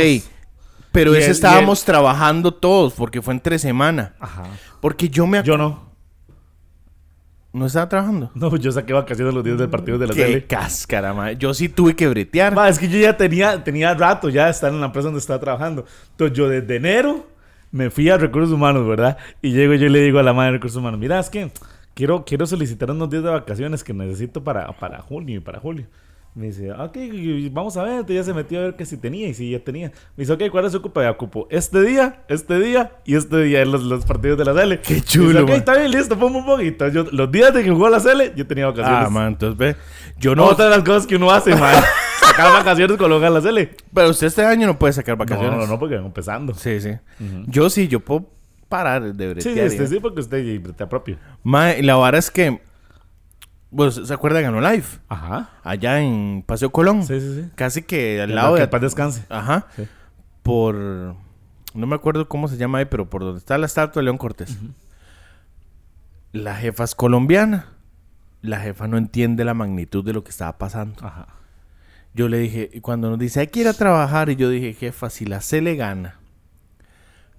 Pero 0.93 1.15
ese 1.15 1.27
el- 1.27 1.33
estábamos 1.33 1.85
trabajando 1.85 2.53
todos 2.55 2.93
porque 2.95 3.23
fue 3.23 3.35
entre 3.35 3.59
semana. 3.59 4.15
Ajá. 4.21 4.45
Porque 4.81 5.09
yo 5.09 5.27
me... 5.27 5.43
Yo 5.43 5.57
no. 5.57 5.91
No 7.57 7.66
estaba 7.66 7.88
trabajando. 7.88 8.31
No, 8.35 8.55
yo 8.57 8.71
saqué 8.71 8.92
vacaciones 8.92 9.33
los 9.33 9.42
días 9.42 9.57
del 9.57 9.71
partido 9.71 9.97
de 9.97 10.07
la 10.07 10.14
Qué 10.14 10.25
tele. 10.25 10.45
cáscara, 10.45 11.14
madre. 11.14 11.37
Yo 11.38 11.55
sí 11.55 11.71
tuve 11.71 11.97
que 11.97 12.07
bretear. 12.07 12.55
Ma, 12.55 12.69
es 12.69 12.79
que 12.79 12.87
yo 12.87 12.99
ya 12.99 13.16
tenía, 13.16 13.64
tenía 13.64 13.95
rato 13.95 14.29
ya 14.29 14.45
de 14.45 14.51
estar 14.51 14.71
en 14.71 14.79
la 14.79 14.87
empresa 14.87 15.07
donde 15.07 15.21
estaba 15.21 15.40
trabajando. 15.40 15.87
Entonces 16.11 16.37
yo 16.37 16.49
desde 16.51 16.77
enero 16.77 17.27
me 17.73 17.88
fui 17.88 18.11
a 18.11 18.19
recursos 18.19 18.53
humanos, 18.53 18.87
¿verdad? 18.87 19.16
Y 19.40 19.53
llego 19.53 19.73
y 19.73 19.79
yo 19.79 19.88
le 19.88 20.01
digo 20.03 20.19
a 20.19 20.23
la 20.23 20.35
madre 20.35 20.53
de 20.53 20.59
recursos 20.59 20.79
humanos, 20.79 21.01
mira, 21.01 21.19
es 21.19 21.31
que 21.31 21.51
quiero, 21.95 22.25
quiero 22.27 22.47
solicitar 22.47 22.90
unos 22.90 23.09
días 23.09 23.23
de 23.23 23.31
vacaciones 23.31 23.83
que 23.83 23.95
necesito 23.95 24.45
para, 24.45 24.71
para 24.73 25.01
junio 25.01 25.37
y 25.37 25.40
para 25.40 25.59
julio. 25.59 25.87
Me 26.37 26.49
dice, 26.49 26.70
ok, 26.70 26.99
vamos 27.51 27.79
a 27.79 27.83
ver. 27.83 27.92
Entonces 27.92 28.16
ya 28.16 28.22
se 28.22 28.35
metió 28.35 28.59
a 28.59 28.62
ver 28.64 28.77
que 28.77 28.85
si 28.85 28.99
tenía 28.99 29.27
y 29.27 29.33
si 29.33 29.53
ya 29.53 29.59
tenía. 29.59 29.88
Me 30.16 30.22
dice, 30.22 30.35
ok, 30.35 30.42
¿cuál 30.51 30.70
se 30.70 30.77
ocupa? 30.77 31.03
Ya 31.03 31.11
ocupo 31.11 31.49
este 31.51 31.81
día, 31.81 32.25
este 32.29 32.59
día 32.61 32.92
y 33.07 33.14
este 33.16 33.42
día 33.42 33.62
en 33.62 33.72
los, 33.72 33.83
los 33.85 34.05
partidos 34.05 34.37
de 34.37 34.44
la 34.44 34.53
Sele. 34.53 34.81
Qué 34.81 35.01
chulo, 35.01 35.40
Ok, 35.44 35.49
man. 35.49 35.59
está 35.59 35.79
bien, 35.79 35.90
listo, 35.90 36.18
ponme 36.18 36.37
un 36.37 36.44
poquito. 36.44 36.88
Yo, 36.88 37.05
los 37.11 37.33
días 37.33 37.55
de 37.55 37.64
que 37.64 37.70
jugó 37.70 37.88
la 37.88 38.01
Sele, 38.01 38.35
yo 38.37 38.46
tenía 38.46 38.66
vacaciones. 38.66 39.07
Ah, 39.07 39.09
man, 39.09 39.29
entonces 39.29 39.57
ve. 39.57 39.77
Yo 40.18 40.35
No, 40.35 40.44
otra 40.44 40.66
de 40.66 40.72
las 40.72 40.85
cosas 40.85 41.07
que 41.07 41.16
uno 41.16 41.31
hace, 41.31 41.57
man. 41.57 41.83
Sacar 42.20 42.53
vacaciones 42.53 42.99
con 42.99 43.11
la 43.11 43.40
Sele. 43.40 43.70
Pero 43.94 44.11
usted 44.11 44.27
este 44.27 44.44
año 44.44 44.66
no 44.66 44.79
puede 44.79 44.92
sacar 44.92 45.16
vacaciones. 45.16 45.53
No, 45.53 45.61
no, 45.64 45.66
no, 45.66 45.79
porque 45.79 45.96
van 45.96 46.05
empezando. 46.05 46.53
Sí, 46.53 46.83
sí. 46.83 46.90
Yo 47.46 47.70
sí, 47.70 47.88
yo 47.88 48.01
puedo 48.01 48.29
parar 48.68 49.14
de 49.14 49.29
bretear. 49.29 49.55
Sí, 49.55 49.59
este 49.59 49.85
ya. 49.85 49.87
sí, 49.88 50.01
porque 50.01 50.20
usted 50.20 50.61
te 50.77 50.87
propio. 50.87 51.16
Mae, 51.42 51.83
la 51.83 51.96
vara 51.96 52.18
es 52.18 52.31
que... 52.31 52.61
Bueno, 53.71 53.91
¿se 53.91 54.13
acuerda 54.13 54.41
de 54.41 54.51
Live? 54.51 54.87
Ajá. 55.09 55.51
Allá 55.63 56.01
en 56.01 56.45
Paseo 56.47 56.71
Colón. 56.71 57.03
Sí, 57.03 57.21
sí, 57.21 57.35
sí. 57.35 57.51
Casi 57.55 57.83
que 57.83 58.23
al 58.23 58.35
lado 58.35 58.55
que 58.55 58.61
de... 58.61 58.65
en 58.65 58.71
paz 58.71 58.81
descanse. 58.81 59.25
Ajá. 59.29 59.67
Sí. 59.77 59.87
Por... 60.43 60.77
No 61.75 61.87
me 61.87 61.95
acuerdo 61.95 62.29
cómo 62.29 62.49
se 62.49 62.57
llama 62.57 62.79
ahí, 62.79 62.85
pero 62.87 63.11
por 63.11 63.23
donde 63.23 63.39
está 63.39 63.59
la 63.59 63.67
estatua 63.67 64.01
de 64.01 64.05
León 64.05 64.19
Cortés. 64.19 64.57
La 66.33 66.55
jefa 66.57 66.85
es 66.85 66.95
colombiana. 66.95 67.67
La 68.41 68.61
jefa 68.61 68.87
no 68.87 68.97
entiende 68.97 69.45
la 69.45 69.55
magnitud 69.55 70.05
de 70.05 70.13
lo 70.13 70.25
que 70.25 70.31
estaba 70.31 70.57
pasando. 70.57 71.05
Ajá. 71.05 71.27
Yo 72.15 72.29
le 72.29 72.39
dije, 72.39 72.71
y 72.73 72.81
cuando 72.81 73.11
nos 73.11 73.19
dice, 73.19 73.41
hay 73.41 73.49
que 73.49 73.61
ir 73.61 73.69
a 73.69 73.75
trabajar, 73.75 74.31
y 74.31 74.37
yo 74.37 74.49
dije, 74.49 74.73
jefa, 74.73 75.11
si 75.11 75.27
la 75.27 75.43
C 75.43 75.61
le 75.61 75.77
gana, 75.77 76.19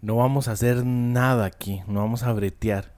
no 0.02 0.18
vamos 0.18 0.48
a 0.48 0.52
hacer 0.52 0.86
nada 0.86 1.46
aquí, 1.46 1.82
no 1.88 2.02
vamos 2.02 2.22
a 2.22 2.32
bretear, 2.32 2.94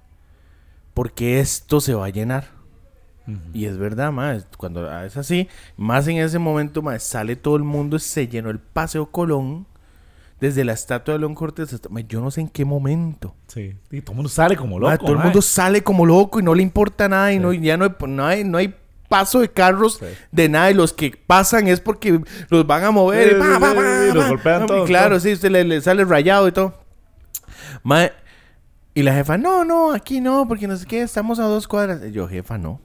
porque 0.93 1.39
esto 1.39 1.79
se 1.79 1.93
va 1.93 2.07
a 2.07 2.09
llenar. 2.09 2.58
Y 3.53 3.65
es 3.65 3.77
verdad, 3.77 4.11
más 4.11 4.45
cuando 4.57 4.89
es 5.03 5.17
así, 5.17 5.47
más 5.77 6.07
en 6.07 6.17
ese 6.17 6.39
momento, 6.39 6.81
más 6.81 7.03
sale 7.03 7.35
todo 7.35 7.55
el 7.55 7.63
mundo, 7.63 7.99
se 7.99 8.27
llenó 8.27 8.49
el 8.49 8.59
Paseo 8.59 9.07
Colón, 9.11 9.65
desde 10.39 10.63
la 10.63 10.71
estatua 10.73 11.13
de 11.15 11.19
León 11.19 11.35
Cortés, 11.35 11.73
hasta- 11.73 11.89
yo 12.07 12.21
no 12.21 12.31
sé 12.31 12.41
en 12.41 12.47
qué 12.47 12.63
momento. 12.63 13.35
Sí. 13.47 13.75
Y 13.91 13.99
todo 14.01 14.13
el 14.13 14.15
mundo 14.17 14.29
sale 14.29 14.55
como 14.55 14.79
loco. 14.79 14.97
Todo 14.97 15.11
el 15.13 15.19
mundo 15.19 15.41
sale 15.41 15.83
como 15.83 16.05
loco 16.05 16.39
y 16.39 16.43
no 16.43 16.55
le 16.55 16.63
importa 16.63 17.09
nada 17.09 17.33
y 17.33 17.39
no, 17.39 17.51
ya 17.51 17.75
no 17.75 17.83
hay, 17.85 17.91
no 18.07 18.25
hay, 18.25 18.43
no 18.45 18.57
hay 18.57 18.73
paso 19.09 19.39
de 19.41 19.49
carros 19.49 19.95
Sí. 19.99 20.05
de 20.31 20.47
nada 20.49 20.71
y 20.71 20.75
los 20.75 20.93
que 20.93 21.11
pasan 21.27 21.67
es 21.67 21.81
porque 21.81 22.21
los 22.49 22.65
van 22.67 22.83
a 22.85 22.91
mover 22.91 23.29
Sí, 23.31 23.35
y, 23.35 24.13
los 24.13 24.29
golpean 24.29 24.65
todos, 24.67 24.87
Claro, 24.87 25.19
sí, 25.19 25.33
usted 25.33 25.49
le, 25.51 25.63
le 25.65 25.81
sale 25.81 26.05
rayado 26.05 26.47
y 26.47 26.51
todo. 26.53 26.73
Y 28.93 29.03
la 29.03 29.13
jefa, 29.13 29.37
no, 29.37 29.63
no, 29.63 29.91
aquí 29.93 30.19
no, 30.19 30.47
porque 30.47 30.67
no 30.67 30.75
sé 30.75 30.85
qué, 30.85 31.01
estamos 31.01 31.39
a 31.39 31.43
dos 31.43 31.67
cuadras. 31.67 32.01
Y 32.05 32.11
yo, 32.11 32.27
jefa, 32.27 32.57
no. 32.57 32.81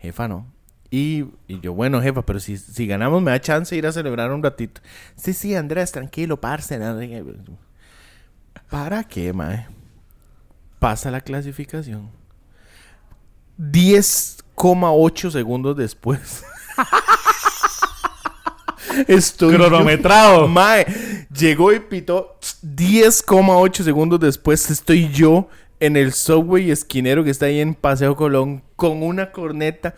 Jefa, 0.00 0.26
no. 0.28 0.46
Y, 0.90 1.24
y 1.46 1.60
yo, 1.60 1.72
bueno, 1.72 2.02
jefa, 2.02 2.22
pero 2.22 2.40
si, 2.40 2.56
si 2.56 2.86
ganamos 2.86 3.22
me 3.22 3.30
da 3.30 3.40
chance 3.40 3.74
de 3.74 3.78
ir 3.78 3.86
a 3.86 3.92
celebrar 3.92 4.32
un 4.32 4.42
ratito. 4.42 4.80
Sí, 5.14 5.32
sí, 5.32 5.54
Andrés, 5.54 5.92
tranquilo, 5.92 6.40
parce. 6.40 6.78
¿Para 8.68 9.04
qué, 9.04 9.32
mae? 9.32 9.66
Pasa 10.80 11.10
la 11.10 11.20
clasificación. 11.20 12.10
10,8 13.58 15.30
segundos 15.32 15.76
después. 15.76 16.44
Estoy 19.06 19.52
yo- 19.52 19.58
Cronometrado. 19.58 20.48
Mae, 20.48 20.86
llegó 21.32 21.72
y 21.72 21.80
pitó 21.80 22.38
10,8 22.64 23.82
segundos 23.84 24.18
después. 24.20 24.70
Estoy 24.70 25.08
yo 25.10 25.48
en 25.80 25.96
el 25.96 26.12
subway 26.12 26.70
esquinero 26.70 27.24
que 27.24 27.30
está 27.30 27.46
ahí 27.46 27.60
en 27.60 27.74
Paseo 27.74 28.14
Colón 28.14 28.62
con 28.76 29.02
una 29.02 29.32
corneta. 29.32 29.94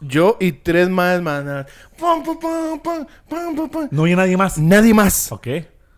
Yo 0.00 0.36
y 0.40 0.52
tres 0.52 0.88
más, 0.88 1.22
más. 1.22 1.66
Pum, 1.98 2.22
pum, 2.22 2.38
pum, 2.38 2.80
pum, 2.80 3.06
pum, 3.28 3.56
pum, 3.56 3.70
pum. 3.70 3.88
No 3.90 4.04
hay 4.04 4.16
nadie 4.16 4.36
más. 4.36 4.58
Nadie 4.58 4.92
más. 4.92 5.30
Ok. 5.32 5.48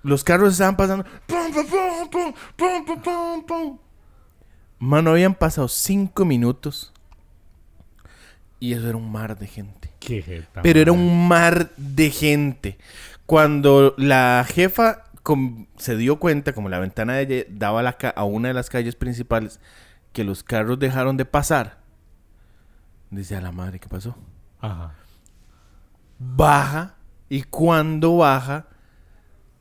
Los 0.02 0.22
carros 0.22 0.52
estaban 0.52 0.76
pasando. 0.76 1.04
Pum, 1.26 1.52
pum, 1.52 1.66
pum, 1.66 2.10
pum, 2.10 2.34
pum, 2.56 2.84
pum, 2.84 3.02
pum, 3.02 3.46
pum. 3.46 3.78
Mano, 4.78 5.10
habían 5.10 5.34
pasado 5.34 5.68
cinco 5.68 6.24
minutos. 6.24 6.92
Y 8.60 8.72
eso 8.72 8.88
era 8.88 8.96
un 8.96 9.10
mar 9.10 9.38
de 9.38 9.46
gente. 9.46 9.90
Qué 10.00 10.22
jeta, 10.22 10.62
Pero 10.62 10.80
era 10.80 10.92
un 10.92 11.28
mar 11.28 11.70
de 11.76 12.10
gente. 12.10 12.78
Cuando 13.26 13.94
la 13.98 14.46
jefa 14.48 15.04
se 15.76 15.96
dio 15.96 16.18
cuenta, 16.18 16.52
como 16.52 16.68
la 16.68 16.78
ventana 16.78 17.14
de 17.14 17.22
ella 17.22 17.46
daba 17.50 17.80
a 17.80 17.82
la 17.82 17.92
ca- 17.94 18.10
a 18.10 18.24
una 18.24 18.48
de 18.48 18.54
las 18.54 18.70
calles 18.70 18.94
principales, 18.96 19.60
que 20.12 20.24
los 20.24 20.42
carros 20.42 20.78
dejaron 20.78 21.16
de 21.16 21.24
pasar, 21.24 21.78
dice 23.10 23.36
a 23.36 23.40
la 23.40 23.52
madre, 23.52 23.78
¿qué 23.80 23.88
pasó? 23.88 24.16
Ajá. 24.60 24.94
baja 26.18 26.94
y 27.28 27.42
cuando 27.42 28.16
baja, 28.16 28.66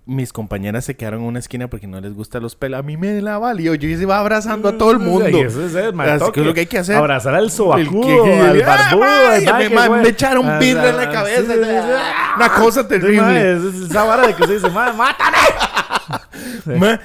mis 0.08 0.32
compañeras 0.32 0.86
se 0.86 0.96
quedaron 0.96 1.20
en 1.22 1.26
una 1.28 1.39
esquina 1.39 1.70
porque 1.70 1.86
no 1.86 2.00
les 2.00 2.13
gustan 2.13 2.41
los 2.41 2.56
pelos. 2.56 2.80
A 2.80 2.84
mí 2.84 2.96
me 2.98 3.22
la 3.22 3.38
valió. 3.38 3.76
Yo 3.76 3.88
iba 3.89 4.17
abrazando 4.17 4.70
a 4.70 4.78
todo 4.78 4.91
el 4.91 5.00
mundo. 5.00 5.30
Y 5.30 5.41
eso 5.41 5.65
es, 5.65 5.76
Así 5.76 6.32
que 6.32 6.41
lo 6.41 6.54
que 6.54 6.62
hay 6.62 6.65
que 6.65 6.78
hacer. 6.80 6.96
Abrazar 6.96 7.36
al 7.36 7.43
El 7.46 7.52
sobacudo, 7.52 8.24
que- 8.24 8.39
al 8.39 8.62
¡Ah, 8.63 8.65
barbudo, 8.65 9.98
me, 10.02 10.10
echaron 10.10 10.48
Ah, 10.48 10.60
birra 10.60 10.89
en 10.89 10.96
ah, 10.96 10.98
la 11.06 11.12
cabeza. 11.12 11.41
sí, 11.54 11.60
sí, 11.60 11.70
sí. 11.70 12.36
Una 12.38 12.50
cosa 12.54 12.82
Sí, 12.84 12.88
terrible. 12.88 13.52
es- 13.58 13.63
esa 13.89 14.04
vara 14.06 14.28
de 14.28 14.34
que 14.34 14.48
se 14.48 14.54
dice, 14.54 14.70
mátame. 14.70 15.38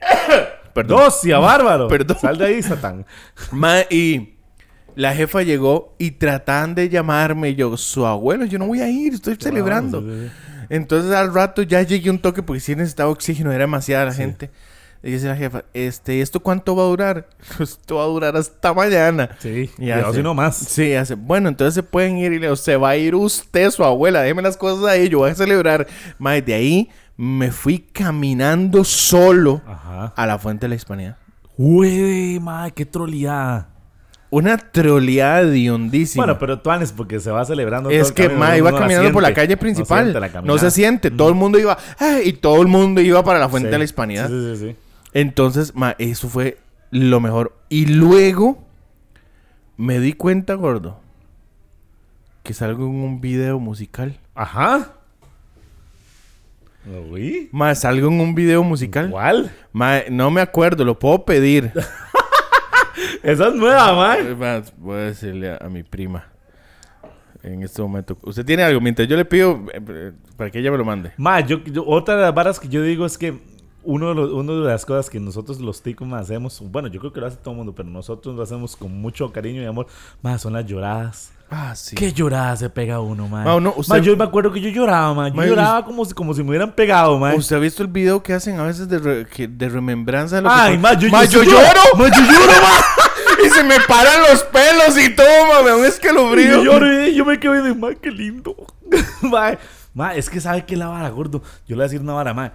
Perdón. 0.74 0.98
Dosia, 1.00 1.38
bárbaro. 1.38 1.88
Perdón. 1.88 2.18
Sal 2.20 2.38
de 2.38 2.46
ahí, 2.46 2.62
Satán. 2.62 3.04
Y 3.90 4.34
la 4.94 5.14
jefa 5.14 5.42
llegó 5.42 5.94
y 5.98 6.12
trataban 6.12 6.74
de 6.74 6.88
llamarme. 6.88 7.54
Yo, 7.54 7.76
su 7.76 8.06
abuelo, 8.06 8.44
yo 8.44 8.58
no 8.58 8.66
voy 8.66 8.80
a 8.80 8.88
ir, 8.88 9.14
estoy 9.14 9.36
celebrando. 9.38 10.02
Entonces 10.70 11.12
al 11.12 11.34
rato 11.34 11.60
ya 11.62 11.82
llegué 11.82 12.08
un 12.08 12.18
toque 12.18 12.42
porque 12.42 12.60
sí 12.60 12.74
necesitaba 12.74 13.10
oxígeno, 13.10 13.50
era 13.52 13.64
demasiada 13.64 14.06
la 14.06 14.14
gente. 14.14 14.50
Y 15.02 15.12
dice 15.12 15.28
la 15.28 15.36
jefa, 15.36 15.64
este, 15.72 16.20
¿esto 16.20 16.40
cuánto 16.40 16.76
va 16.76 16.82
a 16.82 16.86
durar? 16.86 17.26
Esto 17.58 17.96
va 17.96 18.02
a 18.02 18.06
durar 18.06 18.36
hasta 18.36 18.72
mañana. 18.74 19.30
Sí, 19.38 19.70
Y 19.78 19.90
hace- 19.90 20.06
así 20.06 20.22
no 20.22 20.34
más. 20.34 20.56
Sí, 20.56 20.94
hace, 20.94 21.14
bueno, 21.14 21.48
entonces 21.48 21.72
se 21.74 21.82
pueden 21.82 22.18
ir 22.18 22.32
y 22.32 22.38
le 22.38 22.46
digo, 22.46 22.56
se 22.56 22.76
va 22.76 22.90
a 22.90 22.96
ir 22.96 23.14
usted, 23.14 23.70
su 23.70 23.82
abuela, 23.82 24.20
déjeme 24.20 24.42
las 24.42 24.56
cosas 24.58 24.84
ahí, 24.84 25.08
yo 25.08 25.18
voy 25.20 25.30
a 25.30 25.34
celebrar. 25.34 25.86
Más 26.18 26.44
de 26.44 26.52
ahí 26.54 26.90
me 27.16 27.50
fui 27.50 27.78
caminando 27.78 28.84
solo 28.84 29.62
Ajá. 29.66 30.12
a 30.16 30.26
la 30.26 30.38
fuente 30.38 30.66
de 30.66 30.68
la 30.68 30.74
hispanidad. 30.74 31.16
Güey, 31.56 32.38
mae, 32.40 32.72
qué 32.72 32.84
troleada. 32.86 33.68
Una 34.30 34.56
troleada 34.56 35.50
hondísima. 35.72 36.24
Bueno, 36.24 36.38
pero 36.38 36.60
tú 36.60 36.70
Anes, 36.70 36.92
porque 36.92 37.18
se 37.18 37.30
va 37.32 37.44
celebrando. 37.44 37.90
Es 37.90 38.12
que, 38.12 38.28
ma, 38.28 38.56
iba 38.56 38.70
la 38.70 38.78
caminando 38.78 39.12
por 39.12 39.22
la 39.22 39.34
calle 39.34 39.56
principal. 39.56 40.12
la 40.12 40.42
No, 40.42 40.56
se 40.56 40.70
siente. 40.70 41.10
Todo 41.10 41.28
el 41.28 41.34
mundo 41.34 41.58
iba... 41.58 41.76
¡ay! 41.98 42.28
y 42.28 42.32
todo 42.34 42.62
el 42.62 42.68
mundo 42.68 43.00
iba 43.00 43.24
para 43.24 43.40
la 43.40 43.48
fuente 43.48 43.68
Sí. 43.68 43.72
de 43.72 43.78
la 43.78 43.84
hispanidad. 43.84 44.28
Sí, 44.28 44.34
sí, 44.34 44.56
sí. 44.56 44.70
sí. 44.70 44.76
Entonces, 45.12 45.74
ma, 45.74 45.96
eso 45.98 46.28
fue 46.28 46.58
lo 46.90 47.20
mejor. 47.20 47.56
Y 47.68 47.86
luego 47.86 48.62
me 49.76 49.98
di 49.98 50.12
cuenta, 50.12 50.54
gordo, 50.54 51.00
que 52.44 52.54
salgo 52.54 52.84
en 52.86 52.94
un 52.94 53.20
video 53.20 53.58
musical. 53.58 54.18
Ajá. 54.34 54.92
¿Lo 56.90 57.12
vi? 57.12 57.48
Ma, 57.52 57.74
salgo 57.74 58.08
en 58.08 58.20
un 58.20 58.34
video 58.34 58.62
musical. 58.62 59.10
¿Cuál? 59.10 59.50
Ma, 59.72 60.00
no 60.10 60.30
me 60.30 60.40
acuerdo, 60.40 60.84
lo 60.84 60.98
puedo 60.98 61.24
pedir. 61.24 61.72
Esa 63.22 63.48
es 63.48 63.54
nueva, 63.54 63.94
mae. 63.94 64.30
Eh, 64.30 64.34
ma, 64.34 64.62
Voy 64.78 64.96
a 64.96 65.00
decirle 65.02 65.52
a, 65.52 65.58
a 65.60 65.68
mi 65.68 65.82
prima 65.82 66.24
en 67.42 67.62
este 67.62 67.80
momento. 67.82 68.18
Usted 68.22 68.44
tiene 68.44 68.62
algo, 68.62 68.80
mientras 68.80 69.08
yo 69.08 69.16
le 69.16 69.24
pido 69.24 69.60
eh, 69.72 69.80
eh, 69.88 70.12
para 70.36 70.50
que 70.50 70.58
ella 70.58 70.70
me 70.70 70.78
lo 70.78 70.84
mande. 70.84 71.12
Ma, 71.16 71.40
yo, 71.40 71.58
yo- 71.64 71.84
otra 71.86 72.16
de 72.16 72.22
las 72.22 72.34
varas 72.34 72.60
que 72.60 72.68
yo 72.68 72.82
digo 72.82 73.06
es 73.06 73.16
que 73.16 73.38
uno 73.82 74.08
de, 74.10 74.14
los- 74.14 74.30
uno 74.32 74.60
de 74.60 74.68
las 74.70 74.84
cosas 74.84 75.08
que 75.08 75.18
nosotros 75.20 75.58
los 75.60 75.82
ticos 75.82 76.10
hacemos, 76.12 76.60
bueno, 76.70 76.88
yo 76.88 77.00
creo 77.00 77.12
que 77.14 77.20
lo 77.20 77.26
hace 77.26 77.36
todo 77.36 77.52
el 77.52 77.56
mundo, 77.58 77.74
pero 77.74 77.88
nosotros 77.88 78.36
lo 78.36 78.42
hacemos 78.42 78.76
con 78.76 78.92
mucho 79.00 79.32
cariño 79.32 79.62
y 79.62 79.64
amor, 79.66 79.86
más 80.22 80.42
son 80.42 80.52
las 80.52 80.66
lloradas. 80.66 81.32
Ah, 81.52 81.74
sí. 81.74 81.96
¿Qué 81.96 82.12
llorada 82.12 82.54
se 82.56 82.68
pega 82.70 83.00
uno, 83.00 83.26
ma? 83.26 83.42
Ma, 83.42 83.56
uno- 83.56 83.72
usted- 83.76 83.94
Ma, 83.94 83.98
yo 84.00 84.16
me 84.16 84.22
acuerdo 84.24 84.52
que 84.52 84.60
yo 84.60 84.68
lloraba, 84.68 85.14
ma. 85.14 85.28
Yo 85.30 85.34
Ma, 85.34 85.46
lloraba 85.46 85.84
como 85.84 86.04
si, 86.04 86.12
como 86.12 86.32
si 86.34 86.42
me 86.42 86.50
hubieran 86.50 86.72
pegado, 86.72 87.18
ma. 87.18 87.34
¿Usted 87.34 87.56
ha 87.56 87.58
visto 87.58 87.82
el 87.82 87.88
video 87.88 88.22
que 88.22 88.34
hacen 88.34 88.60
a 88.60 88.64
veces 88.64 88.86
de, 88.88 88.98
re- 88.98 89.26
que- 89.26 89.48
de 89.48 89.68
remembranza 89.70 90.36
de 90.36 90.42
lo 90.42 90.50
Ay, 90.50 90.74
que 90.74 90.78
ma, 90.78 90.92
yo, 90.92 91.08
yo, 91.08 91.22
yo 91.24 91.42
lloro. 91.42 91.80
Yo 91.96 92.06
lloro, 92.06 92.52
ma. 92.62 92.99
Y 93.44 93.50
se 93.50 93.62
me 93.64 93.76
paran 93.88 94.20
los 94.30 94.42
pelos 94.44 94.98
y 94.98 95.14
todo, 95.14 95.26
ma, 95.48 95.62
me 95.62 95.70
da 95.70 95.76
un 95.76 95.84
Y 95.84 95.88
escalofrío. 95.88 96.62
yo 97.12 97.24
me 97.24 97.38
quedo 97.40 97.62
de, 97.62 97.74
ma, 97.74 97.94
qué 97.94 98.10
lindo. 98.10 98.54
ma, 99.22 99.56
ma, 99.94 100.14
es 100.14 100.28
que 100.30 100.40
sabe 100.40 100.64
que 100.64 100.76
la 100.76 100.88
vara, 100.88 101.08
gordo. 101.10 101.42
Yo 101.66 101.70
le 101.70 101.74
voy 101.76 101.82
a 101.82 101.86
decir 101.88 102.00
una 102.00 102.14
vara, 102.14 102.34
ma. 102.34 102.52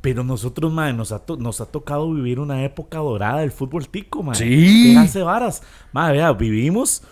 Pero 0.00 0.24
nosotros, 0.24 0.72
ma, 0.72 0.92
nos 0.92 1.12
ha, 1.12 1.18
to- 1.18 1.36
nos 1.36 1.60
ha 1.60 1.66
tocado 1.66 2.10
vivir 2.12 2.40
una 2.40 2.64
época 2.64 2.98
dorada 2.98 3.40
del 3.40 3.52
fútbol 3.52 3.88
tico, 3.88 4.22
ma. 4.22 4.34
Sí. 4.34 4.92
Que 4.94 4.98
hace 4.98 5.22
varas. 5.22 5.62
Ma, 5.92 6.10
vea, 6.10 6.32
vivimos, 6.32 7.02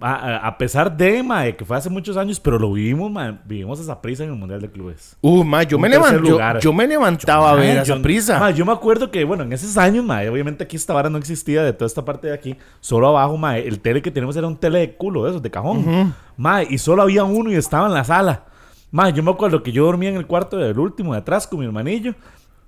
a, 0.00 0.46
a- 0.46 0.58
pesar 0.58 0.96
de, 0.96 1.22
ma, 1.22 1.42
de 1.42 1.56
que 1.56 1.64
fue 1.64 1.76
hace 1.76 1.90
muchos 1.90 2.16
años, 2.16 2.40
pero 2.40 2.58
lo 2.58 2.72
vivimos. 2.72 3.10
Vivimos 3.44 3.78
esa 3.80 4.00
prisa 4.00 4.24
en 4.24 4.30
el 4.30 4.36
Mundial 4.36 4.60
de 4.60 4.70
Clubes. 4.70 5.16
Uh, 5.20 5.44
yo 5.68 5.78
me, 5.78 5.88
levanto, 5.88 6.22
yo, 6.24 6.58
yo 6.60 6.72
me 6.72 6.86
levantaba 6.86 7.50
a 7.50 7.54
ver 7.54 7.76
Ma, 7.76 7.82
esa 7.82 7.94
yo- 7.96 8.02
prisa. 8.02 8.50
yo 8.50 8.64
me 8.64 8.72
acuerdo 8.72 9.10
que, 9.10 9.24
bueno, 9.24 9.42
en 9.44 9.52
esos 9.52 9.76
años, 9.76 10.04
ma, 10.04 10.20
obviamente 10.30 10.64
aquí 10.64 10.76
esta 10.76 10.92
vara 10.94 11.10
no 11.10 11.18
existía 11.18 11.62
de 11.62 11.72
toda 11.72 11.86
esta 11.86 12.04
parte 12.04 12.28
de 12.28 12.34
aquí. 12.34 12.56
Solo 12.80 13.08
abajo, 13.08 13.36
ma, 13.36 13.58
el 13.58 13.80
tele 13.80 14.02
que 14.02 14.10
tenemos 14.10 14.36
era 14.36 14.46
un 14.46 14.56
tele 14.56 14.78
de 14.80 14.94
culo, 14.96 15.24
de 15.24 15.30
esos, 15.30 15.42
de 15.42 15.50
cajón. 15.50 16.14
Ma, 16.36 16.62
y 16.62 16.78
solo 16.78 17.02
había 17.02 17.24
uno 17.24 17.50
y 17.50 17.54
estaba 17.54 17.86
en 17.86 17.94
la 17.94 18.04
sala. 18.04 18.44
Ma, 18.92 19.10
yo 19.10 19.22
me 19.22 19.30
acuerdo 19.30 19.62
que 19.62 19.70
yo 19.70 19.84
dormía 19.84 20.08
en 20.08 20.16
el 20.16 20.26
cuarto 20.26 20.56
del 20.56 20.78
último, 20.78 21.12
de 21.12 21.20
atrás, 21.20 21.46
con 21.46 21.60
mi 21.60 21.66
hermanillo. 21.66 22.14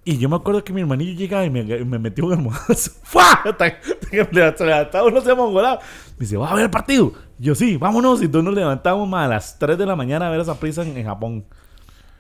Y 0.05 0.19
yo 0.19 0.29
me 0.29 0.35
acuerdo 0.37 0.65
que 0.65 0.73
mi 0.73 0.81
hermanillo 0.81 1.17
llegaba 1.17 1.45
y 1.45 1.51
me, 1.51 1.63
me 1.63 1.99
metió 1.99 2.27
un 2.27 2.33
almohadazo. 2.33 2.91
¡Fua! 3.05 3.41
Se 4.11 4.29
levantaba 4.33 5.05
uno 5.07 5.21
se 5.21 5.35
mongolaba. 5.35 5.79
Me 6.19 6.27
dice, 6.27 6.37
¿va 6.37 6.51
a 6.51 6.55
ver 6.55 6.65
el 6.65 6.71
partido? 6.71 7.13
Yo, 7.39 7.55
sí, 7.55 7.77
vámonos. 7.77 8.21
Y 8.21 8.25
entonces 8.25 8.45
nos 8.47 8.55
levantamos 8.55 9.09
ma, 9.09 9.25
a 9.25 9.29
las 9.29 9.59
3 9.59 9.79
de 9.79 9.87
la 9.87 9.95
mañana 9.95 10.27
a 10.27 10.31
ver 10.31 10.41
esa 10.41 10.59
prisa 10.59 10.83
en, 10.83 10.97
en 10.97 11.05
Japón. 11.07 11.45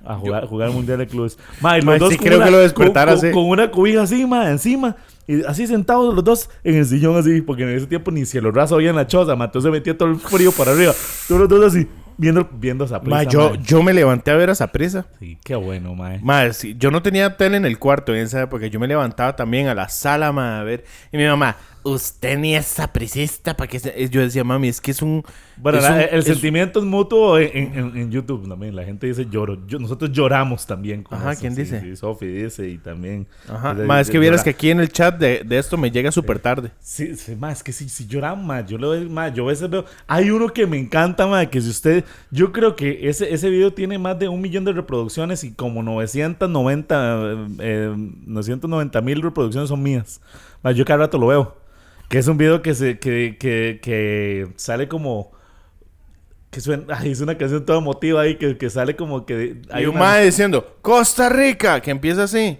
A 0.04 0.16
jugar, 0.16 0.46
jugar 0.46 0.68
el 0.68 0.74
Mundial 0.74 0.98
de 0.98 1.06
Clubes. 1.06 1.38
Ma, 1.60 1.76
y 1.78 1.80
los 1.82 1.86
Ma, 1.86 1.98
dos 1.98 2.10
sí 2.10 2.18
creo 2.18 2.36
una- 2.38 2.46
que 2.46 2.50
lo 2.50 2.58
despertara 2.58 3.12
con, 3.12 3.20
con- 3.20 3.32
con 3.32 3.44
una 3.50 3.70
cobija 3.70 4.02
así, 4.02 4.26
ma, 4.26 4.50
encima. 4.50 4.96
Y 5.28 5.44
así 5.44 5.66
sentados 5.68 6.12
los 6.14 6.24
dos 6.24 6.50
en 6.64 6.76
el 6.76 6.86
sillón 6.86 7.16
así. 7.16 7.40
Porque 7.40 7.62
en 7.64 7.68
ese 7.76 7.86
tiempo 7.86 8.10
ni 8.10 8.24
cielo 8.26 8.50
raso 8.50 8.74
había 8.76 8.90
en 8.90 8.96
la 8.96 9.06
choza, 9.06 9.36
ma. 9.36 9.44
Entonces 9.46 9.70
metía 9.70 9.96
todo 9.96 10.08
el 10.08 10.16
frío 10.18 10.50
para 10.52 10.72
arriba. 10.72 10.92
Todos 11.28 11.40
los 11.42 11.48
dos 11.48 11.64
así, 11.74 11.86
viendo, 12.16 12.48
viendo 12.52 12.84
esa 12.84 13.00
prisa. 13.00 13.16
Ma, 13.16 13.22
yo, 13.24 13.50
ma. 13.50 13.62
yo 13.62 13.82
me 13.82 13.92
levanté 13.92 14.30
a 14.30 14.36
ver 14.36 14.50
esa 14.50 14.68
prisa. 14.68 15.06
Sí, 15.18 15.38
qué 15.42 15.54
bueno, 15.54 15.94
ma. 15.94 16.18
Ma, 16.22 16.52
sí, 16.52 16.74
yo 16.78 16.90
no 16.90 17.02
tenía 17.02 17.36
tele 17.36 17.56
en 17.56 17.64
el 17.64 17.78
cuarto 17.78 18.14
en 18.14 18.22
esa 18.22 18.42
época. 18.42 18.66
Yo 18.66 18.80
me 18.80 18.86
levantaba 18.86 19.36
también 19.36 19.68
a 19.68 19.74
la 19.74 19.88
sala, 19.88 20.32
ma, 20.32 20.60
a 20.60 20.64
ver. 20.64 20.84
Y 21.12 21.16
mi 21.16 21.26
mamá, 21.26 21.56
usted 21.84 22.38
ni 22.38 22.54
es 22.54 22.66
sapricista 22.66 23.56
para 23.56 23.68
que 23.68 23.78
se-". 23.78 24.08
Yo 24.08 24.20
decía, 24.20 24.44
mami, 24.44 24.68
es 24.68 24.80
que 24.80 24.90
es 24.90 25.02
un... 25.02 25.22
Bueno, 25.56 25.78
es 25.78 25.84
la- 25.84 25.92
un- 25.94 26.00
el 26.00 26.18
es- 26.20 26.24
sentimiento 26.24 26.78
es 26.80 26.84
mutuo 26.84 27.38
en, 27.38 27.74
en- 27.78 27.96
en 27.96 28.10
YouTube 28.10 28.48
también. 28.48 28.74
La 28.74 28.84
gente 28.84 29.06
dice 29.06 29.26
lloro. 29.30 29.66
Yo- 29.66 29.78
nosotros 29.78 30.10
lloramos 30.12 30.66
también. 30.66 31.02
con 31.02 31.18
Ajá, 31.18 31.32
eso, 31.32 31.40
¿quién 31.40 31.54
sí, 31.54 31.62
dice? 31.62 31.80
Sí, 31.80 31.96
Sofi 31.96 32.26
dice 32.26 32.68
y 32.68 32.78
también. 32.78 33.26
Ajá. 33.48 33.74
de- 33.74 33.84
Ma, 33.84 34.00
es 34.00 34.10
que 34.10 34.18
vieras 34.18 34.42
que 34.42 34.50
aquí 34.50 34.70
en 34.70 34.80
el 34.80 34.88
chat 34.90 35.18
de, 35.18 35.42
de 35.44 35.58
esto 35.58 35.76
me 35.76 35.90
llega 35.90 36.10
súper 36.12 36.38
tarde. 36.38 36.70
Sí, 36.80 37.16
sí, 37.16 37.36
ma, 37.36 37.52
es 37.52 37.62
que 37.62 37.72
si, 37.72 37.88
si 37.88 38.06
lloramos, 38.06 38.44
ma, 38.44 38.64
yo 38.66 38.78
lo 38.78 38.90
veo, 38.90 39.08
ma, 39.10 39.28
yo 39.28 39.44
a 39.44 39.48
veces 39.48 39.68
veo. 39.70 39.84
Hay 40.06 40.30
uno 40.30 40.48
que 40.48 40.66
me 40.66 40.78
encanta, 40.78 41.26
ma, 41.26 41.46
que 41.46 41.60
si 41.60 41.70
usted. 41.70 42.04
Yo 42.30 42.50
creo 42.52 42.74
que 42.76 43.08
ese, 43.08 43.32
ese 43.32 43.48
video 43.50 43.72
tiene 43.72 43.98
más 43.98 44.18
de 44.18 44.28
un 44.28 44.40
millón 44.40 44.64
de 44.64 44.72
reproducciones 44.72 45.44
y 45.44 45.52
como 45.52 45.82
990 45.82 47.46
eh, 47.60 47.94
990 48.26 49.00
mil 49.00 49.22
reproducciones 49.22 49.68
son 49.68 49.82
mías. 49.82 50.20
Ma, 50.62 50.72
yo 50.72 50.84
cada 50.84 51.00
rato 51.00 51.18
lo 51.18 51.26
veo. 51.28 51.56
Que 52.12 52.18
es 52.18 52.28
un 52.28 52.36
video 52.36 52.60
que 52.60 52.74
se 52.74 52.98
que, 52.98 53.38
que, 53.40 53.80
que 53.82 54.48
sale 54.56 54.86
como. 54.86 55.32
Que 56.50 56.60
suena. 56.60 56.84
Ay, 56.98 57.12
es 57.12 57.22
una 57.22 57.38
canción 57.38 57.64
toda 57.64 57.78
emotiva 57.78 58.20
ahí 58.20 58.36
que, 58.36 58.58
que 58.58 58.68
sale 58.68 58.96
como 58.96 59.24
que. 59.24 59.62
Hay 59.70 59.86
un 59.86 59.96
una- 59.96 60.18
diciendo, 60.18 60.76
Costa 60.82 61.30
Rica, 61.30 61.80
que 61.80 61.90
empieza 61.90 62.24
así. 62.24 62.58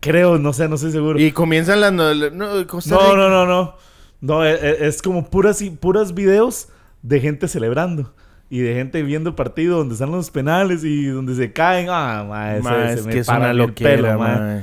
Creo, 0.00 0.36
no 0.38 0.52
sé, 0.52 0.68
no 0.68 0.74
estoy 0.74 0.92
seguro. 0.92 1.18
Y 1.18 1.32
comienzan 1.32 1.80
las... 1.80 1.90
No, 1.90 2.12
no, 2.14 2.66
Costa 2.66 2.94
No, 2.94 3.00
Rica. 3.00 3.16
no, 3.16 3.28
no, 3.30 3.46
no. 3.46 3.76
No, 4.20 4.44
e- 4.44 4.52
e- 4.60 4.86
es, 4.86 5.00
como 5.00 5.24
puras, 5.30 5.62
y- 5.62 5.70
puras 5.70 6.12
videos 6.12 6.68
de 7.00 7.18
gente 7.20 7.48
celebrando. 7.48 8.12
Y 8.50 8.58
de 8.58 8.74
gente 8.74 9.02
viendo 9.02 9.30
el 9.30 9.34
partido 9.36 9.78
donde 9.78 9.94
están 9.94 10.10
los 10.10 10.30
penales 10.30 10.84
y 10.84 11.06
donde 11.06 11.34
se 11.34 11.50
caen. 11.54 11.86
Ah, 11.88 12.26
ma, 12.28 12.56
ese- 12.56 12.62
Ma, 12.62 12.86
se 12.88 12.92
es 12.92 13.06
que 13.06 13.18
es 13.20 13.26
para 13.26 13.38
una 13.38 13.50
el 13.52 13.56
loquera, 13.56 13.90
pelo, 13.90 14.18
ma. 14.18 14.28
ma. 14.36 14.62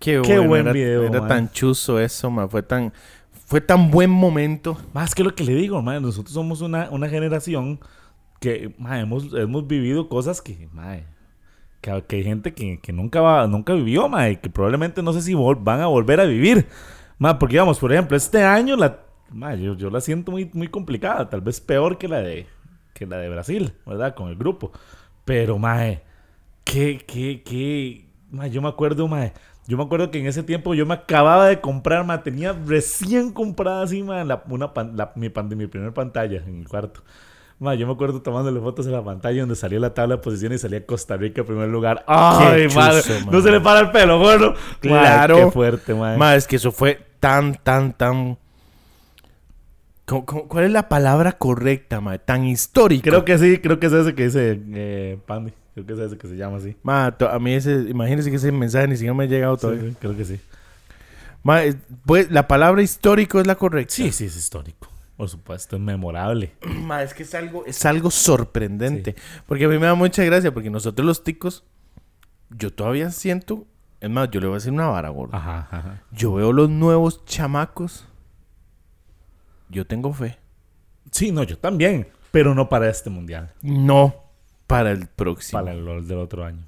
Qué, 0.00 0.22
Qué 0.24 0.38
bueno, 0.38 0.48
buen 0.48 0.60
era, 0.62 0.72
video, 0.72 1.02
Era 1.04 1.26
tan 1.26 1.50
chuzo 1.52 2.00
eso, 2.00 2.30
ma. 2.30 2.48
Fue 2.48 2.62
tan... 2.62 2.94
Fue 3.48 3.62
tan 3.62 3.90
buen 3.90 4.10
momento. 4.10 4.76
Más 4.92 5.14
que 5.14 5.24
lo 5.24 5.34
que 5.34 5.42
le 5.42 5.54
digo, 5.54 5.80
ma, 5.80 5.98
nosotros 6.00 6.34
somos 6.34 6.60
una, 6.60 6.90
una 6.90 7.08
generación 7.08 7.80
que 8.40 8.74
ma, 8.78 9.00
hemos, 9.00 9.32
hemos 9.32 9.66
vivido 9.66 10.10
cosas 10.10 10.42
que, 10.42 10.68
ma, 10.70 10.98
que, 11.80 12.04
que 12.06 12.16
hay 12.16 12.24
gente 12.24 12.52
que, 12.52 12.78
que 12.78 12.92
nunca, 12.92 13.22
va, 13.22 13.46
nunca 13.46 13.72
vivió, 13.72 14.06
ma, 14.06 14.28
y 14.28 14.36
que 14.36 14.50
probablemente 14.50 15.02
no 15.02 15.14
sé 15.14 15.22
si 15.22 15.32
vol- 15.32 15.58
van 15.64 15.80
a 15.80 15.86
volver 15.86 16.20
a 16.20 16.24
vivir. 16.24 16.66
Ma, 17.18 17.38
porque 17.38 17.54
digamos, 17.54 17.78
por 17.78 17.90
ejemplo, 17.90 18.18
este 18.18 18.44
año 18.44 18.76
la, 18.76 19.00
ma, 19.30 19.54
yo, 19.54 19.74
yo 19.74 19.88
la 19.88 20.02
siento 20.02 20.30
muy, 20.30 20.50
muy 20.52 20.68
complicada, 20.68 21.30
tal 21.30 21.40
vez 21.40 21.58
peor 21.60 21.96
que 21.96 22.06
la 22.06 22.20
de, 22.20 22.46
que 22.92 23.06
la 23.06 23.16
de 23.16 23.30
Brasil, 23.30 23.72
¿verdad? 23.86 24.14
Con 24.14 24.28
el 24.28 24.36
grupo. 24.36 24.72
Pero, 25.24 25.58
mae, 25.58 26.02
que, 26.64 26.98
que, 26.98 27.42
que, 27.42 28.10
mae, 28.30 28.50
yo 28.50 28.60
me 28.60 28.68
acuerdo, 28.68 29.08
mae, 29.08 29.32
yo 29.68 29.76
me 29.76 29.84
acuerdo 29.84 30.10
que 30.10 30.18
en 30.18 30.26
ese 30.26 30.42
tiempo 30.42 30.74
yo 30.74 30.84
me 30.86 30.94
acababa 30.94 31.46
de 31.46 31.60
comprar, 31.60 32.04
mae, 32.04 32.18
tenía 32.18 32.52
recién 32.66 33.30
comprada 33.32 33.82
así, 33.82 34.02
la, 34.02 34.42
una 34.48 34.74
pan- 34.74 34.96
la- 34.96 35.12
mi, 35.14 35.28
pan- 35.28 35.48
mi 35.56 35.66
primer 35.68 35.92
pantalla 35.92 36.42
en 36.44 36.58
el 36.62 36.68
cuarto. 36.68 37.02
Mae, 37.60 37.76
yo 37.76 37.86
me 37.86 37.92
acuerdo 37.92 38.22
tomándole 38.22 38.60
fotos 38.60 38.86
en 38.86 38.92
la 38.92 39.04
pantalla 39.04 39.40
donde 39.40 39.56
salía 39.56 39.78
la 39.80 39.92
tabla 39.92 40.16
de 40.16 40.22
posiciones 40.22 40.60
y 40.60 40.62
salía 40.62 40.86
Costa 40.86 41.16
Rica 41.16 41.42
en 41.42 41.46
primer 41.48 41.68
lugar. 41.68 42.04
¡Ay, 42.06 42.68
madre! 42.74 43.02
No 43.30 43.40
se 43.42 43.50
le 43.50 43.60
para 43.60 43.80
el 43.80 43.90
pelo, 43.90 44.18
bueno. 44.18 44.54
Claro. 44.80 45.36
Qué 45.36 45.50
fuerte, 45.50 45.94
mae. 45.94 46.16
Ma, 46.16 46.34
es 46.34 46.46
que 46.46 46.56
eso 46.56 46.72
fue 46.72 47.04
tan, 47.20 47.54
tan, 47.56 47.92
tan... 47.92 48.38
¿Cómo- 50.06 50.24
cómo- 50.24 50.48
¿Cuál 50.48 50.64
es 50.64 50.70
la 50.70 50.88
palabra 50.88 51.32
correcta, 51.32 52.00
mae? 52.00 52.18
Tan 52.18 52.44
histórico. 52.46 53.02
Creo 53.02 53.24
que 53.24 53.36
sí, 53.38 53.58
creo 53.58 53.78
que 53.78 53.86
es 53.88 53.92
ese 53.92 54.14
que 54.14 54.24
dice 54.24 54.58
eh, 54.72 55.18
Pandy. 55.26 55.52
Creo 55.84 55.86
que 55.86 55.92
es 55.92 55.98
ese 56.10 56.18
que 56.18 56.26
se 56.28 56.36
llama 56.36 56.56
así. 56.56 56.76
Ma, 56.82 57.06
a 57.06 57.38
mí 57.38 57.52
ese, 57.54 57.72
imagínense 57.88 58.30
que 58.30 58.36
ese 58.36 58.50
mensaje 58.50 58.88
ni 58.88 58.96
siquiera 58.96 59.14
me 59.14 59.24
ha 59.24 59.26
llegado 59.28 59.56
Sí, 59.56 59.60
todavía. 59.60 59.90
sí, 59.90 59.96
creo 60.00 60.16
que 60.16 60.24
sí. 60.24 60.40
Ma, 61.44 61.64
eh, 61.64 61.76
pues, 62.04 62.30
la 62.32 62.48
palabra 62.48 62.82
histórico 62.82 63.38
es 63.40 63.46
la 63.46 63.54
correcta. 63.54 63.94
Sí, 63.94 64.10
sí, 64.10 64.24
es 64.24 64.36
histórico. 64.36 64.88
Por 65.16 65.28
supuesto, 65.28 65.76
es 65.76 65.82
memorable. 65.82 66.52
Ma, 66.82 67.02
es 67.04 67.14
que 67.14 67.22
es 67.22 67.32
algo, 67.34 67.64
es 67.64 67.84
algo 67.86 68.10
sorprendente. 68.10 69.14
Porque 69.46 69.66
a 69.66 69.68
mí 69.68 69.78
me 69.78 69.86
da 69.86 69.94
mucha 69.94 70.24
gracia, 70.24 70.52
porque 70.52 70.68
nosotros 70.70 71.06
los 71.06 71.22
ticos, 71.22 71.62
yo 72.50 72.72
todavía 72.72 73.10
siento, 73.12 73.64
es 74.00 74.10
más, 74.10 74.30
yo 74.30 74.40
le 74.40 74.46
voy 74.48 74.54
a 74.54 74.58
decir 74.58 74.72
una 74.72 74.88
vara, 74.88 75.10
gordo. 75.10 75.36
Ajá, 75.36 75.68
ajá. 75.70 76.02
Yo 76.10 76.34
veo 76.34 76.52
los 76.52 76.68
nuevos 76.70 77.24
chamacos. 77.24 78.04
Yo 79.68 79.86
tengo 79.86 80.12
fe. 80.12 80.38
Sí, 81.12 81.30
no, 81.30 81.42
yo 81.44 81.56
también. 81.56 82.08
Pero 82.32 82.54
no 82.54 82.68
para 82.68 82.88
este 82.90 83.10
mundial. 83.10 83.52
No 83.62 84.27
para 84.68 84.92
el 84.92 85.08
próximo. 85.08 85.60
Para 85.60 85.72
el 85.74 86.06
del 86.06 86.18
otro 86.18 86.44
año. 86.44 86.62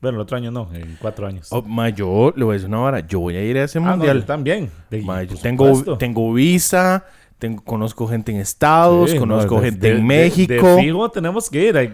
Bueno, 0.00 0.18
el 0.18 0.22
otro 0.22 0.36
año 0.36 0.50
no, 0.52 0.68
en 0.74 0.96
cuatro 1.00 1.26
años. 1.26 1.48
Oh, 1.50 1.62
ma, 1.62 1.88
yo 1.88 2.32
le 2.36 2.44
voy 2.44 2.52
a 2.52 2.54
decir 2.54 2.68
una 2.68 2.78
vara. 2.78 3.00
Yo 3.00 3.18
voy 3.18 3.34
a 3.34 3.42
ir 3.42 3.56
a 3.58 3.64
ese 3.64 3.78
Ah, 3.78 3.82
no, 3.82 3.90
mundial. 3.96 4.20
yo 4.20 4.24
también. 4.26 4.70
De- 4.90 5.02
Ma, 5.02 5.22
yo 5.24 5.30
por 5.32 5.38
tengo, 5.40 5.96
tengo 5.96 6.32
visa, 6.34 7.04
tengo, 7.38 7.62
conozco 7.64 8.06
gente 8.08 8.32
en 8.32 8.38
Estados, 8.40 9.10
Sí, 9.10 9.18
conozco 9.18 9.56
no, 9.56 9.60
de- 9.60 9.70
gente 9.70 9.86
de- 9.88 9.92
en 9.94 9.98
de- 9.98 10.02
México. 10.04 10.52
De, 10.76 10.82
fijo 10.82 11.10
tenemos 11.10 11.50
que 11.50 11.68
ir. 11.68 11.92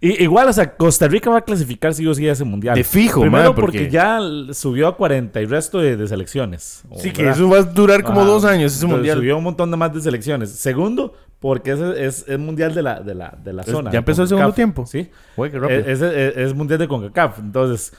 Igual, 0.00 0.48
o 0.48 0.52
sea, 0.52 0.76
Costa 0.76 1.08
Rica 1.08 1.30
va 1.30 1.38
a 1.38 1.40
clasificar 1.42 1.94
sí 1.94 2.06
o 2.06 2.14
sí 2.14 2.28
a 2.28 2.32
ese 2.32 2.44
mundial. 2.44 2.74
De 2.74 2.84
fijo, 2.84 3.20
Primero 3.22 3.44
mae, 3.44 3.54
porque... 3.54 3.78
porque- 3.80 3.90
ya 3.90 4.18
subió 4.52 4.88
a 4.88 4.96
40 4.96 5.40
y 5.40 5.46
resto 5.46 5.78
de, 5.78 5.96
de 5.96 6.06
selecciones. 6.06 6.82
sí, 6.96 7.08
¿verdad? 7.08 7.12
que 7.14 7.28
eso 7.30 7.48
va 7.48 7.58
a 7.58 7.62
durar 7.62 8.02
como 8.02 8.20
Ajá. 8.20 8.28
dos 8.28 8.44
años 8.44 8.74
ese 8.74 8.86
mundial. 8.86 9.18
Subió 9.18 9.38
un 9.38 9.44
montón 9.44 9.70
de 9.70 9.76
más 9.76 9.94
de 9.94 10.00
selecciones. 10.02 10.50
Segundo, 10.50 11.14
porque 11.40 11.72
ese 11.72 12.04
es 12.04 12.24
el 12.28 12.38
mundial 12.38 12.74
de 12.74 12.82
la, 12.82 13.00
de 13.00 13.14
la, 13.14 13.36
de 13.42 13.52
la 13.52 13.62
Es- 13.62 13.70
zona. 13.70 13.90
ya 13.90 13.98
empezó 13.98 14.22
el 14.22 14.28
segundo 14.28 14.52
tiempo. 14.52 14.84
Sí. 14.86 15.08
Güey, 15.36 15.50
qué 15.50 15.58
rápido. 15.58 15.80
Es, 15.80 16.02
es- 16.02 16.36
es 16.36 16.54
mundial 16.54 16.78
de 16.78 16.88
CONCACAF. 16.88 17.38
Entonces, 17.38 17.92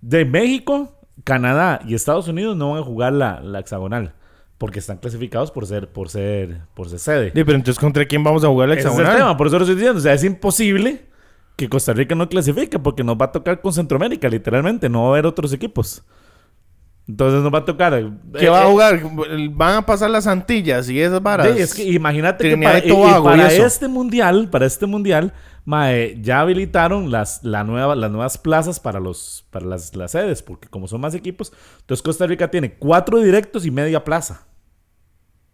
de 0.00 0.24
México, 0.24 0.92
Canadá 1.22 1.80
y 1.86 1.94
Estados 1.94 2.26
Unidos 2.26 2.56
no 2.56 2.72
van 2.72 2.80
a 2.80 2.84
jugar 2.84 3.12
la, 3.12 3.40
la 3.40 3.60
hexagonal. 3.60 4.14
Porque 4.58 4.78
están 4.78 4.98
clasificados 4.98 5.50
por 5.50 5.66
ser, 5.66 5.88
por 5.88 6.08
ser, 6.08 6.60
por 6.74 6.88
ser 6.88 6.98
sede. 6.98 7.32
Sí, 7.34 7.44
pero 7.44 7.56
entonces, 7.56 7.78
¿contra 7.78 8.04
quién 8.06 8.22
vamos 8.22 8.44
a 8.44 8.48
jugar 8.48 8.68
la 8.68 8.74
Ese 8.74 8.82
es 8.82 8.86
el 8.86 8.92
hexagonal? 8.92 9.18
tema, 9.18 9.36
por 9.36 9.48
eso 9.48 9.58
lo 9.58 9.64
estoy 9.64 9.76
diciendo. 9.76 9.98
O 9.98 10.02
sea, 10.02 10.14
es 10.14 10.24
imposible 10.24 11.06
que 11.56 11.68
Costa 11.68 11.92
Rica 11.92 12.14
no 12.14 12.28
clasifique 12.28 12.78
porque 12.78 13.02
nos 13.04 13.16
va 13.16 13.26
a 13.26 13.32
tocar 13.32 13.60
con 13.60 13.72
Centroamérica, 13.72 14.28
literalmente. 14.28 14.88
No 14.88 15.02
va 15.02 15.06
a 15.08 15.10
haber 15.10 15.26
otros 15.26 15.52
equipos. 15.52 16.04
Entonces 17.06 17.42
nos 17.42 17.52
va 17.52 17.58
a 17.58 17.64
tocar. 17.64 17.92
¿Qué 18.38 18.46
eh, 18.46 18.48
va 18.48 18.62
a 18.62 18.64
eh, 18.64 18.70
jugar? 18.70 19.00
¿Van 19.50 19.76
a 19.76 19.86
pasar 19.86 20.10
las 20.10 20.26
Antillas 20.26 20.88
y 20.88 21.00
esas 21.00 21.22
varas? 21.22 21.48
Sí, 21.54 21.60
es 21.60 21.74
que 21.74 21.84
imagínate 21.84 22.48
que 22.48 22.56
para, 22.56 22.78
y 22.78 22.90
para 23.22 23.52
este 23.52 23.88
mundial, 23.88 24.48
para 24.50 24.64
este 24.64 24.86
mundial, 24.86 25.32
mae, 25.64 26.18
ya 26.20 26.40
habilitaron 26.40 27.10
las, 27.10 27.42
la 27.42 27.64
nueva, 27.64 27.94
las 27.96 28.10
nuevas 28.10 28.38
plazas 28.38 28.80
para 28.80 29.00
los 29.00 29.46
para 29.50 29.66
las, 29.66 29.94
las 29.96 30.10
sedes, 30.12 30.42
porque 30.42 30.68
como 30.68 30.88
son 30.88 31.00
más 31.00 31.14
equipos, 31.14 31.52
entonces 31.80 32.02
Costa 32.02 32.26
Rica 32.26 32.50
tiene 32.50 32.74
cuatro 32.74 33.20
directos 33.20 33.64
y 33.66 33.70
media 33.70 34.04
plaza. 34.04 34.46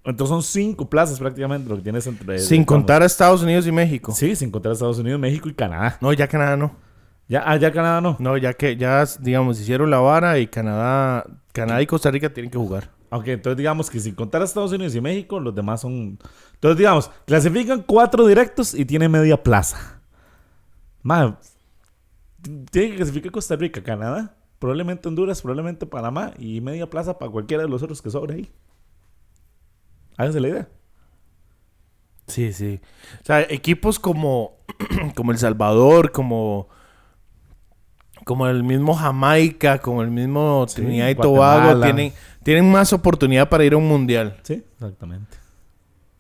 Entonces 0.05 0.31
son 0.31 0.43
cinco 0.43 0.89
plazas 0.89 1.19
prácticamente 1.19 1.69
lo 1.69 1.77
que 1.77 1.83
tienes 1.83 2.07
entre 2.07 2.39
Sin 2.39 2.51
digamos. 2.51 2.67
contar 2.67 3.03
a 3.03 3.07
Estados 3.07 3.43
Unidos 3.43 3.67
y 3.67 3.73
México. 3.73 4.13
Sí, 4.13 4.35
sin 4.35 4.51
contar 4.51 4.71
a 4.71 4.73
Estados 4.73 4.99
Unidos, 4.99 5.21
México 5.21 5.49
y 5.49 5.55
Canadá. 5.55 5.99
No, 6.01 6.13
ya 6.13 6.27
Canadá 6.27 6.57
no. 6.57 6.75
Ya, 7.29 7.43
ah, 7.47 7.57
ya 7.57 7.71
Canadá 7.71 8.01
no. 8.01 8.17
No, 8.19 8.37
ya 8.39 8.55
que 8.55 8.77
ya, 8.77 9.05
digamos, 9.21 9.61
hicieron 9.61 9.91
la 9.91 9.99
vara 9.99 10.39
y 10.39 10.47
Canadá, 10.47 11.25
Canadá 11.53 11.83
y 11.83 11.87
Costa 11.87 12.11
Rica 12.11 12.33
tienen 12.33 12.51
que 12.51 12.59
jugar. 12.59 12.91
Ok, 13.11 13.29
entonces 13.29 13.59
digamos 13.59 13.91
que 13.91 14.01
sin 14.01 14.15
contar 14.15 14.41
a 14.41 14.45
Estados 14.47 14.73
Unidos 14.73 14.95
y 14.95 15.01
México, 15.01 15.39
los 15.39 15.55
demás 15.55 15.83
son. 15.83 16.19
Entonces 16.55 16.79
digamos, 16.79 17.11
clasifican 17.27 17.85
cuatro 17.87 18.27
directos 18.27 18.75
y 18.75 18.85
tiene 18.85 19.09
media 19.09 19.43
plaza. 19.43 20.00
Más, 21.03 21.57
tiene 22.71 22.91
que 22.91 22.97
clasificar 22.97 23.33
Costa 23.33 23.57
Rica, 23.57 23.83
Canadá, 23.83 24.35
probablemente 24.59 25.09
Honduras, 25.09 25.43
probablemente 25.43 25.87
Panamá 25.87 26.33
y 26.39 26.61
media 26.61 26.89
plaza 26.89 27.19
para 27.19 27.31
cualquiera 27.31 27.63
de 27.63 27.69
los 27.69 27.83
otros 27.83 28.03
que 28.03 28.11
sobra 28.11 28.35
ahí. 28.35 28.51
Háganse 30.17 30.41
la 30.41 30.49
idea. 30.49 30.69
Sí, 32.27 32.53
sí. 32.53 32.81
O 33.23 33.25
sea, 33.25 33.41
equipos 33.43 33.99
como, 33.99 34.59
como 35.17 35.33
El 35.33 35.39
Salvador, 35.39 36.13
como, 36.13 36.69
como 38.25 38.47
el 38.47 38.63
mismo 38.63 38.95
Jamaica, 38.95 39.79
como 39.79 40.03
el 40.03 40.11
mismo 40.11 40.67
Sí, 40.69 40.77
Trinidad 40.77 41.09
y 41.09 41.15
Tobago, 41.15 41.81
tienen, 41.81 42.13
tienen 42.43 42.71
más 42.71 42.93
oportunidad 42.93 43.49
para 43.49 43.65
ir 43.65 43.73
a 43.73 43.79
un 43.79 43.89
mundial. 43.89 44.39
Sí, 44.43 44.63
exactamente. 44.75 45.40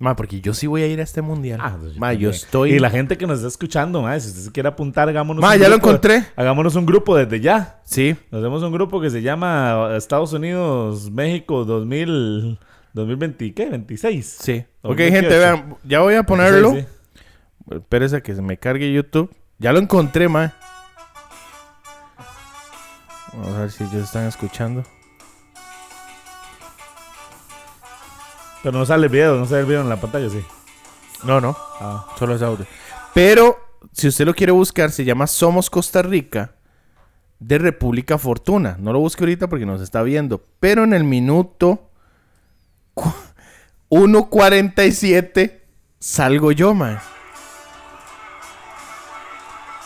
Ma, 0.00 0.16
porque 0.16 0.40
yo 0.40 0.54
sí 0.54 0.66
voy 0.66 0.80
a 0.80 0.86
ir 0.86 0.98
a 0.98 1.02
este 1.02 1.20
mundial. 1.20 1.60
Ah, 1.62 1.76
pues 1.78 1.98
Ma, 1.98 2.14
yo 2.14 2.30
estoy... 2.30 2.72
Y 2.72 2.78
la 2.78 2.88
gente 2.88 3.18
que 3.18 3.26
nos 3.26 3.36
está 3.36 3.48
escuchando, 3.48 4.00
ma, 4.00 4.18
si 4.18 4.28
usted 4.28 4.40
se 4.40 4.50
quiere 4.50 4.70
apuntar, 4.70 5.10
hagámonos 5.10 5.42
Ma, 5.42 5.52
un 5.52 5.60
ya 5.60 5.68
lo 5.68 5.74
encontré. 5.74 6.24
Hagámonos 6.36 6.74
un 6.74 6.86
grupo 6.86 7.14
desde 7.14 7.38
ya. 7.40 7.82
Sí. 7.84 8.16
Nos 8.30 8.40
hacemos 8.40 8.62
un 8.62 8.72
grupo 8.72 8.98
que 9.02 9.10
se 9.10 9.20
llama 9.20 9.90
Estados 9.94 10.32
Unidos, 10.32 11.10
México 11.10 11.66
2000, 11.66 12.58
2020, 12.94 13.52
¿qué? 13.52 13.66
26. 13.66 14.36
Sí. 14.40 14.64
Ok, 14.80 14.96
2028. 14.96 15.20
gente, 15.20 15.38
vean, 15.38 15.76
ya 15.84 16.00
voy 16.00 16.14
a 16.14 16.22
ponerlo. 16.22 16.72
Sí, 16.72 16.80
sí. 16.80 17.74
Espérese 17.74 18.16
a 18.16 18.20
que 18.22 18.34
se 18.34 18.40
me 18.40 18.56
cargue 18.56 18.90
YouTube. 18.90 19.30
Ya 19.58 19.70
lo 19.70 19.80
encontré, 19.80 20.30
ma. 20.30 20.54
Vamos 23.34 23.54
a 23.54 23.60
ver 23.60 23.70
si 23.70 23.84
ellos 23.84 24.04
están 24.04 24.26
escuchando. 24.26 24.82
Pero 28.62 28.78
no 28.78 28.84
sale 28.86 29.06
el 29.06 29.12
video, 29.12 29.36
no 29.36 29.46
sale 29.46 29.60
el 29.60 29.66
video 29.66 29.80
en 29.80 29.88
la 29.88 29.96
pantalla, 30.00 30.28
sí. 30.28 30.44
No, 31.24 31.40
no. 31.40 31.56
Ah. 31.80 32.06
Solo 32.18 32.34
es 32.34 32.42
audio. 32.42 32.66
Pero, 33.14 33.58
si 33.92 34.08
usted 34.08 34.24
lo 34.26 34.34
quiere 34.34 34.52
buscar, 34.52 34.90
se 34.90 35.04
llama 35.04 35.26
Somos 35.26 35.70
Costa 35.70 36.02
Rica 36.02 36.52
de 37.38 37.58
República 37.58 38.18
Fortuna. 38.18 38.76
No 38.78 38.92
lo 38.92 38.98
busque 39.00 39.22
ahorita 39.24 39.48
porque 39.48 39.66
nos 39.66 39.80
está 39.80 40.02
viendo. 40.02 40.42
Pero 40.60 40.84
en 40.84 40.92
el 40.92 41.04
minuto 41.04 41.88
cu- 42.94 43.12
1.47 43.90 45.60
salgo 45.98 46.52
yo, 46.52 46.74
man. 46.74 47.00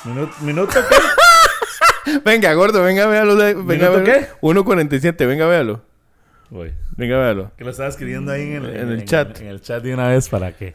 Minuto, 0.04 0.34
minuto 0.40 0.72
qué? 0.88 2.20
Venga, 2.24 2.52
gordo, 2.52 2.82
venga, 2.82 3.06
véalo. 3.06 3.34
Venga, 3.36 3.62
¿Minuto 3.90 4.02
véalo. 4.02 4.26
1.47, 4.42 5.26
venga, 5.26 5.46
véalo. 5.46 5.80
Uy, 6.50 6.72
Venga, 6.96 7.18
véalo. 7.18 7.50
que 7.56 7.64
lo 7.64 7.70
estaba 7.70 7.88
escribiendo 7.88 8.30
ahí 8.32 8.52
en 8.52 8.64
el, 8.64 8.76
En 8.76 8.88
el 8.90 9.04
chat. 9.04 9.40
En, 9.40 9.48
el 9.48 9.60
chat 9.60 9.82
de 9.82 9.94
una 9.94 10.08
vez 10.08 10.28
para 10.28 10.52
que. 10.52 10.74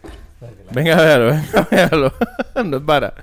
Venga, 0.71 0.95
véalo, 0.95 1.25
venga, 1.31 1.67
véalo. 1.71 2.13
no 2.65 2.77
es 2.77 2.83
para. 2.83 3.13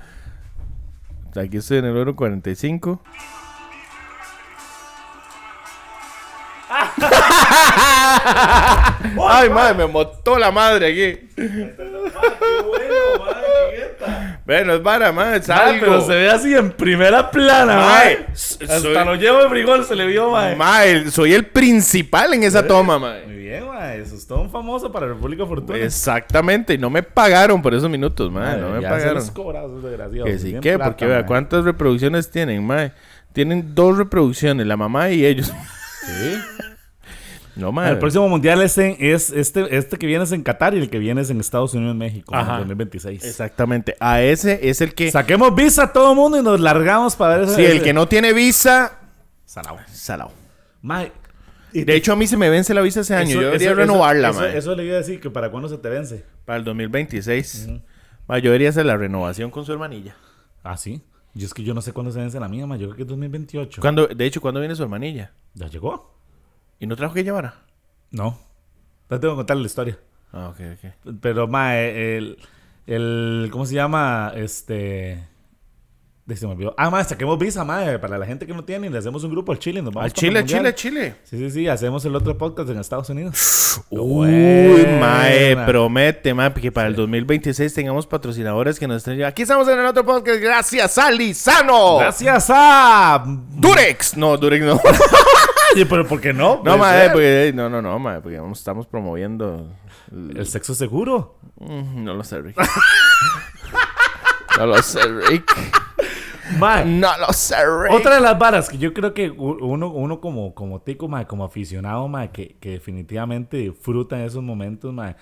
Aquí 1.35 1.59
estoy 1.59 1.79
en 1.79 1.87
el 1.87 1.95
1.45. 1.95 3.01
Ay, 9.29 9.51
madre, 9.51 9.75
me 9.75 9.87
motó 9.87 10.39
la 10.39 10.51
madre 10.51 10.93
aquí. 10.93 11.29
Bueno, 14.45 14.75
es 14.75 14.81
para, 14.81 15.11
madre, 15.13 15.39
es 15.39 15.51
algo. 15.51 15.81
pero 15.81 16.01
se 16.03 16.15
ve 16.15 16.31
así 16.31 16.55
en 16.55 16.71
primera 16.71 17.31
plana, 17.31 18.01
s- 18.33 18.59
Hasta 18.63 18.81
soy- 18.81 18.95
lo 18.95 19.15
llevo 19.17 19.43
de 19.43 19.49
frijol 19.49 19.85
se 19.85 19.97
le 19.97 20.07
vio. 20.07 20.31
Mae, 20.57 21.11
soy 21.11 21.35
el 21.35 21.47
principal 21.47 22.35
en 22.35 22.45
esa 22.45 22.67
toma, 22.67 22.99
mae. 22.99 23.27
Muy 23.27 23.37
bien, 23.39 23.67
mae. 23.67 24.01
Eso 24.03 24.15
es 24.15 24.27
todo 24.27 24.43
un 24.43 24.51
famoso 24.51 24.93
para 24.93 25.09
República 25.09 25.45
Fortuna. 25.47 25.79
Exactamente, 25.79 26.75
y 26.75 26.79
no 26.79 26.91
me 26.91 27.03
pagaron 27.03 27.61
por 27.61 27.75
esos 27.75 27.91
minutos. 27.91 28.31
Mae, 28.31 28.57
No 28.59 28.71
me 28.71 28.83
ya 28.83 28.89
pagaron. 28.91 29.21
Se 29.23 29.27
los 29.27 29.31
cobra, 29.33 29.61
esos 29.65 29.83
desgraciados. 29.83 30.31
Que 30.31 30.39
sí, 30.39 30.57
¿qué? 30.63 30.77
plata, 30.77 30.91
Porque 30.93 31.07
vea. 31.07 31.27
¿cuántas 31.27 31.65
reproducciones 31.65 32.31
tienen, 32.31 32.65
mae? 32.65 32.93
Tienen 33.33 33.75
dos 33.75 33.99
reproducciones, 33.99 34.65
la 34.67 34.77
mamá 34.77 35.11
y 35.11 35.27
ellos. 35.27 35.53
Sí. 36.07 36.39
No, 37.57 37.73
mae. 37.73 37.91
El 37.91 37.99
próximo 37.99 38.29
mundial 38.29 38.61
es, 38.63 38.77
en- 38.79 38.97
es 39.01 39.31
este, 39.31 39.77
este 39.77 39.97
que 39.97 40.07
viene 40.07 40.25
es 40.25 40.33
en 40.33 40.43
Qatar 40.43 40.75
y 40.75 40.79
el 40.79 40.91
que 40.91 40.99
viene 40.99 41.23
es 41.23 41.31
en 41.31 41.41
Estados 41.41 41.73
Unidos, 41.75 41.97
México, 41.97 42.35
en 42.35 42.41
Ajá. 42.41 42.53
el 42.55 42.59
2026. 42.61 43.25
Exactamente. 43.25 43.97
A 43.99 44.21
ese 44.23 44.69
es 44.69 44.81
el 44.83 44.95
que... 44.95 45.11
Saquemos 45.11 45.55
visa 45.55 45.85
a 45.85 45.93
todo 45.93 46.15
mundo 46.15 46.39
y 46.39 46.43
nos 46.43 46.61
largamos 46.61 47.17
para 47.17 47.39
ver 47.39 47.49
ese. 47.49 47.57
Sí, 47.57 47.65
el 47.65 47.83
que 47.83 47.93
no 47.95 48.07
tiene 48.07 48.33
visa... 48.35 48.99
Salao. 49.47 49.79
Salao. 49.91 50.31
Y 51.73 51.85
De 51.85 51.95
hecho, 51.97 52.13
a 52.13 52.17
mí 52.17 52.27
se 52.27 52.37
me 52.37 52.49
vence 52.49 52.73
la 52.75 52.81
visa 52.81 53.01
ese 53.01 53.15
año. 53.15 53.31
eso- 53.31 53.41
yo 53.41 53.47
debería 53.47 53.69
eso- 53.69 53.77
renovarla, 53.77 54.31
eso. 54.31 54.45
Eso, 54.47 54.75
le 54.75 54.85
iba 54.85 54.95
a 54.95 54.99
decir, 54.99 55.21
que 55.21 55.31
para 55.31 55.51
cuándo 55.51 55.69
se 55.69 55.79
te 55.79 55.89
vence. 55.89 56.25
Para 56.45 56.59
el 56.59 56.65
2026. 56.65 57.69
Mae, 58.29 58.41
yo 58.43 58.51
debería 58.51 58.71
hacer 58.71 58.87
la 58.87 58.97
renovación 58.97 59.51
con 59.51 59.65
su 59.65 59.73
hermanilla. 59.73 60.15
Ah, 60.63 60.77
sí. 60.77 61.03
Yo 61.35 61.47
es 61.47 61.53
que 61.55 61.63
yo 61.63 61.75
no 61.75 61.83
sé 61.83 61.93
cuándo 61.93 62.11
se 62.13 62.19
vence 62.19 62.41
la 62.41 62.49
mía, 62.49 62.67
mae. 62.67 62.79
Yo 62.79 62.87
creo 62.87 62.97
que 62.97 63.03
es 63.03 63.09
2028. 63.09 63.81
Cuando, 63.81 64.07
de 64.07 64.25
hecho, 64.25 64.41
¿cuándo 64.41 64.61
viene 64.61 64.75
su 64.75 64.83
hermanilla? 64.83 65.33
¿Ya 65.55 65.69
llegó? 65.69 66.16
¿Y 66.79 66.87
no 66.87 66.97
trajo 66.97 67.15
que 67.15 67.25
llevara? 67.25 67.55
No. 68.11 68.39
Ya 69.11 69.19
tengo 69.21 69.35
que 69.35 69.39
contar 69.39 69.57
la 69.57 69.67
historia. 69.67 69.99
Ah, 70.33 70.49
ok, 70.49 70.61
ok. 70.75 71.15
Pero, 71.21 71.47
mae, 71.49 72.17
el, 72.19 72.39
el. 72.87 73.49
¿Cómo 73.53 73.65
se 73.67 73.75
llama? 73.75 74.33
Este. 74.37 75.25
De- 76.27 76.37
Se 76.37 76.45
me 76.47 76.53
olvidó. 76.55 76.75
Ah, 76.77 76.91
mae, 76.91 77.05
saquemos 77.05 77.39
visa, 77.39 77.65
mae. 77.65 77.99
Para 78.01 78.19
la 78.19 78.27
gente 78.27 78.47
que 78.47 78.53
no 78.53 78.65
tiene, 78.65 78.91
le 78.91 78.99
hacemos 78.99 79.23
un 79.25 79.31
grupo 79.31 79.53
al 79.53 79.59
Chile. 79.61 79.81
Nos 79.81 79.95
vamos 79.95 80.07
Al 80.07 80.13
Chile. 80.13 80.45
Chile, 80.45 80.75
Chile. 80.75 81.15
Sí, 81.23 81.39
sí, 81.39 81.51
sí. 81.51 81.69
Hacemos 81.69 82.05
el 82.05 82.15
otro 82.17 82.37
podcast 82.37 82.69
en 82.69 82.79
Estados 82.79 83.09
Unidos. 83.09 83.81
Uy, 83.91 84.29
Buena. 84.29 84.99
mae, 84.99 85.57
promete, 85.65 86.35
mae, 86.35 86.53
que 86.53 86.73
para 86.73 86.89
el 86.89 86.97
2026 86.97 87.73
tengamos 87.73 88.07
patrocinadores 88.07 88.79
que 88.79 88.89
nos 88.89 88.99
estén. 88.99 89.23
Aquí 89.25 89.43
estamos 89.43 89.69
en 89.69 89.79
el 89.79 89.87
otro 89.87 90.05
podcast, 90.05 90.41
gracias 90.41 90.99
a 90.99 91.11
Lizano. 91.13 91.99
Gracias 91.99 92.47
a. 92.51 93.25
Durex. 93.27 94.17
No, 94.17 94.37
Durex 94.37 94.65
no. 94.67 94.81
Oye, 95.77 95.87
pero 95.87 96.07
¿por 96.07 96.21
qué 96.21 96.33
no? 96.33 96.63
No, 96.65 96.79
mae, 96.79 97.11
porque, 97.11 97.53
no, 97.55 97.69
no, 97.69 97.83
no, 97.83 97.99
mae, 97.99 98.21
porque 98.21 98.41
estamos 98.53 98.87
promoviendo. 98.87 99.69
el- 100.11 100.37
El 100.39 100.47
sexo 100.47 100.75
seguro. 100.75 101.39
Mm, 101.61 102.05
No 102.05 102.15
lo 102.15 102.25
sé, 102.25 102.41
Rick. 102.41 102.57
no 104.59 104.67
lo 104.67 104.83
sé, 104.83 105.01
Rick. 105.29 105.53
Mae. 106.59 106.85
No 106.85 107.09
lo 107.19 107.33
sé, 107.33 107.57
Rick. 107.57 107.93
Otra 107.93 108.15
de 108.15 108.21
las 108.21 108.39
varas 108.39 108.69
que 108.69 108.79
yo 108.79 108.95
creo 108.95 109.13
que 109.13 109.31
uno, 109.31 109.89
uno 109.91 110.21
como, 110.21 110.55
como 110.55 110.81
tico, 110.81 111.09
mae, 111.09 111.27
como 111.27 111.45
aficionado, 111.45 112.09
mae, 112.09 112.31
que, 112.31 112.57
que 112.61 112.71
definitivamente 112.71 113.59
disfruta 113.59 114.19
en 114.19 114.27
esos 114.27 114.43
momentos, 114.43 114.93
mae. 114.93 115.17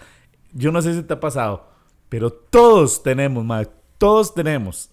Yo 0.53 0.71
no 0.71 0.81
sé 0.83 0.95
si 0.95 1.03
te 1.03 1.15
ha 1.15 1.21
pasado, 1.21 1.69
pero 2.09 2.31
todos 2.31 3.03
tenemos, 3.03 3.45
mae, 3.45 3.69
todos 3.99 4.35
tenemos 4.35 4.91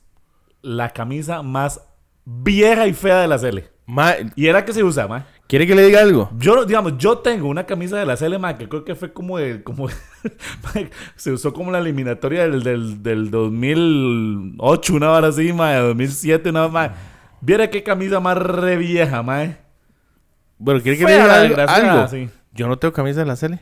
la 0.63 0.89
camisa 0.89 1.43
más 1.43 1.81
vieja 2.25 2.87
y 2.87 2.93
fea 2.93 3.19
de 3.21 3.27
la 3.27 3.37
Cele. 3.37 3.69
Mae, 3.85 4.27
Y 4.35 4.47
era 4.47 4.63
que 4.63 4.73
se 4.73 4.83
usa, 4.83 5.07
mae. 5.07 5.23
¿Quiere 5.51 5.67
que 5.67 5.75
le 5.75 5.85
diga 5.85 5.99
algo? 5.99 6.31
Yo, 6.37 6.63
digamos, 6.63 6.97
yo 6.97 7.17
tengo 7.17 7.49
una 7.49 7.65
camisa 7.65 7.97
de 7.97 8.05
la 8.05 8.15
Cele, 8.15 8.39
mae, 8.39 8.55
que 8.57 8.69
creo 8.69 8.85
que 8.85 8.95
fue 8.95 9.11
como 9.11 9.37
el, 9.37 9.63
como, 9.63 9.89
se 11.17 11.33
usó 11.33 11.51
como 11.53 11.71
la 11.71 11.79
eliminatoria 11.79 12.43
del, 12.47 12.63
del, 12.63 13.03
del 13.03 13.29
2008, 13.29 14.93
una 14.95 15.11
hora 15.11 15.27
así, 15.27 15.51
mae, 15.51 15.77
2007, 15.79 16.49
una 16.51 16.69
mae. 16.69 16.91
Viera 17.41 17.69
qué 17.69 17.83
camisa 17.83 18.21
más 18.21 18.37
re 18.37 18.77
vieja, 18.77 19.21
mae. 19.23 19.57
Bueno, 20.57 20.81
¿quiere 20.81 20.97
que 20.97 21.03
le 21.05 21.11
diga 21.13 21.41
algo? 21.41 21.55
algo? 21.67 22.07
sí. 22.07 22.29
Yo 22.53 22.67
no 22.69 22.77
tengo 22.77 22.93
camisa 22.93 23.19
de 23.19 23.25
la 23.25 23.35
Cele. 23.35 23.59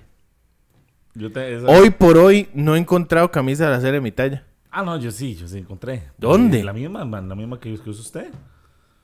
Yo 1.15 1.31
te- 1.31 1.55
esa- 1.55 1.67
Hoy 1.67 1.89
por 1.89 2.17
hoy 2.19 2.49
no 2.53 2.75
he 2.75 2.77
encontrado 2.77 3.31
camisa 3.31 3.65
de 3.65 3.71
la 3.71 3.79
Cele 3.79 3.93
de 3.93 4.01
mi 4.01 4.11
talla. 4.11 4.45
Ah, 4.69 4.83
no, 4.83 4.95
yo 4.99 5.09
sí, 5.09 5.33
yo 5.35 5.47
sí 5.47 5.57
encontré. 5.57 6.03
¿Dónde? 6.19 6.63
La 6.63 6.71
misma, 6.73 7.03
man, 7.03 7.27
la 7.27 7.33
misma 7.35 7.59
que, 7.59 7.73
que 7.79 7.89
usa 7.89 8.01
usted. 8.03 8.27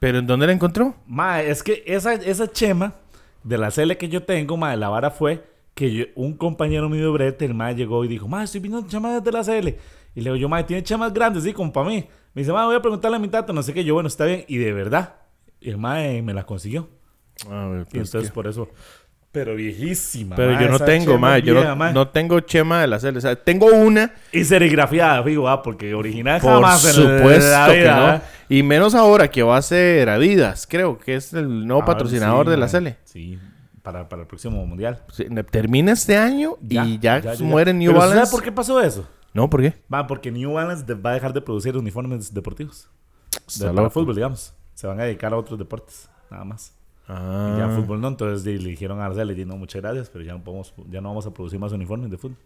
¿Pero 0.06 0.20
en 0.20 0.28
dónde 0.28 0.46
la 0.46 0.54
encontró? 0.54 0.94
Mae, 1.08 1.50
es 1.50 1.64
que 1.64 1.84
esa, 1.88 2.14
esa 2.14 2.52
chema 2.52 2.94
de 3.44 3.58
la 3.58 3.72
Cele 3.72 3.98
que 3.98 4.08
yo 4.08 4.22
tengo, 4.22 4.56
mae, 4.56 4.78
la 4.78 4.88
vara 4.90 5.10
fue 5.10 5.44
que 5.74 5.92
yo- 5.92 6.06
un 6.14 6.38
compañero 6.38 6.88
mío 6.90 7.06
de 7.06 7.10
brete, 7.12 7.46
el 7.46 7.56
mae 7.56 7.74
llegó 7.74 8.06
y 8.06 8.08
dijo, 8.08 8.28
mae, 8.28 8.44
estoy 8.44 8.62
viendo 8.62 8.86
chemas 8.88 9.24
de 9.24 9.32
la 9.32 9.44
Cele. 9.44 9.80
Y 10.14 10.20
le 10.22 10.26
digo, 10.26 10.36
yo, 10.36 10.48
mae, 10.48 10.64
tiene 10.64 10.84
chemas 10.84 11.12
grandes, 11.12 11.44
sí, 11.44 11.54
como 11.54 11.74
para 11.74 11.90
mí. 11.90 12.06
Me 12.36 12.42
dice, 12.44 12.54
mae, 12.54 12.66
voy 12.68 12.76
a 12.76 12.82
preguntarle 12.82 13.18
a 13.18 13.20
mi 13.20 13.30
tata, 13.30 13.52
no 13.52 13.64
sé 13.64 13.74
qué. 13.74 13.84
Yo, 13.84 13.96
bueno, 13.96 14.06
está 14.08 14.26
bien. 14.26 14.46
Y 14.48 14.58
de 14.58 14.74
verdad, 14.74 15.16
el 15.60 15.78
mae 15.80 16.22
me 16.22 16.36
la 16.36 16.46
consiguió. 16.46 16.88
A 17.50 17.66
ver, 17.68 17.82
Y 17.82 17.86
pues, 17.98 18.10
entonces 18.10 18.30
que- 18.30 18.36
por 18.36 18.46
eso... 18.46 18.70
Pero 19.32 19.54
viejísima, 19.54 20.34
Pero 20.38 20.54
mae, 20.54 20.64
yo 20.64 20.70
no 20.72 20.80
tengo, 20.80 21.06
chema 21.12 21.18
mae. 21.32 21.42
Yo 21.42 21.54
vieja, 21.56 21.70
no, 21.70 21.76
mae. 21.76 21.94
no 21.94 22.08
tengo 22.08 22.40
chema 22.40 22.80
de 22.80 22.88
la 22.88 23.00
Cele. 23.00 23.18
O 23.18 23.22
sea, 23.22 23.36
tengo 23.36 23.66
una, 23.66 24.14
Y 24.32 24.46
serigrafiada, 24.46 25.22
fijo, 25.24 25.50
ah, 25.50 25.62
porque 25.62 25.94
original 25.94 26.40
por 26.40 26.54
jamás 26.54 26.86
en 26.86 27.04
la 27.04 27.18
supuesto 27.18 27.72
que 27.74 27.80
vida, 27.82 28.14
no. 28.14 28.22
Ah. 28.46 28.54
Y 28.54 28.64
menos 28.64 28.96
ahora 28.96 29.30
que 29.30 29.44
va 29.44 29.58
a 29.58 29.62
ser 29.62 30.10
Adidas, 30.10 30.68
creo 30.70 30.98
que 30.98 31.16
es 31.16 31.34
el 31.34 31.66
nuevo 31.68 31.82
Ah, 31.84 31.86
patrocinador 31.86 32.46
sí, 32.46 32.52
de 32.52 32.58
la. 32.58 32.68
Cele. 32.68 32.98
Sí, 33.04 33.40
para, 33.82 34.08
para 34.10 34.24
el 34.24 34.28
próximo 34.28 34.66
mundial. 34.66 35.02
Sí, 35.12 35.26
Termina 35.52 35.92
este 35.92 36.18
año 36.18 36.58
y 36.62 37.00
ya, 37.00 37.22
muere 37.42 37.74
New 37.74 37.92
Pero 37.92 38.00
Balance. 38.00 38.18
¿Sabes 38.18 38.32
por 38.32 38.44
qué 38.44 38.52
pasó 38.52 38.82
eso? 38.82 39.08
No, 39.34 39.50
¿por 39.50 39.62
qué? 39.62 39.74
Va, 39.94 40.08
porque 40.08 40.32
New 40.32 40.54
Balance 40.54 40.86
va 40.94 41.12
a 41.12 41.14
dejar 41.14 41.34
de 41.34 41.42
producir 41.42 41.76
uniformes 41.78 42.34
deportivos. 42.34 42.88
De- 43.60 43.70
para 43.72 43.90
fútbol, 43.90 44.16
digamos. 44.16 44.54
Se 44.74 44.88
van 44.88 45.00
a 45.00 45.04
dedicar 45.04 45.34
a 45.34 45.38
otros 45.38 45.60
deportes, 45.60 46.10
nada 46.32 46.44
más. 46.46 46.74
Ah. 47.08 47.54
Y 47.56 47.60
ya 47.60 47.70
fútbol 47.70 48.02
no, 48.02 48.08
entonces 48.08 48.46
le 48.46 48.70
dijeron 48.70 49.00
a 49.00 49.06
Arcel, 49.06 49.38
y 49.38 49.46
no, 49.46 49.58
muchas 49.58 49.82
gracias, 49.82 50.10
pero 50.10 50.24
ya 50.26 50.34
no, 50.34 50.44
podemos, 50.44 50.74
ya 50.90 51.02
no 51.02 51.10
vamos 51.10 51.26
a 51.28 51.34
producir 51.34 51.60
más 51.60 51.72
uniformes 51.72 52.10
de 52.10 52.18
fútbol. 52.18 52.38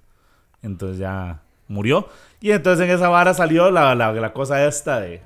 Entonces 0.61 0.97
ya 0.97 1.41
murió. 1.67 2.07
Y 2.41 2.51
entonces 2.51 2.85
en 2.85 2.93
esa 2.93 3.07
vara 3.09 3.33
salió 3.33 3.71
la, 3.71 3.95
la, 3.95 4.11
la 4.11 4.33
cosa 4.33 4.65
esta 4.65 4.99
de 4.99 5.21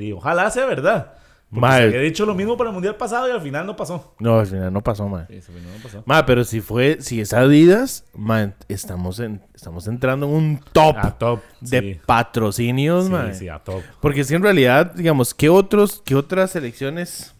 Y 0.00 0.12
ojalá 0.12 0.50
sea 0.50 0.66
verdad. 0.66 1.14
Se 1.54 1.64
había 1.64 2.00
dicho 2.00 2.26
lo 2.26 2.34
mismo 2.34 2.56
para 2.56 2.70
el 2.70 2.74
mundial 2.74 2.96
pasado 2.96 3.28
y 3.28 3.30
al 3.30 3.40
final 3.40 3.64
no 3.66 3.76
pasó. 3.76 4.14
No, 4.18 4.40
al 4.40 4.46
final 4.46 4.72
no 4.72 4.82
pasó, 4.82 5.08
man. 5.08 5.26
Sí, 5.28 5.36
al 5.36 5.42
final 5.42 5.62
no 5.76 5.82
pasó. 5.82 6.02
Ma, 6.04 6.26
pero 6.26 6.42
si 6.44 6.60
fue, 6.60 6.98
si 7.00 7.20
es 7.20 7.32
Adidas, 7.32 8.04
man, 8.14 8.54
estamos, 8.68 9.20
en, 9.20 9.40
estamos 9.54 9.86
entrando 9.86 10.26
en 10.26 10.32
un 10.34 10.60
top 10.72 10.96
A 10.98 11.16
top. 11.16 11.40
de 11.60 11.80
sí. 11.94 12.00
patrocinios, 12.04 13.06
Sí, 13.06 13.10
man. 13.12 13.34
sí, 13.34 13.48
a 13.48 13.60
top. 13.60 13.80
Porque 14.00 14.24
si 14.24 14.34
en 14.34 14.42
realidad, 14.42 14.92
digamos, 14.94 15.34
¿qué 15.34 15.48
otros, 15.48 16.02
qué 16.04 16.16
otras 16.16 16.50
selecciones? 16.50 17.32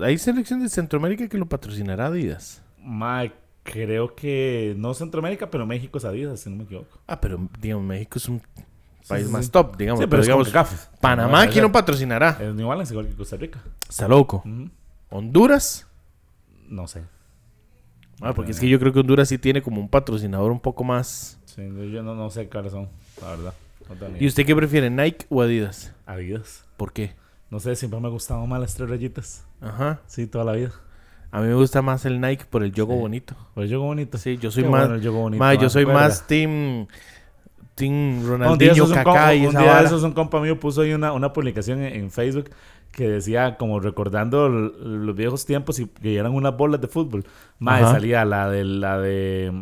Hay 0.00 0.16
selecciones 0.18 0.64
de 0.64 0.74
Centroamérica 0.74 1.28
que 1.28 1.36
lo 1.38 1.46
patrocinará 1.46 2.06
Adidas. 2.06 2.62
Mae, 2.78 3.32
creo 3.62 4.14
que 4.14 4.74
no 4.78 4.94
Centroamérica, 4.94 5.50
pero 5.50 5.66
México 5.66 5.98
es 5.98 6.04
Adidas, 6.06 6.40
si 6.40 6.50
no 6.50 6.56
me 6.56 6.64
equivoco. 6.64 6.98
Ah, 7.06 7.20
pero 7.20 7.38
digamos, 7.60 7.84
México 7.84 8.18
es 8.18 8.28
un 8.28 8.42
país 9.08 9.28
más 9.28 9.50
top, 9.50 9.76
digamos. 9.76 10.00
Sí, 10.00 10.06
pero, 10.06 10.10
pero 10.10 10.22
digamos, 10.22 10.46
CONCACAF. 10.48 10.86
Panamá, 11.00 11.44
No, 11.46 11.50
¿quién 11.52 11.62
lo 11.62 11.68
es- 11.68 11.72
patrocinará? 11.72 12.38
Es 12.40 12.54
New 12.54 12.68
Balance 12.68 12.92
igual 12.94 13.08
que 13.08 13.14
Costa 13.14 13.36
Rica. 13.36 13.60
Está 13.88 14.08
loco. 14.08 14.42
Honduras. 15.10 15.86
No 16.68 16.86
sé. 16.86 17.02
Ah, 18.20 18.32
porque 18.34 18.52
es 18.52 18.60
que 18.60 18.68
yo 18.68 18.78
creo 18.78 18.92
que 18.92 19.00
Honduras 19.00 19.28
sí 19.28 19.36
tiene 19.38 19.62
como 19.62 19.80
un 19.80 19.88
patrocinador 19.88 20.52
un 20.52 20.60
poco 20.60 20.84
más. 20.84 21.38
Sí, 21.44 21.62
yo 21.92 22.02
no, 22.02 22.14
no 22.14 22.30
sé 22.30 22.48
cuáles 22.48 22.72
son, 22.72 22.88
la 23.20 23.28
verdad. 23.30 23.54
No 23.88 23.96
¿Y 24.18 24.26
usted 24.26 24.46
qué 24.46 24.54
prefiere, 24.56 24.88
Nike 24.88 25.26
o 25.28 25.42
Adidas? 25.42 25.92
Adidas. 26.06 26.64
¿Por 26.76 26.92
qué? 26.92 27.14
No 27.50 27.58
sé, 27.60 27.74
siempre 27.76 28.00
me 28.00 28.06
ha 28.06 28.10
gustado 28.10 28.46
más 28.46 28.60
las 28.60 28.74
tres 28.74 28.88
rayitas. 28.88 29.44
Ajá. 29.60 30.00
Sí, 30.06 30.26
toda 30.26 30.44
la 30.44 30.52
vida. 30.52 30.70
A 31.30 31.40
mí 31.40 31.48
me 31.48 31.54
gusta 31.54 31.82
más 31.82 32.04
el 32.06 32.20
Nike 32.20 32.44
por 32.48 32.62
el 32.62 32.72
yogo 32.72 32.94
Sí. 32.94 33.00
bonito. 33.00 33.34
Pues 33.54 33.68
yo 33.68 33.80
bonito. 33.80 34.16
Sí, 34.18 34.38
yo 34.38 34.50
soy 34.50 34.62
Qué 34.62 34.68
más. 34.70 34.82
bueno 34.82 34.94
el 34.94 35.02
yogo 35.02 35.20
bonito, 35.20 35.42
ma, 35.42 35.52
yo 35.54 35.66
ah, 35.66 35.70
soy 35.70 35.84
¿se 35.84 35.92
más 35.92 36.26
team. 36.26 36.86
Team 37.74 38.26
Ronaldinho, 38.26 38.84
un 38.84 38.92
Kaká 38.92 39.30
día 39.30 39.50
vara. 39.50 39.82
esos 39.86 40.02
un 40.02 40.12
compa 40.12 40.40
mío 40.40 40.58
puso 40.60 40.82
ahí 40.82 40.92
una, 40.92 41.12
una 41.12 41.32
publicación 41.32 41.82
en, 41.82 41.94
en 41.94 42.10
Facebook 42.10 42.50
que 42.90 43.08
decía 43.08 43.56
como 43.56 43.80
recordando 43.80 44.48
los 44.48 45.16
viejos 45.16 45.46
tiempos 45.46 45.78
y 45.78 45.86
que 45.86 46.16
eran 46.16 46.32
unas 46.34 46.54
bolas 46.56 46.80
de 46.80 46.88
fútbol. 46.88 47.24
Más 47.58 47.82
Ajá. 47.82 47.92
salía 47.92 48.24
la 48.26 48.50
de 48.50 48.64
la 48.64 48.98
de 48.98 49.52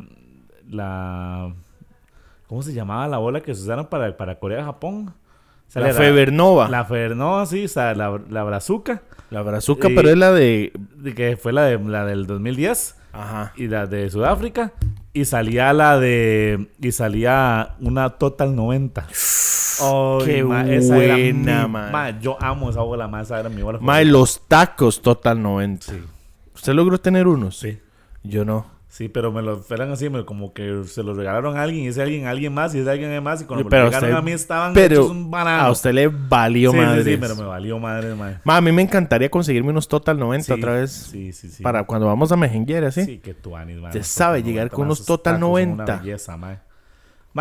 la 0.68 1.54
¿cómo 2.46 2.62
se 2.62 2.72
llamaba 2.72 3.06
la 3.08 3.18
bola 3.18 3.40
que 3.40 3.54
se 3.54 3.62
usaron 3.62 3.86
para, 3.86 4.16
para 4.16 4.38
Corea 4.38 4.64
Japón? 4.64 5.14
Salía 5.68 5.88
La 5.88 5.94
Febernova. 5.94 6.64
La, 6.68 6.78
La 6.78 6.84
Febernova, 6.84 7.46
sí, 7.46 7.64
o 7.66 7.68
sea, 7.68 7.94
la, 7.94 8.20
la 8.28 8.42
Brazuca, 8.42 9.02
Brazuca, 9.30 9.88
y- 9.88 9.94
pero 9.94 10.11
es 10.11 10.16
la 10.16 10.32
de. 10.32 10.72
de 10.96 11.14
que 11.14 11.36
fue 11.36 11.52
la, 11.52 11.62
de, 11.66 11.78
la 11.78 12.04
del 12.04 12.26
2010 12.26 12.96
Aja. 13.12 13.52
y 13.56 13.68
la 13.68 13.86
de 13.86 14.11
Sudáfrica 14.11 14.72
y 15.12 15.24
salía 15.24 15.72
la 15.72 15.98
de 15.98 16.68
y 16.80 16.92
salía 16.92 17.74
una 17.80 18.11
Total 18.11 18.54
90. 18.54 19.06
Ay, 19.82 20.24
Qué 20.26 20.44
ma, 20.44 20.70
esa 20.70 20.96
era 21.02 21.14
buena, 21.16 21.62
mi- 21.66 21.72
ma. 21.72 21.90
ma, 21.90 22.20
Yo 22.20 22.36
amo 22.40 22.68
esa 22.70 22.82
bola, 22.82 23.08
ma, 23.08 23.22
esa 23.22 23.40
era 23.40 23.48
mi 23.48 23.62
bola. 23.62 23.78
Ma, 23.80 23.94
favorita. 23.94 24.12
los 24.12 24.40
tacos 24.46 25.00
Total 25.00 25.40
90. 25.42 25.86
Sí, 25.92 26.00
¿Usted 26.54 26.72
logró 26.74 26.98
tener 27.00 27.26
unos? 27.26 27.56
sí. 27.58 27.78
Yo 28.22 28.44
no. 28.44 28.66
Sí, 28.91 29.09
pero 29.09 29.30
me 29.30 29.41
los 29.41 29.64
fueran 29.64 29.93
así, 29.93 30.11
me- 30.11 30.24
como 30.24 30.53
que 30.53 30.82
se 30.84 31.05
los 31.05 31.16
regalaron 31.16 31.57
a 31.57 31.62
alguien 31.62 31.84
y 31.84 31.86
ese 31.86 32.03
alguien 32.03 32.26
a 32.26 32.30
alguien 32.30 32.53
más 32.53 32.74
y 32.74 32.80
ese 32.80 32.91
alguien 32.91 33.22
más 33.22 33.41
y 33.41 33.45
cuando 33.45 33.64
me 33.64 33.70
los 33.70 33.84
regalaron 33.84 34.11
usted- 34.11 34.18
a 34.18 34.22
mí 34.22 34.32
estaban 34.32 34.72
pero 34.74 34.95
hechos 34.97 35.11
un 35.12 35.30
banano. 35.30 35.62
A 35.62 35.70
usted 35.70 35.93
le 35.93 36.09
valió 36.09 36.72
sí, 36.72 36.76
madre. 36.76 37.05
sí, 37.05 37.11
sí, 37.12 37.16
pero 37.20 37.36
me 37.36 37.45
valió 37.45 37.78
madre, 37.78 38.14
ma. 38.16 38.41
Ma, 38.45 38.57
a 38.57 38.61
mí 38.61 38.72
me 38.72 38.82
encantaría 38.82 39.30
conseguirme 39.30 39.70
unos 39.70 39.86
Total 39.86 40.18
90 40.18 40.47
Sí, 40.47 40.53
otra 40.61 40.72
vez. 40.74 40.91
Sí, 40.91 41.32
sí, 41.32 41.49
sí. 41.49 41.62
Para 41.62 41.84
cuando 41.84 42.09
vamos 42.09 42.32
a 42.32 42.36
Mejenguera, 42.36 42.91
¿sí? 42.91 43.05
Sí, 43.05 43.18
que 43.18 43.32
tú, 43.32 43.57
Anis, 43.57 43.76
man. 43.76 43.86
Usted 43.86 44.03
sabe 44.03 44.43
llegar 44.43 44.64
90, 44.66 44.74
con 44.76 44.84
unos 44.86 45.05
Total 45.07 45.34
tacos 45.34 45.41
son 45.41 45.51
90. 45.51 45.84
Una 45.84 45.97
belleza, 46.03 46.36
man. 46.36 46.61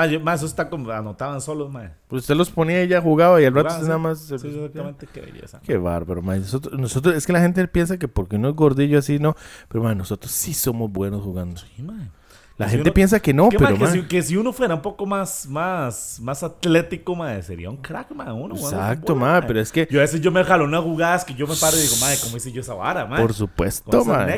Yo- 0.10 0.20
man, 0.20 0.36
eso 0.36 0.46
está 0.46 0.70
como 0.70 0.92
anotaban 0.92 1.42
solos, 1.42 1.72
man. 1.72 1.94
Pues 2.08 2.22
usted 2.22 2.36
los 2.36 2.50
ponía 2.52 2.84
y 2.84 2.88
ya 2.88 3.02
jugaba 3.02 3.42
y 3.42 3.46
al 3.46 3.54
rato 3.56 3.70
usted 3.70 3.88
nada 3.88 3.96
sí. 3.98 4.02
más. 4.04 4.20
Sí, 4.20 4.48
exactamente, 4.48 5.08
qué 5.12 5.22
belleza. 5.22 5.60
Qué 5.64 5.78
bárbaro, 5.78 6.22
man. 6.22 6.40
Nosotros, 6.42 6.80
nosotros, 6.80 7.16
es 7.16 7.26
que 7.26 7.34
la 7.34 7.40
gente 7.42 7.68
piensa 7.68 7.98
que 7.98 8.08
porque 8.08 8.36
uno 8.36 8.50
es 8.50 8.56
gordillo 8.56 9.00
así, 9.00 9.18
no. 9.20 9.36
Pero, 9.68 9.84
man, 9.84 9.98
nosotros 9.98 10.32
sí 10.32 10.54
somos 10.54 10.92
buenos 10.92 11.24
jugando. 11.24 11.60
Sí, 11.60 11.82
man. 11.82 12.12
La 12.58 12.68
gente 12.68 12.90
uno- 12.90 12.94
piensa 12.94 13.22
que 13.22 13.34
no, 13.34 13.48
¿Qué, 13.50 13.58
pero, 13.58 13.70
man, 13.72 13.78
que, 13.80 13.84
man. 13.86 13.94
si, 13.94 14.02
que 14.04 14.22
si 14.22 14.36
uno 14.36 14.52
fuera 14.52 14.76
un 14.76 14.82
poco 14.82 15.06
más, 15.06 15.48
más, 15.48 16.20
más 16.22 16.44
atlético, 16.44 17.16
man, 17.16 17.42
sería 17.42 17.70
un 17.70 17.78
crack, 17.78 18.12
man. 18.12 18.34
Uno, 18.34 18.54
Exacto, 18.56 19.14
fútbol, 19.14 19.28
man. 19.28 19.44
Pero 19.48 19.62
es 19.62 19.72
que, 19.72 19.88
Yo 19.90 20.00
a 20.00 20.02
veces 20.02 20.20
yo 20.22 20.30
me 20.30 20.44
jalo 20.44 20.66
unas 20.66 20.84
jugadas 20.84 21.24
que 21.26 21.34
yo 21.34 21.48
me 21.48 21.56
paro 21.56 21.78
y 21.78 21.80
digo, 21.82 21.96
madre, 22.02 22.18
¿cómo 22.22 22.36
hice 22.38 22.52
yo 22.52 22.60
esa 22.62 22.74
vara, 22.74 23.06
man? 23.06 23.18
por 23.22 23.28
Con 23.30 23.36
supuesto, 23.38 24.02
esa 24.02 24.08
man. 24.12 24.30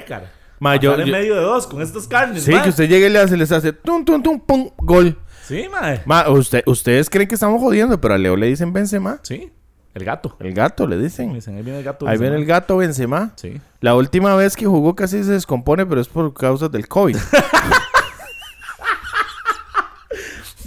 Ma, 0.59 0.75
yo- 0.75 0.93
en 0.99 1.09
medio 1.09 1.33
de 1.33 1.41
dos 1.41 1.65
con 1.65 1.81
estos 1.81 2.07
carnes, 2.07 2.43
Sí, 2.43 2.51
man. 2.51 2.61
que 2.61 2.69
usted 2.69 2.87
llegue 2.87 3.07
y 3.07 3.09
le 3.09 3.17
hace, 3.19 3.35
les 3.35 3.51
hace 3.51 3.73
tum, 3.73 4.05
tum, 4.05 4.21
tum, 4.21 4.39
pum, 4.39 4.69
gol. 4.77 5.17
Sí, 5.51 5.67
man. 5.69 5.99
Ma, 6.05 6.29
usted, 6.29 6.63
ustedes 6.65 7.09
creen 7.09 7.27
que 7.27 7.35
estamos 7.35 7.59
jodiendo, 7.61 7.99
pero 7.99 8.13
a 8.13 8.17
Leo 8.17 8.37
le 8.37 8.47
dicen 8.47 8.71
Benzema. 8.71 9.19
Sí. 9.23 9.51
El 9.93 10.05
gato. 10.05 10.37
El 10.39 10.53
gato 10.53 10.87
le 10.87 10.97
dicen. 10.97 11.33
dicen, 11.33 11.57
ahí 11.57 11.61
viene 11.63 11.79
el 11.79 11.83
gato. 11.83 12.07
Ahí 12.07 12.17
viene 12.17 12.37
el 12.37 12.45
gato 12.45 12.77
Benzema. 12.77 13.33
Sí. 13.35 13.59
La 13.81 13.93
última 13.95 14.33
vez 14.37 14.55
que 14.55 14.65
jugó 14.65 14.95
casi 14.95 15.21
se 15.25 15.31
descompone, 15.33 15.85
pero 15.85 15.99
es 15.99 16.07
por 16.07 16.33
causa 16.33 16.69
del 16.69 16.87
COVID. 16.87 17.17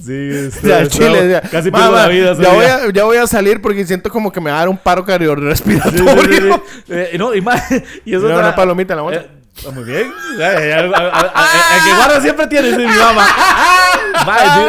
Sí, 0.05 0.12
esto- 0.32 0.68
Ya, 0.68 0.87
chile, 0.87 1.30
ya. 1.30 1.41
casi 1.41 1.70
la 1.70 2.09
vida. 2.09 2.35
ya, 2.35 2.53
voy 2.53 2.64
a, 2.66 2.91
ya 2.93 3.05
voy 3.05 3.16
a 3.16 3.26
salir 3.26 3.62
porque 3.62 3.87
siento 3.87 4.11
como 4.11 4.30
que 4.30 4.39
me 4.39 4.51
va 4.51 4.57
a 4.57 4.61
dar 4.61 4.68
un 4.68 4.76
paro 4.76 5.01
Sí, 5.01 5.07
sí, 5.07 5.12
sí, 5.12 5.12
cardiorrespiratorio. 5.18 6.62
sí. 6.66 6.82
Eh, 6.91 7.16
no, 7.18 7.35
y 7.35 7.41
más. 7.41 7.62
Y 8.05 8.12
eso 8.14 8.28
No, 8.28 8.35
otra- 8.35 8.49
una 8.49 8.55
palomita 8.55 8.93
en 8.93 8.97
la 8.99 9.03
bolsa. 9.03 9.20
Eh, 9.20 9.30
ah, 9.66 9.70
muy 9.70 9.85
bien. 9.85 10.12
El 10.39 11.85
que 11.85 11.95
guarda 11.97 12.20
siempre 12.20 12.47
tiene, 12.49 12.68
dice 12.68 12.80
mi 12.87 12.97
mamá. 12.99 13.26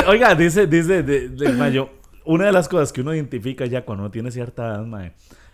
Oiga, 0.08 0.36
dice, 0.36 0.68
dice, 0.68 1.04
de, 1.04 1.30
de- 1.30 1.50
ma, 1.54 1.70
yo, 1.70 1.90
una 2.26 2.46
de 2.46 2.52
las 2.52 2.68
cosas 2.68 2.92
que 2.92 3.02
uno 3.02 3.14
identifica 3.14 3.66
ya 3.66 3.84
cuando 3.86 4.04
uno 4.04 4.12
tiene 4.12 4.32
cierta 4.32 4.66
edad, 4.68 4.86
ma, 4.86 5.12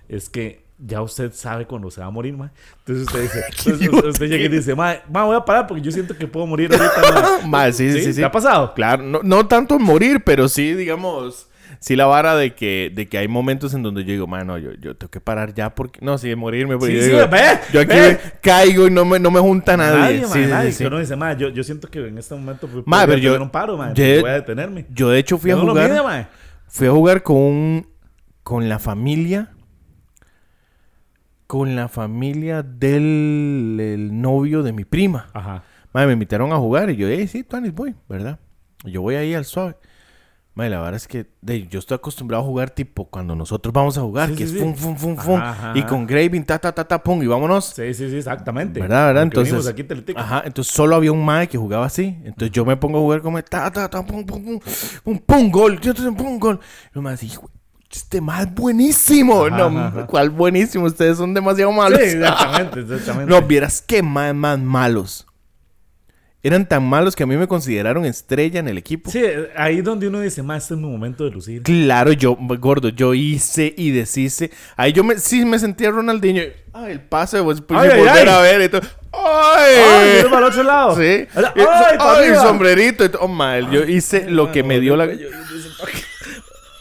es 0.08 0.30
que 0.30 0.64
ya 0.84 1.02
usted 1.02 1.32
sabe 1.34 1.68
cuando 1.68 1.92
se 1.92 2.02
va 2.02 2.08
a 2.08 2.12
morir, 2.12 2.36
ma. 2.36 2.52
Entonces 2.80 3.06
usted 3.08 3.22
dice, 3.22 3.44
entonces 3.50 3.90
usted, 3.94 4.10
usted 4.10 4.28
llega 4.28 4.46
y 4.46 4.48
dice, 4.48 4.76
ma, 4.76 4.96
ma, 5.12 5.26
voy 5.26 5.36
a 5.36 5.46
parar 5.46 5.68
porque 5.68 5.82
yo 5.84 5.92
siento 5.92 6.16
que 6.18 6.28
puedo 6.28 6.48
morir 6.48 6.72
ahorita, 6.74 7.40
ma. 7.42 7.48
Ma, 7.48 7.72
sí, 7.72 7.92
sí, 7.94 8.14
sí. 8.14 8.20
¿Te 8.20 8.26
ha 8.26 8.32
pasado? 8.32 8.74
Claro, 8.74 9.04
no, 9.04 9.20
no 9.24 9.48
tanto 9.48 9.78
morir, 9.78 10.22
pero 10.26 10.48
sí, 10.48 10.74
digamos, 10.74 11.48
sí 11.82 11.96
la 11.98 12.06
vara 12.06 12.36
de 12.38 12.54
que, 12.56 12.90
de 12.96 13.10
que 13.10 13.18
hay 13.18 13.28
momentos 13.28 13.74
en 13.74 13.84
donde 13.84 14.06
yo 14.06 14.14
digo, 14.14 14.28
mano, 14.28 14.58
yo, 14.58 14.72
yo 14.76 14.96
tengo 14.96 15.12
que 15.12 15.20
parar 15.20 15.54
ya 15.54 15.76
porque, 15.76 16.00
no, 16.02 16.18
sí, 16.18 16.34
morirme. 16.36 16.78
Porque 16.78 16.94
Sí, 16.94 16.98
yo 17.00 17.04
sí, 17.04 17.10
digo, 17.10 17.28
ve, 17.28 17.42
yo 17.74 17.82
aquí 17.82 17.96
ve. 17.96 18.20
caigo 18.42 18.88
y 18.88 18.92
no 18.92 19.04
me, 19.04 19.20
no 19.20 19.30
me 19.32 19.40
junta 19.42 19.76
nadie. 19.76 20.00
Nadie, 20.22 20.26
Sí, 20.28 20.32
sí, 20.46 20.50
nadie. 20.50 20.72
sí, 20.72 20.78
Que 20.78 20.84
sí. 20.84 20.86
uno 20.86 21.00
dice, 21.00 21.16
yo, 21.38 21.50
yo 21.50 21.64
siento 21.66 21.90
que 21.90 22.08
en 22.08 22.18
este 22.18 22.34
momento 22.36 22.68
pues, 22.68 22.88
Ma, 22.88 23.02
podría 23.02 23.16
pero 23.18 23.36
yo- 23.38 23.44
un 23.44 23.50
paro, 23.50 23.76
ma. 23.78 23.94
yo- 23.94 24.22
voy 24.22 24.30
a 24.30 24.34
detenerme. 24.36 24.86
Yo 24.94 25.10
de 25.10 25.20
hecho 25.20 25.38
fui 25.38 25.52
a 25.52 25.58
jugar. 25.58 25.90
mide. 25.92 26.28
Fui 26.68 26.88
a 26.88 26.92
jugar 26.92 27.22
con 27.24 27.36
un, 27.36 27.88
con 28.44 28.70
la 28.70 28.80
familia. 28.80 29.50
Con 31.48 31.76
la 31.76 31.90
familia 31.90 32.64
del 32.64 33.78
el 33.82 34.22
novio 34.22 34.64
de 34.64 34.72
mi 34.72 34.86
prima. 34.86 35.28
Ajá. 35.34 35.64
Madre, 35.94 36.08
me 36.08 36.14
invitaron 36.14 36.54
a 36.54 36.56
jugar 36.56 36.90
y 36.90 36.96
yo, 36.96 37.10
hey, 37.10 37.28
sí, 37.28 37.44
Tuanis, 37.44 37.74
voy, 37.74 37.94
¿verdad? 38.08 38.40
Yo 38.86 39.02
voy 39.02 39.16
ahí 39.16 39.34
al 39.34 39.44
suave. 39.44 39.76
Madre, 40.54 40.72
la 40.72 40.82
verdad 40.82 40.96
es 40.96 41.08
que 41.08 41.28
de, 41.42 41.66
yo 41.68 41.80
estoy 41.80 41.96
acostumbrado 41.96 42.44
a 42.44 42.46
jugar 42.46 42.72
tipo 42.72 43.06
cuando 43.06 43.36
nosotros 43.36 43.72
vamos 43.74 43.98
a 43.98 44.02
jugar, 44.02 44.30
Sí, 44.30 44.36
que 44.36 44.48
sí, 44.48 44.52
es 44.52 44.52
sí. 44.52 44.60
fum, 44.60 44.76
fum, 44.76 44.98
fum, 44.98 45.16
fum. 45.16 45.40
Ajá, 45.40 45.72
Y 45.76 45.84
con 45.84 46.06
Graving, 46.06 46.44
ta, 46.44 46.60
ta, 46.60 46.74
ta, 46.74 46.84
ta, 46.86 47.02
pum, 47.02 47.24
y 47.24 47.28
vámonos. 47.28 47.68
Sí, 47.74 47.94
sí, 47.94 48.10
sí, 48.10 48.18
exactamente. 48.18 48.82
¿Verdad, 48.82 49.08
verdad? 49.08 49.30
Porque 49.32 49.50
Entonces, 49.50 49.68
aquí 49.68 50.14
ajá, 50.16 50.44
entonces 50.46 50.74
solo 50.74 50.98
había 50.98 51.14
un 51.14 51.24
mae 51.24 51.48
que 51.48 51.58
jugaba 51.58 51.86
así. 51.86 52.18
Entonces 52.26 52.52
yo 52.52 52.66
me 52.66 52.76
pongo 52.76 52.98
a 52.98 53.02
jugar 53.02 53.22
como 53.22 53.42
ta, 53.42 53.72
ta, 53.72 53.90
ta, 53.90 54.06
pum, 54.06 54.26
pum, 54.26 54.44
pum, 54.44 54.60
pum, 55.06 55.20
pum, 55.20 55.52
gol, 55.52 55.80
pum, 56.18 56.38
gol. 56.38 56.60
Y 56.92 56.96
los 56.96 57.04
más, 57.04 57.24
hijo, 57.24 57.50
este 57.90 58.20
mae 58.20 58.44
es 58.44 58.54
buenísimo. 58.54 59.46
Ajá, 59.46 59.70
no, 59.70 59.80
ajá. 59.80 60.08
¿cuál 60.08 60.30
buenísimo? 60.32 60.86
Ustedes 60.86 61.18
son 61.18 61.34
demasiado 61.34 61.72
malos. 61.72 61.98
Sí, 62.00 62.18
exactamente, 62.18 62.80
exactamente. 62.82 63.32
no, 63.34 63.42
vieras 63.42 63.82
qué 63.82 64.04
mae 64.04 64.34
más 64.34 64.60
malos. 64.60 65.26
Eran 66.44 66.68
tan 66.68 66.84
malos 66.84 67.16
que 67.16 67.22
a 67.22 67.28
mí 67.28 67.38
me 67.38 67.48
consideraron 67.48 68.04
estrella 68.04 68.60
en 68.60 68.68
el 68.68 68.78
equipo. 68.80 69.12
Sí, 69.12 69.22
ahí 69.56 69.82
donde 69.82 70.08
uno 70.08 70.20
dice, 70.22 70.42
más 70.42 70.64
este 70.64 70.74
es 70.74 70.80
mi 70.80 70.88
momento 70.88 71.24
de 71.24 71.30
lucir. 71.30 71.62
Claro, 71.62 72.14
yo, 72.14 72.36
gordo, 72.60 72.90
yo 72.90 73.14
hice 73.14 73.72
y 73.78 73.92
deshice. 73.92 74.50
Ahí 74.76 74.92
yo 74.92 75.04
me, 75.04 75.20
sí 75.20 75.46
me 75.46 75.60
sentía 75.60 75.92
Ronaldinho. 75.92 76.42
Ay, 76.74 76.94
el 76.94 77.00
pase, 77.02 77.44
pues, 77.44 77.62
pues 77.62 77.80
Ay, 77.80 77.90
ay, 77.94 78.00
volver 78.00 78.28
ay. 78.28 78.34
a 78.34 78.40
ver 78.42 78.62
y 78.64 78.70
todo. 78.70 78.82
¡Ay, 79.14 79.74
¡Ay! 79.76 80.24
para 80.32 80.38
el 80.40 80.44
otro 80.46 80.64
lado! 80.64 80.96
Sí. 80.96 81.02
¡Ay, 81.04 81.28
Y- 81.56 81.60
ay, 81.60 81.98
ay, 82.00 82.24
arriba! 82.26 82.42
sombrerito 82.44 83.06
y 83.06 83.10
todo. 83.10 83.22
Oh, 83.24 83.28
mal. 83.28 83.70
Yo 83.70 83.84
hice 83.84 84.28
lo 84.30 84.52
que 84.52 84.64
me 84.64 84.80
dio 84.80 84.96
la. 84.96 85.04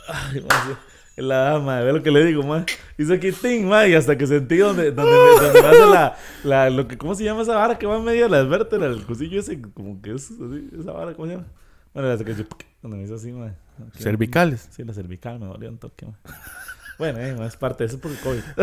Ay, 0.08 0.40
ma, 0.48 0.78
La 1.16 1.36
dama, 1.38 1.80
ve 1.80 1.92
lo 1.92 2.02
que 2.02 2.10
le 2.10 2.24
digo, 2.24 2.42
ma. 2.42 2.64
Hizo 2.96 3.12
aquí 3.12 3.30
ting, 3.32 3.66
ma, 3.66 3.86
y 3.86 3.94
hasta 3.94 4.16
que 4.16 4.26
sentí 4.26 4.56
donde, 4.56 4.90
donde, 4.90 5.12
me, 5.12 5.42
donde 5.42 5.62
me 5.62 5.68
hace 5.68 5.86
la, 5.86 6.16
la, 6.44 6.70
lo 6.70 6.88
que, 6.88 6.96
¿cómo 6.96 7.14
se 7.14 7.24
llama 7.24 7.42
esa 7.42 7.56
vara 7.56 7.78
que 7.78 7.86
va 7.86 7.96
en 7.98 8.04
medio 8.04 8.24
de 8.24 8.30
las 8.30 8.48
vértebras? 8.48 8.96
El 8.96 9.04
cusillo 9.04 9.40
ese, 9.40 9.60
como 9.60 10.00
que 10.00 10.14
es 10.14 10.30
así, 10.30 10.70
esa 10.78 10.92
vara, 10.92 11.12
¿cómo 11.14 11.26
se 11.26 11.34
llama? 11.34 11.46
Bueno, 11.92 12.08
hasta 12.10 12.24
que 12.24 12.34
yo, 12.34 12.44
donde 12.82 12.96
me 12.96 13.02
hizo 13.04 13.16
así, 13.16 13.32
ma. 13.32 13.54
Aquí, 13.88 14.02
Cervicales. 14.02 14.68
Sí, 14.70 14.84
la 14.84 14.94
cervical 14.94 15.38
me 15.38 15.46
dolió 15.46 15.68
un 15.68 15.78
toque, 15.78 16.06
ma. 16.06 16.14
Bueno, 16.98 17.18
eh, 17.18 17.34
ma, 17.34 17.46
es 17.46 17.56
parte 17.56 17.84
de 17.84 17.88
eso 17.88 17.98
por 17.98 18.10
el 18.10 18.18
COVID. 18.18 18.42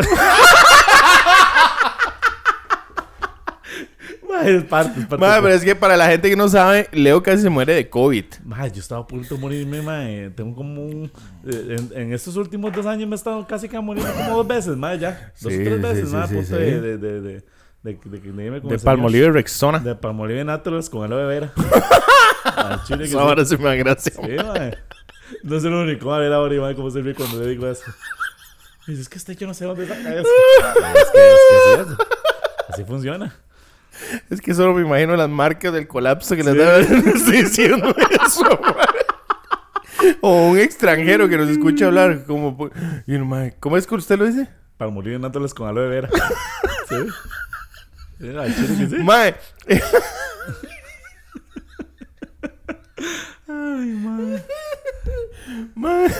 ma, 4.28 4.46
es 4.46 4.64
parte, 4.64 5.00
es 5.00 5.06
parte. 5.06 5.24
Ma, 5.24 5.36
pero 5.42 5.54
es 5.54 5.64
que 5.64 5.74
para 5.74 5.96
la 5.96 6.06
gente 6.08 6.28
que 6.30 6.36
no 6.36 6.48
sabe, 6.48 6.88
Leo 6.92 7.22
casi 7.22 7.42
se 7.42 7.48
muere 7.50 7.74
de 7.74 7.88
COVID. 7.88 8.24
Ma, 8.44 8.66
yo 8.68 8.80
estaba 8.80 9.00
a 9.02 9.06
punto 9.06 9.34
de 9.34 9.40
morirme, 9.40 9.82
ma. 9.82 10.08
eh, 10.08 10.30
Tengo 10.34 10.54
como 10.54 10.82
un... 10.84 11.10
eh, 11.46 11.76
En, 11.78 11.90
en 12.02 12.12
estos 12.12 12.36
últimos 12.36 12.72
dos 12.72 12.86
años 12.86 13.08
me 13.08 13.14
he 13.14 13.16
estado 13.16 13.46
casi 13.46 13.68
que 13.68 13.78
muriendo 13.80 14.12
como 14.14 14.36
dos 14.36 14.46
veces, 14.46 14.76
ma, 14.76 14.94
ya. 14.94 15.32
Dos 15.40 15.52
Sí, 15.52 15.60
o 15.60 15.64
tres 15.64 15.80
veces, 15.82 16.08
sí, 16.08 16.14
ma, 16.14 16.22
a 16.24 16.28
sí, 16.28 16.34
punto 16.34 16.56
de, 16.56 16.80
de, 16.80 16.98
de, 16.98 17.20
de, 17.20 17.20
de, 17.20 17.44
de 17.82 18.20
que 18.20 18.28
me 18.32 18.50
De. 18.50 18.78
Palmolive 18.78 19.26
y 19.26 19.30
Rexona. 19.30 19.78
De 19.78 19.94
Palmolive 19.94 20.44
Naturals 20.44 20.90
con 20.90 21.04
aloe 21.04 21.26
vera. 21.26 21.52
Chile 22.86 23.08
que 23.08 23.16
ahora 23.16 23.44
se 23.44 23.56
me 23.56 23.76
gracia. 23.76 24.12
Sí, 24.12 24.36
ma. 24.36 24.70
No 25.42 25.56
es 25.56 25.64
el 25.64 25.72
único. 25.72 26.12
A 26.12 26.18
ver 26.18 26.32
ahora, 26.32 26.54
Iván, 26.54 26.74
cómo 26.74 26.90
se 26.90 27.00
ríe 27.00 27.14
cuando 27.14 27.40
le 27.40 27.48
digo 27.50 27.68
eso. 27.68 27.82
Y 28.86 28.92
dice, 28.92 29.02
es 29.02 29.08
que 29.08 29.18
este 29.18 29.36
yo 29.36 29.46
no 29.46 29.52
sé 29.54 29.66
dónde 29.66 29.86
saca 29.86 30.00
eso. 30.14 30.20
es 30.94 31.10
que, 31.10 31.32
es 31.32 31.40
que 31.76 31.82
es. 31.82 31.88
Así 32.70 32.84
funciona. 32.84 33.34
Es 34.30 34.40
que 34.40 34.54
solo 34.54 34.74
me 34.74 34.82
imagino 34.82 35.16
las 35.16 35.28
marcas 35.28 35.72
del 35.72 35.86
colapso 35.88 36.36
que 36.36 36.42
les 36.44 36.86
Sí. 37.24 37.32
diciendo 37.32 37.94
eso. 38.24 38.42
O 40.20 40.50
un 40.50 40.58
extranjero 40.58 41.28
que 41.28 41.36
nos 41.36 41.48
escucha 41.48 41.86
hablar 41.86 42.24
como... 42.24 42.70
¿Cómo 43.58 43.76
es 43.76 43.86
que 43.86 43.94
usted 43.96 44.16
lo 44.16 44.26
dice? 44.26 44.48
Palmolive 44.76 45.18
Naturals 45.18 45.52
con 45.52 45.68
aloe 45.68 45.88
vera. 45.88 46.08
Sí. 46.88 46.96
Chile 48.18 48.78
que 48.78 48.86
sí. 48.96 49.02
Mae, 49.02 49.34
Ay, 53.48 53.86
ma. 54.02 54.18
mae, 55.74 56.10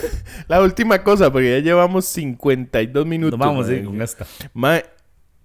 la 0.48 0.60
última 0.62 1.02
cosa, 1.02 1.30
porque 1.30 1.50
ya 1.50 1.58
llevamos 1.58 2.04
52 2.06 3.06
minutos. 3.06 3.38
Nos 3.38 3.46
vamos 3.46 3.66
mae. 3.66 3.78
sí, 3.78 3.84
con 3.84 4.00
esta. 4.02 4.26
Mae, 4.54 4.84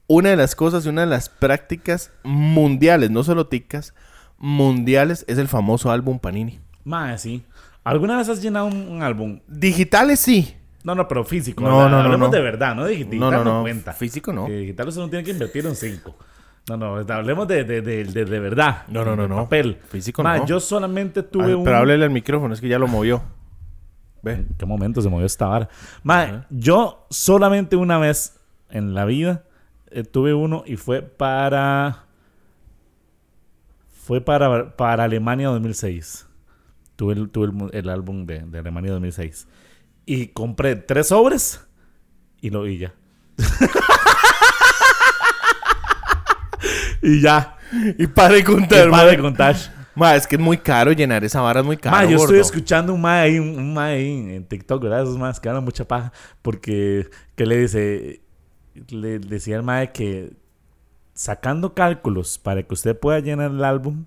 una 0.07 0.29
de 0.29 0.35
las 0.35 0.55
cosas 0.55 0.85
y 0.85 0.89
una 0.89 1.01
de 1.01 1.07
las 1.07 1.29
prácticas 1.29 2.11
mundiales, 2.23 3.11
no 3.11 3.23
solo 3.23 3.47
ticas, 3.47 3.93
mundiales, 4.37 5.25
es 5.27 5.37
el 5.37 5.47
famoso 5.47 5.91
álbum 5.91 6.19
Panini. 6.19 6.59
Mae, 6.83 7.17
sí. 7.17 7.43
¿Alguna 7.83 8.17
vez 8.17 8.29
has 8.29 8.41
llenado 8.41 8.67
un, 8.67 8.87
un 8.87 9.01
álbum? 9.01 9.39
Digitales 9.47 10.19
sí. 10.19 10.55
No, 10.83 10.95
no, 10.95 11.07
pero 11.07 11.23
físico. 11.23 11.63
No, 11.63 11.69
no, 11.69 11.89
no, 11.89 11.97
Hablemos 11.99 12.29
no. 12.29 12.35
de 12.35 12.41
verdad, 12.41 12.75
no 12.75 12.85
digital. 12.85 13.19
No, 13.19 13.31
no, 13.31 13.43
no. 13.43 13.61
cuenta. 13.61 13.93
Físico 13.93 14.33
no. 14.33 14.45
Que 14.45 14.57
digital 14.57 14.87
usted 14.87 15.01
no 15.01 15.09
tiene 15.09 15.23
que 15.23 15.31
invertir 15.31 15.65
un 15.65 15.75
5. 15.75 16.15
No, 16.69 16.77
no, 16.77 16.95
hablemos 17.13 17.47
de, 17.47 17.63
de, 17.63 17.81
de, 17.81 18.05
de, 18.05 18.25
de 18.25 18.39
verdad. 18.39 18.83
No, 18.87 19.03
no, 19.03 19.15
no, 19.15 19.27
no. 19.27 19.35
Papel. 19.43 19.79
Físico 19.89 20.23
Mae, 20.23 20.39
no. 20.39 20.45
yo 20.45 20.59
solamente 20.59 21.23
tuve 21.23 21.55
un... 21.55 21.63
Pero 21.63 21.77
háblele 21.77 22.05
al 22.05 22.11
micrófono, 22.11 22.53
es 22.53 22.61
que 22.61 22.69
ya 22.69 22.79
lo 22.79 22.87
movió. 22.87 23.21
Ve. 24.21 24.33
¿En 24.33 24.55
qué 24.57 24.65
momento 24.65 25.01
se 25.01 25.09
movió 25.09 25.25
esta 25.25 25.47
vara? 25.47 25.69
Mae, 26.03 26.43
yo 26.49 27.05
solamente 27.09 27.75
una 27.75 27.97
vez 27.97 28.39
en 28.69 28.93
la 28.93 29.03
vida 29.05 29.43
eh, 29.93 30.03
tuve 30.03 30.33
uno 30.33 30.63
y 30.65 30.77
fue 30.77 31.01
para... 31.01 32.05
Fue 33.89 34.19
para, 34.19 34.75
para 34.75 35.05
Alemania 35.05 35.47
2006. 35.47 36.27
Tuve 36.97 37.13
el, 37.13 37.29
tuve 37.29 37.69
el, 37.71 37.89
álbum 37.89 38.25
de, 38.25 38.39
de 38.39 38.59
Alemania 38.59 38.91
2006. 38.91 39.47
Y 40.05 40.27
compré 40.27 40.75
tres 40.75 41.07
sobres 41.07 41.65
y 42.41 42.49
lo 42.49 42.67
y 42.67 42.79
ya. 42.79 42.93
y 47.01 47.21
ya. 47.21 47.55
Y 47.97 48.07
para 48.07 48.33
de 48.33 48.43
contar, 48.43 48.87
Y 48.87 48.91
para 48.91 49.11
de 49.11 49.17
contar. 49.17 49.55
Ma, 49.95 50.15
es 50.15 50.27
que 50.27 50.35
es 50.35 50.41
muy 50.41 50.57
caro 50.57 50.91
llenar 50.91 51.23
esa 51.23 51.39
vara, 51.41 51.61
es 51.61 51.65
muy 51.65 51.77
caro. 51.77 51.95
Ma, 51.95 52.05
yo 52.05 52.17
estoy 52.17 52.39
escuchando 52.39 52.93
un 52.93 53.01
mae 53.01 53.21
ahí, 53.21 53.39
un, 53.39 53.77
ahí 53.77 54.11
en, 54.11 54.29
en 54.31 54.45
TikTok, 54.45 54.83
¿verdad? 54.83 55.03
Esos 55.03 55.17
más 55.17 55.39
que 55.39 55.47
hablan 55.49 55.63
mucha 55.63 55.87
paja. 55.87 56.11
Porque, 56.41 57.09
que 57.35 57.45
le 57.45 57.59
dice? 57.59 58.22
Le 58.89 59.19
decía 59.19 59.55
el 59.57 59.63
mae 59.63 59.91
que 59.91 60.33
sacando 61.13 61.73
cálculos 61.73 62.37
para 62.37 62.63
que 62.63 62.73
usted 62.73 62.97
pueda 62.97 63.19
llenar 63.19 63.51
el 63.51 63.63
álbum, 63.63 64.05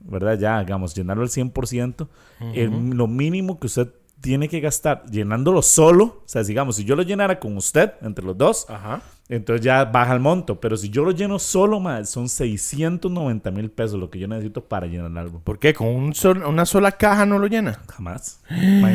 ¿verdad? 0.00 0.38
Ya, 0.38 0.58
hagamos, 0.58 0.94
llenarlo 0.94 1.22
al 1.22 1.28
100%, 1.28 2.08
el- 2.54 2.90
lo 2.90 3.06
mínimo 3.06 3.60
que 3.60 3.66
usted 3.66 3.88
tiene 4.22 4.48
que 4.48 4.60
gastar 4.60 5.04
llenándolo 5.10 5.60
solo, 5.60 6.04
o 6.04 6.22
sea, 6.24 6.42
digamos, 6.44 6.76
si 6.76 6.84
yo 6.84 6.96
lo 6.96 7.02
llenara 7.02 7.38
con 7.38 7.56
usted, 7.56 7.92
entre 8.02 8.24
los 8.24 8.38
dos, 8.38 8.66
Ajá. 8.70 9.02
entonces 9.28 9.64
ya 9.64 9.84
baja 9.84 10.14
el 10.14 10.20
monto. 10.20 10.60
Pero 10.60 10.76
si 10.76 10.88
yo 10.90 11.04
lo 11.04 11.10
lleno 11.10 11.38
solo, 11.40 11.82
son 12.06 12.28
690 12.28 13.50
mil 13.50 13.70
pesos 13.70 13.98
lo 13.98 14.10
que 14.10 14.18
yo 14.20 14.28
necesito 14.28 14.62
para 14.64 14.86
llenar 14.86 15.10
el 15.10 15.18
álbum. 15.18 15.40
¿Por 15.42 15.58
qué? 15.58 15.74
¿Con 15.74 15.88
un 15.88 16.14
sol- 16.14 16.42
una 16.46 16.64
sola 16.66 16.92
caja 16.92 17.26
no 17.26 17.38
lo 17.38 17.48
llena? 17.48 17.80
Jamás. 17.88 18.40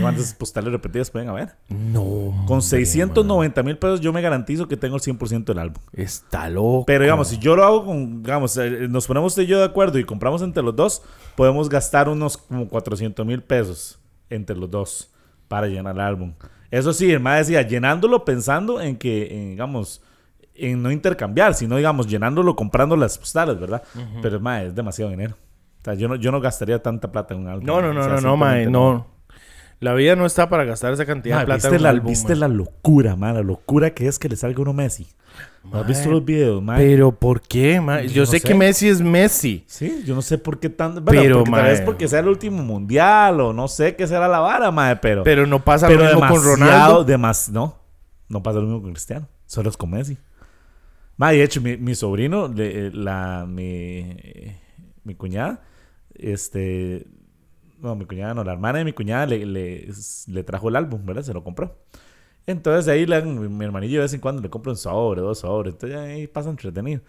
¿Cuántas 0.02 0.34
postales 0.34 0.72
repetidas 0.72 1.12
pueden 1.12 1.28
haber? 1.30 1.56
No. 1.70 2.46
Con 2.48 2.62
690 2.62 3.64
mil 3.64 3.78
pesos 3.78 4.00
yo 4.00 4.14
me 4.14 4.22
garantizo 4.22 4.68
que 4.68 4.78
tengo 4.78 4.96
el 4.96 5.02
100% 5.02 5.44
del 5.46 5.60
álbum. 5.60 5.82
Está 5.94 6.50
loco. 6.50 6.86
Pero 6.88 7.04
digamos, 7.04 7.28
si 7.28 7.38
yo 7.38 7.56
lo 7.56 7.66
hago 7.66 7.86
con, 7.86 8.24
digamos, 8.24 8.56
eh, 8.58 8.88
nos 8.90 9.06
ponemos 9.08 9.34
usted 9.34 9.44
y 9.44 9.48
yo 9.48 9.60
de 9.60 9.66
acuerdo 9.66 10.00
y 10.00 10.06
compramos 10.06 10.42
entre 10.42 10.64
los 10.64 10.76
dos, 10.76 11.02
podemos 11.36 11.68
gastar 11.70 12.08
unos 12.08 12.38
como 12.38 12.68
400 12.70 13.26
mil 13.26 13.42
pesos 13.44 14.00
entre 14.30 14.56
los 14.56 14.70
dos 14.72 15.10
para 15.48 15.68
llenar 15.68 15.96
el 15.96 16.02
álbum. 16.02 16.34
Eso 16.72 16.94
sí, 16.94 17.12
el 17.12 17.24
decía, 17.24 17.62
llenándolo 17.62 18.26
pensando 18.26 18.82
en 18.82 18.98
que, 18.98 19.28
en, 19.32 19.50
digamos, 19.52 20.02
en 20.54 20.82
no 20.82 20.92
intercambiar, 20.92 21.54
sino, 21.54 21.78
digamos, 21.78 22.08
llenándolo 22.08 22.56
comprando 22.56 22.96
las 22.96 23.18
postales, 23.18 23.60
¿verdad? 23.60 23.84
Pero, 24.22 24.40
mae, 24.40 24.68
es 24.68 24.76
demasiado 24.76 25.12
dinero. 25.12 25.36
sea, 25.84 25.94
yo 25.94 26.08
no, 26.08 26.16
yo 26.16 26.32
no 26.32 26.42
gastaría 26.42 26.82
tanta 26.82 27.12
plata 27.12 27.34
en 27.34 27.42
un 27.42 27.48
álbum. 27.48 27.66
No, 27.66 27.82
no, 27.82 27.94
no, 27.94 28.02
O 28.02 28.04
sea, 28.04 28.16
no, 28.16 28.22
no, 28.22 28.38
mae, 28.38 28.66
no. 28.68 29.17
La 29.80 29.94
vida 29.94 30.16
no 30.16 30.26
está 30.26 30.50
para 30.50 30.64
gastar 30.66 30.94
esa 30.94 31.06
cantidad 31.06 31.40
de 31.40 31.46
plata 31.46 31.56
¿Viste, 31.58 31.68
en 31.70 31.76
un 31.76 31.84
la, 31.84 31.90
álbum, 31.90 32.10
viste 32.10 32.36
la 32.36 32.48
locura, 32.48 33.16
man? 33.16 33.36
La 33.36 33.44
locura 33.44 33.92
que 33.92 34.08
es 34.08 34.18
que 34.18 34.28
le 34.28 34.36
salga 34.36 34.62
uno 34.62 34.74
Messi. 34.74 35.08
¿Has 35.72 35.86
visto 35.86 36.10
los 36.10 36.24
videos, 36.26 36.64
man? 36.64 36.78
Pero 36.78 37.12
¿por 37.12 37.42
qué, 37.42 37.80
mae? 37.82 38.08
Yo 38.08 38.14
Yo 38.14 38.22
no 38.22 38.26
sé 38.26 38.42
que 38.42 38.56
Messi 38.56 38.88
es 38.88 39.02
Messi. 39.02 39.66
Sí, 39.68 40.02
yo 40.06 40.16
no 40.16 40.22
sé 40.22 40.38
por 40.38 40.60
qué 40.60 40.70
tan... 40.70 41.04
Bueno, 41.06 41.22
Pero, 41.22 41.38
porque 41.44 41.52
tal 41.52 41.64
vez 41.66 41.82
porque 41.82 42.08
sea 42.08 42.20
el 42.22 42.28
último 42.30 42.64
mundial 42.64 43.40
o 43.42 43.54
no 43.54 43.68
sé 43.68 43.96
qué 43.96 44.08
será 44.08 44.28
la 44.28 44.40
vara, 44.40 44.72
mae, 44.72 44.96
pero... 44.96 45.24
Pero 45.24 45.46
no 45.46 45.64
pasa 45.64 45.88
pero 45.88 46.06
lo 46.06 46.06
mismo 46.06 46.28
con 46.28 46.44
Ronaldo. 46.44 47.04
demas- 47.06 47.50
no, 47.50 47.78
no 48.30 48.42
pasa 48.42 48.60
lo 48.60 48.66
mismo 48.66 48.82
con 48.82 48.94
Cristiano. 48.94 49.28
Solo 49.46 49.70
es 49.70 49.78
con 49.78 49.92
Messi. 49.92 50.18
Ma, 51.18 51.32
de 51.32 51.44
hecho, 51.44 51.62
mi, 51.62 51.76
mi 51.78 51.94
sobrino, 51.96 52.48
le- 52.48 52.90
la, 52.92 53.46
mi, 53.48 54.08
mi 55.04 55.14
cuñada, 55.16 55.62
este... 56.16 57.06
No, 57.80 57.96
mi 57.96 58.06
cuñada 58.06 58.34
no, 58.34 58.44
la 58.44 58.54
hermana 58.54 58.80
de 58.80 58.86
mi 58.86 58.94
cuñada 58.94 59.26
le, 59.28 59.46
le, 59.46 59.88
le 60.28 60.44
trajo 60.44 60.70
el 60.70 60.76
álbum, 60.76 61.06
¿verdad? 61.06 61.22
Se 61.24 61.34
lo 61.34 61.44
compró. 61.44 61.78
Entonces 62.48 62.88
ahí 62.88 63.06
mi, 63.26 63.50
mi 63.50 63.66
hermanillo 63.66 63.96
de 64.00 64.04
vez 64.04 64.14
en 64.14 64.22
cuando 64.22 64.42
le 64.42 64.50
compra 64.50 64.72
un 64.72 64.78
sobre, 64.78 65.22
dos 65.22 65.40
sobres. 65.40 65.74
Entonces 65.74 65.98
ahí 66.00 66.28
pasa 66.28 66.50
entretenido. 66.50 67.02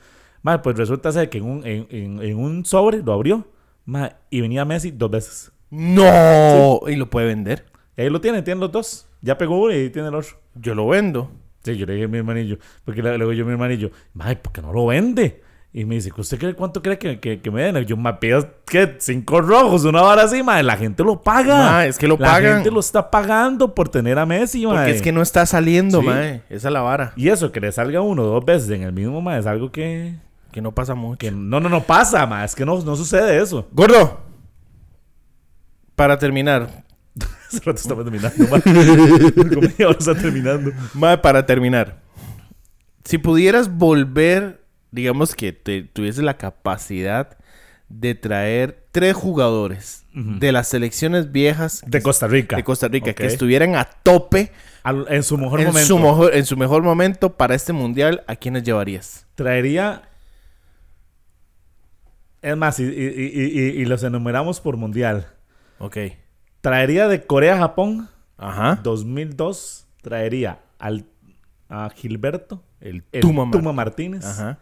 Ma, 0.43 0.63
pues 0.63 0.77
resulta 0.77 1.13
ser 1.13 1.31
que 1.31 1.39
en 1.39 1.45
un, 1.45 1.67
en, 1.67 1.87
en- 1.91 2.23
en 2.23 2.39
un 2.39 2.65
sobre 2.65 3.03
lo 3.03 3.13
abrió 3.13 3.47
ma, 3.85 4.13
y 4.31 4.41
venía 4.41 4.65
Messi 4.65 4.91
dos 4.91 5.11
veces. 5.11 5.53
No. 5.71 6.81
Y 6.89 6.97
lo 6.97 7.09
puede 7.11 7.29
vender. 7.29 7.67
Y 7.97 8.03
ahí 8.03 8.11
lo 8.11 8.21
tiene, 8.21 8.43
tiene 8.43 8.61
los 8.61 8.73
dos. 8.73 9.07
Ya 9.23 9.39
pegó 9.39 9.61
uno 9.61 9.75
y 9.75 9.91
tiene 9.91 10.09
el 10.09 10.15
otro. 10.15 10.37
Yo 10.55 10.75
lo 10.75 10.89
vendo. 10.89 11.31
Sí, 11.65 11.77
yo 11.77 11.87
le 11.87 11.95
dije 11.95 12.05
a 12.07 12.09
mi 12.09 12.19
hermanillo, 12.19 12.59
porque 12.85 13.03
digo 13.03 13.33
yo 13.33 13.43
a 13.45 13.47
mi 13.47 13.53
hermanillo, 13.53 13.91
mae, 14.15 14.37
¿por 14.37 14.53
qué 14.53 14.63
no 14.63 14.73
lo 14.73 14.87
vende? 14.87 15.43
Y 15.71 15.85
me 15.85 15.97
dice, 15.97 16.11
¿usted 16.17 16.39
cree 16.39 16.55
cuánto 16.55 16.83
cree 16.83 16.99
que, 16.99 17.21
que, 17.21 17.41
que 17.41 17.51
me 17.51 17.63
den? 17.63 17.85
Yo, 17.85 17.97
me 17.97 18.13
pido, 18.15 18.49
¿qué? 18.67 18.97
Cinco 18.99 19.43
rojos, 19.43 19.85
una 19.85 20.03
hora 20.03 20.23
así, 20.23 20.43
mae. 20.43 20.63
La 20.63 20.77
gente 20.79 21.05
lo 21.05 21.21
paga. 21.23 21.57
Ma, 21.73 21.87
es 21.87 21.99
que 21.99 22.09
lo 22.09 22.17
la 22.17 22.27
pagan. 22.27 22.55
gente 22.55 22.71
lo 22.71 22.81
está 22.81 23.11
pagando 23.11 23.75
por 23.75 23.89
tener 23.91 24.19
a 24.19 24.25
Messi, 24.25 24.67
mae. 24.67 24.77
Porque 24.77 24.91
es 24.93 25.03
que 25.03 25.13
no 25.13 25.21
está 25.21 25.45
saliendo, 25.45 26.01
Sí. 26.01 26.07
mae. 26.07 26.43
Esa 26.49 26.69
es 26.69 26.73
la 26.73 26.81
vara. 26.81 27.13
Y 27.17 27.29
eso, 27.29 27.53
que 27.53 27.61
le 27.61 27.71
salga 27.71 28.01
uno 28.01 28.23
o 28.23 28.27
dos 28.27 28.45
veces 28.47 28.71
en 28.71 28.83
el 28.83 28.93
mismo, 28.93 29.21
mae, 29.21 29.39
es 29.41 29.47
algo 29.47 29.71
que... 29.71 30.15
Que 30.53 30.63
no 30.63 30.73
pasa 30.73 30.95
mucho. 30.95 31.19
que 31.19 31.31
no, 31.31 31.61
no, 31.61 31.69
no 31.69 31.83
pasa, 31.83 32.25
mae. 32.27 32.47
Es 32.47 32.55
que 32.55 32.65
no, 32.65 32.81
no 32.81 32.97
sucede 32.97 33.41
eso. 33.41 33.69
Gordo. 33.73 34.21
Para 35.95 36.19
terminar. 36.19 36.85
Hace 37.49 37.59
rato 37.59 37.79
estamos 37.81 38.05
terminando, 38.05 38.45
mae. 38.51 38.63
Como 39.45 39.61
media 39.61 39.89
hora 39.89 39.99
está 39.99 40.15
terminando. 40.15 40.73
Mae, 40.95 41.19
para 41.19 41.45
terminar. 41.45 41.99
Si 43.05 43.19
pudieras 43.19 43.69
volver, 43.77 44.63
digamos 44.91 45.35
que 45.35 45.53
te, 45.53 45.83
tuvieses 45.83 46.23
la 46.25 46.37
capacidad 46.37 47.37
de 47.89 48.15
traer 48.15 48.87
tres 48.93 49.15
jugadores 49.15 50.05
de 50.13 50.53
las 50.53 50.69
selecciones 50.69 51.31
viejas 51.33 51.83
De 51.87 52.03
Costa 52.03 52.27
Rica. 52.27 52.57
de 52.57 52.65
Costa 52.65 52.89
Rica 52.89 53.15
que 53.15 53.25
estuvieran 53.27 53.77
a 53.77 53.85
tope 53.85 54.51
Al- 54.83 55.07
en 55.11 55.23
su 55.23 55.39
mejor 55.39 55.61
en 55.61 55.69
momento. 55.69 55.87
su, 55.87 55.99
mejor, 55.99 56.35
en 56.35 56.45
su 56.45 56.57
mejor 56.57 56.83
momento 56.83 57.37
para 57.37 57.55
este 57.55 57.73
mundial, 57.73 58.25
¿a 58.27 58.37
quiénes 58.37 58.63
llevarías? 58.65 59.27
Traería. 59.37 60.03
Es 62.43 62.57
más, 62.57 62.79
y, 62.79 62.85
y- 62.85 62.87
y- 62.89 63.61
y- 63.61 63.81
y 63.81 63.85
los 63.85 64.03
enumeramos 64.03 64.61
por 64.61 64.77
mundial. 64.77 65.27
Ok. 65.79 65.97
Traería 66.61 67.09
de 67.09 67.25
Corea-Japón 67.27 68.09
Ajá. 68.37 68.81
2002. 68.83 69.87
Traería 70.03 70.61
al, 70.79 71.07
a 71.69 71.91
Gilberto, 71.91 72.63
El 72.81 73.05
el 73.13 73.21
Tuma, 73.23 73.51
Tuma, 73.51 73.73
Mar- 73.73 73.87
Martínez, 73.87 74.25
Ajá. 74.25 74.59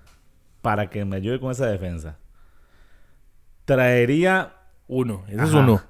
Para 0.66 0.90
que 0.90 1.04
me 1.04 1.14
ayude 1.14 1.38
con 1.38 1.52
esa 1.52 1.66
defensa. 1.66 2.18
Traería. 3.66 4.54
Uno. 4.88 5.22
Ese 5.28 5.44
es 5.44 5.52
uno. 5.52 5.80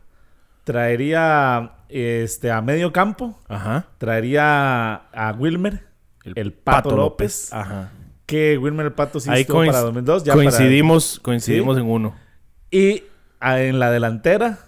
Traería 0.64 1.76
este, 1.88 2.50
a 2.50 2.60
medio 2.60 2.92
campo. 2.92 3.40
Ajá. 3.48 3.86
Traería 3.96 4.94
a 4.96 5.34
Wilmer, 5.38 5.86
el, 6.24 6.52
Pato, 6.52 6.94
López. 6.94 7.54
Ajá. 7.54 7.90
Que 8.26 8.58
Wilmer 8.58 8.84
el 8.84 8.92
Pato 8.92 9.18
sí 9.18 9.30
Ahí 9.30 9.42
estuvo 9.42 9.64
para 9.64 9.80
2002. 9.80 10.24
Ya 10.24 10.34
para- 10.34 10.42
coincidimos, 10.44 11.20
coincidimos 11.20 11.78
en 11.78 11.86
uno. 11.86 12.14
Y 12.70 13.04
a- 13.40 13.62
en 13.62 13.78
la 13.78 13.90
delantera 13.90 14.58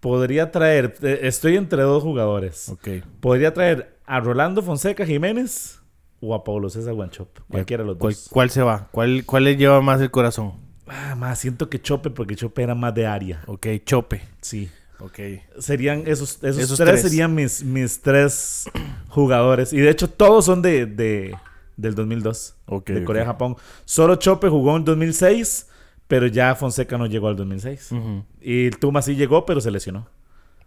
podría 0.00 0.50
traer, 0.52 0.94
eh, 1.02 1.18
estoy 1.24 1.58
entre 1.58 1.82
dos 1.82 2.02
jugadores. 2.02 2.70
Ok. 2.70 2.88
Podría 3.20 3.52
traer 3.52 3.98
a 4.06 4.20
Rolando 4.20 4.62
Fonseca 4.62 5.04
Jiménez 5.04 5.82
o 6.20 6.34
a 6.34 6.42
Pablo 6.44 6.68
César 6.70 6.94
Guanchop. 6.94 7.28
Cualquiera 7.50 7.82
de 7.82 7.88
los 7.88 7.98
¿Cuál, 7.98 8.12
dos. 8.14 8.28
cuál 8.30 8.50
se 8.50 8.62
va? 8.62 8.88
¿Cuál, 8.90 9.24
¿Cuál 9.24 9.44
le 9.44 9.56
lleva 9.56 9.80
más 9.80 10.00
el 10.00 10.10
corazón? 10.10 10.52
Ah, 10.86 11.14
más 11.16 11.38
siento 11.38 11.68
que 11.68 11.80
Chope 11.80 12.10
porque 12.10 12.34
Chope 12.36 12.62
era 12.62 12.74
más 12.74 12.94
de 12.94 13.06
área. 13.06 13.42
Ok, 13.46 13.66
Chope. 13.84 14.22
Sí. 14.40 14.70
Ok. 15.00 15.18
Serían 15.58 16.02
esos, 16.06 16.42
esos, 16.42 16.58
Esos 16.62 16.76
tres, 16.78 16.88
tres. 16.90 17.02
serían 17.02 17.34
mis, 17.34 17.62
mis 17.62 18.00
tres 18.02 18.64
jugadores. 19.08 19.72
Y 19.72 19.78
de 19.78 19.90
hecho 19.90 20.08
todos 20.08 20.44
son 20.46 20.62
de, 20.62 20.86
de- 20.86 21.36
del 21.76 21.94
2002. 21.94 22.56
Ok, 22.66 22.90
de. 22.90 23.04
Corea-Japón. 23.04 23.56
Solo 23.84 24.16
Chope 24.16 24.48
jugó 24.48 24.76
en 24.76 24.84
2006, 24.84 25.68
pero 26.08 26.26
ya 26.26 26.54
Fonseca 26.56 26.98
no 26.98 27.06
llegó 27.06 27.28
al 27.28 27.36
2006. 27.36 27.92
Ujú. 27.92 28.24
Y 28.40 28.70
Tuma 28.70 29.02
sí 29.02 29.14
llegó, 29.14 29.46
pero 29.46 29.60
se 29.60 29.70
lesionó. 29.70 30.08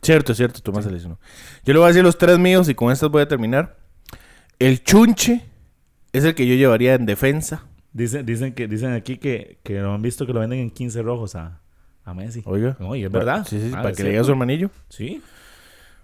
Cierto, 0.02 0.34
cierto, 0.34 0.62
tú 0.62 0.72
más 0.72 0.86
seleccionó. 0.86 1.20
Yo 1.66 1.74
le 1.74 1.80
voy 1.80 1.86
a 1.86 1.88
decir 1.90 2.04
los 2.04 2.18
tres 2.18 2.40
míos 2.40 2.68
y 2.70 2.74
con 2.76 2.92
estos 2.92 3.12
voy 3.12 3.22
a 3.24 3.28
terminar. 3.28 3.78
El 4.66 4.84
Chunche 4.84 5.42
es 6.14 6.24
el 6.24 6.36
que 6.36 6.46
yo 6.48 6.56
llevaría 6.56 6.94
en 6.94 7.06
defensa. 7.06 7.64
Dicen, 7.94 8.26
dicen 8.26 8.54
que 8.54 8.68
dicen 8.68 8.94
aquí 8.94 9.18
que, 9.18 9.60
que 9.64 9.80
lo 9.80 9.94
han 9.94 10.02
visto 10.02 10.26
que 10.26 10.34
lo 10.34 10.40
venden 10.40 10.60
en 10.60 10.70
15 10.72 11.02
rojos 11.02 11.36
a, 11.36 11.60
a 12.06 12.14
Messi. 12.14 12.42
Oiga. 12.46 12.78
Oye, 12.80 13.06
es 13.06 13.12
verdad. 13.12 13.46
Sí, 13.50 13.60
sí, 13.60 13.72
Ah, 13.76 13.82
para 13.82 13.94
que 13.94 14.04
le 14.04 14.10
diga 14.10 14.22
a 14.22 14.24
su 14.24 14.32
hermanillo. 14.32 14.70
Sí. 14.90 15.22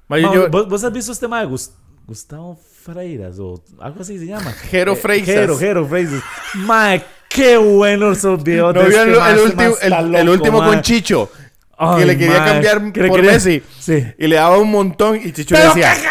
Ma, 0.08 0.20
yo- 0.20 0.28
Ma, 0.30 0.36
yo- 0.36 0.50
¿vos, 0.50 0.68
vos 0.70 0.84
has 0.84 0.92
visto 0.92 1.12
este 1.12 1.26
tema 1.26 1.40
de 1.42 1.48
Gus- 1.48 1.72
Gustavo 2.06 2.60
Freiras 2.84 3.38
o 3.40 3.64
algo 3.80 4.02
así 4.02 4.18
se 4.18 4.26
llama? 4.26 4.52
Jero 4.72 4.94
Eh, 4.94 4.96
Freisas. 4.96 5.28
Jero, 5.36 5.58
Jero 5.58 5.88
Freisas. 5.88 6.22
Mae, 6.56 7.04
qué 7.30 7.58
bueno 7.58 8.12
esos 8.12 8.44
videos 8.44 8.74
¿No 8.74 8.82
de 8.82 8.90
vio 8.90 9.02
este 9.04 9.12
el, 9.12 9.18
este 9.24 9.44
último, 9.44 10.18
el- 10.18 10.30
último 10.30 10.58
con 10.64 10.82
Chicho? 10.82 11.30
Ay, 11.78 12.00
que 12.00 12.06
le 12.08 12.18
quería 12.18 12.44
cambiar 12.44 12.92
por 13.08 13.22
Messi. 13.22 13.62
Sí. 13.80 14.04
Y 14.18 14.28
le 14.28 14.36
daba 14.38 14.58
un 14.58 14.72
montón 14.72 15.16
y 15.24 15.32
Chicho 15.32 15.54
le 15.56 15.62
decía... 15.62 15.94
querés, 15.94 16.08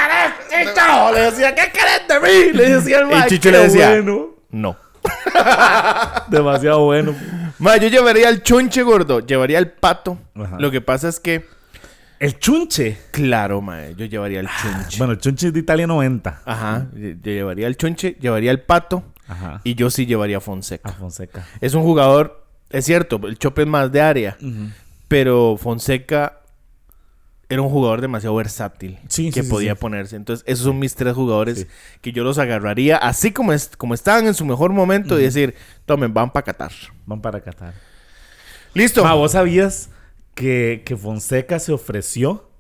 Chicho? 0.51 1.13
Le 1.15 1.21
decía, 1.21 1.55
¿qué 1.55 1.71
querés 1.73 2.09
de 2.09 2.21
mí? 2.21 2.53
Le 2.53 2.71
decía 2.71 2.99
el 3.01 3.11
Y 3.11 3.15
mae, 3.15 3.29
Chicho 3.29 3.51
le 3.51 3.59
decía- 3.59 3.89
bueno. 3.91 4.27
No. 4.51 4.77
Demasiado 6.29 6.85
bueno. 6.85 7.15
Ma, 7.59 7.77
yo 7.77 7.89
llevaría 7.89 8.29
al 8.29 8.43
Chunche 8.43 8.83
gordo. 8.83 9.21
Llevaría 9.21 9.59
al 9.59 9.71
Pato. 9.73 10.19
Ajá. 10.35 10.57
Lo 10.59 10.71
que 10.71 10.81
pasa 10.81 11.09
es 11.09 11.21
que... 11.21 11.45
El 12.19 12.39
chunche. 12.39 12.97
Claro, 13.11 13.61
ma, 13.61 13.91
yo 13.91 14.07
llevaría 14.07 14.41
al 14.41 14.49
Chunche. 14.49 14.97
Bueno, 14.97 15.13
el 15.13 15.19
chunche 15.19 15.49
es 15.49 15.53
de 15.53 15.61
Italia 15.61 15.87
90. 15.87 16.41
Ajá. 16.47 16.87
Yo 16.95 17.09
yo 17.11 17.31
llevaría 17.31 17.67
al 17.67 17.77
Chunche, 17.77 18.17
llevaría 18.19 18.51
al 18.53 18.61
Pato. 18.61 19.05
Ajá. 19.29 19.61
Y 19.65 19.75
yo 19.75 19.91
sí 19.91 20.07
llevaría 20.07 20.39
a 20.39 20.41
Fonseca. 20.41 20.89
A 20.89 20.93
Fonseca. 20.95 21.45
Es 21.61 21.75
un 21.75 21.83
jugador, 21.83 22.43
es 22.71 22.87
cierto, 22.87 23.21
el 23.25 23.39
Chope 23.39 23.63
es 23.63 23.69
más 23.69 23.93
de 23.93 24.01
área, 24.01 24.39
pero 25.09 25.59
Fonseca 25.59 26.39
era 27.49 27.63
un 27.63 27.69
jugador 27.69 28.01
demasiado 28.01 28.35
versátil 28.35 28.99
Sí, 29.09 29.31
que 29.31 29.43
sí, 29.45 29.49
podía 29.51 29.75
sí. 29.75 29.81
ponerse. 29.81 30.17
Entonces, 30.17 30.45
esos 30.49 30.65
son 30.65 30.79
mis 30.79 30.95
tres 30.97 31.15
jugadores 31.15 31.69
que 32.01 32.13
yo 32.13 32.25
los 32.25 32.39
agarraría 32.39 32.97
así 32.97 33.31
como, 33.31 33.53
es, 33.53 33.71
como 33.77 33.95
estaban 33.95 34.27
en 34.27 34.35
su 34.35 34.45
mejor 34.45 34.73
momento 34.73 35.19
y 35.19 35.23
decir, 35.23 35.55
tomen, 35.85 36.13
van 36.13 36.33
para 36.33 36.45
Qatar. 36.45 36.73
Van 37.07 37.21
para 37.21 37.41
Qatar. 37.41 37.75
Listo. 38.75 39.05
Ma, 39.05 39.15
¿vos 39.15 39.33
sabías 39.33 39.91
que, 40.35 40.83
que 40.85 40.97
Fonseca 40.97 41.59
se 41.61 41.73
ofreció 41.73 42.51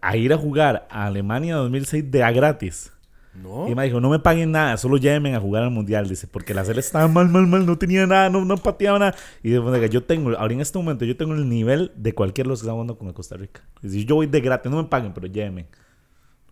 a 0.00 0.16
ir 0.16 0.32
a 0.32 0.38
jugar 0.38 0.86
a 0.90 1.06
Alemania 1.06 1.56
2006 1.56 2.10
de 2.10 2.22
a 2.22 2.30
gratis? 2.30 2.91
No. 3.34 3.66
Y 3.66 3.74
me 3.74 3.84
dijo, 3.84 3.98
no 4.00 4.10
me 4.10 4.18
paguen 4.18 4.50
nada, 4.52 4.76
solo 4.76 4.98
llévenme 4.98 5.34
a 5.34 5.40
jugar 5.40 5.62
al 5.62 5.70
mundial. 5.70 6.06
Dice, 6.08 6.26
porque 6.26 6.52
la 6.52 6.64
serie 6.64 6.80
estaba 6.80 7.08
mal, 7.08 7.28
mal, 7.30 7.46
mal, 7.46 7.64
no 7.64 7.78
tenía 7.78 8.06
nada, 8.06 8.28
no, 8.28 8.44
no 8.44 8.56
pateaba 8.58 8.98
nada. 8.98 9.14
Y 9.42 9.54
Fonseca, 9.56 9.86
yo 9.86 10.02
tengo, 10.04 10.36
ahora 10.36 10.52
en 10.52 10.60
este 10.60 10.76
momento, 10.78 11.04
yo 11.06 11.16
tengo 11.16 11.32
el 11.34 11.48
nivel 11.48 11.92
de 11.96 12.14
cualquiera 12.14 12.48
de 12.48 12.50
los 12.50 12.60
que 12.60 12.64
están 12.64 12.74
jugando 12.74 12.98
con 12.98 13.10
Costa 13.12 13.36
Rica. 13.36 13.62
Dice, 13.80 14.04
yo 14.04 14.16
voy 14.16 14.26
de 14.26 14.40
gratis, 14.40 14.70
no 14.70 14.82
me 14.82 14.88
paguen, 14.88 15.14
pero 15.14 15.26
llévenme 15.28 15.66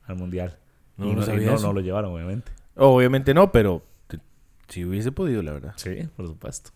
al 0.07 0.17
mundial. 0.17 0.57
No, 0.97 1.07
y 1.07 1.09
no 1.11 1.17
no, 1.17 1.23
y 1.23 1.27
sabía 1.27 1.49
no, 1.49 1.55
eso. 1.57 1.67
no 1.67 1.73
lo 1.75 1.81
llevaron, 1.81 2.13
obviamente. 2.15 2.51
Obviamente 2.77 3.35
no, 3.35 3.53
pero 3.53 3.83
si 4.69 4.85
hubiese 4.85 5.13
podido, 5.13 5.43
la 5.43 5.53
verdad. 5.53 5.73
Sí, 5.77 6.09
por 6.17 6.27
supuesto. 6.27 6.71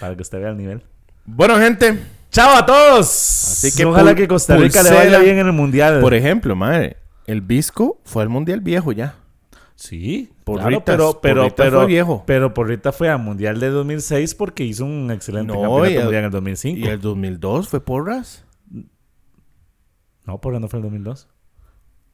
Para 0.00 0.16
que 0.16 0.22
usted 0.22 0.40
vea 0.40 0.50
el 0.50 0.56
nivel. 0.56 0.82
Bueno, 1.26 1.58
gente, 1.58 1.98
¡Chao 2.30 2.56
a 2.56 2.66
todos! 2.66 3.06
Así 3.06 3.76
que 3.76 3.84
Ojalá 3.84 4.14
que 4.14 4.26
Costa 4.26 4.56
Rica 4.56 4.82
le 4.82 4.88
pulsera. 4.88 5.04
vaya 5.04 5.18
bien 5.20 5.38
en 5.38 5.46
el 5.46 5.52
mundial. 5.52 6.00
por 6.00 6.14
ejemplo, 6.14 6.56
madre, 6.56 6.96
el 7.26 7.40
Visco 7.40 8.00
fue 8.04 8.22
al 8.22 8.28
Mundial 8.28 8.60
Viejo 8.60 8.92
ya. 8.92 9.16
Sí, 9.76 10.30
Porritas, 10.44 10.84
claro, 10.84 11.18
pero, 11.20 11.20
pero, 11.20 11.40
Porritas 11.42 11.66
pero, 11.66 11.78
fue 11.78 11.86
viejo. 11.86 12.22
pero 12.26 12.54
Porrita 12.54 12.92
fue 12.92 13.08
al 13.08 13.18
Mundial 13.18 13.58
de 13.58 13.70
2006 13.70 14.34
porque 14.36 14.64
hizo 14.64 14.84
un 14.84 15.10
excelente 15.10 15.52
No, 15.52 15.60
campeonato 15.62 15.90
y 15.90 15.94
el- 15.96 16.02
mundial 16.04 16.18
en 16.20 16.24
el 16.26 16.30
2005. 16.30 16.78
Y 16.78 16.88
el 16.88 17.00
2002 17.00 17.68
fue 17.68 17.80
Porras. 17.84 18.44
No, 20.26 20.40
Porra 20.40 20.60
no 20.60 20.68
fue 20.68 20.78
el 20.78 20.84
2002. 20.84 21.28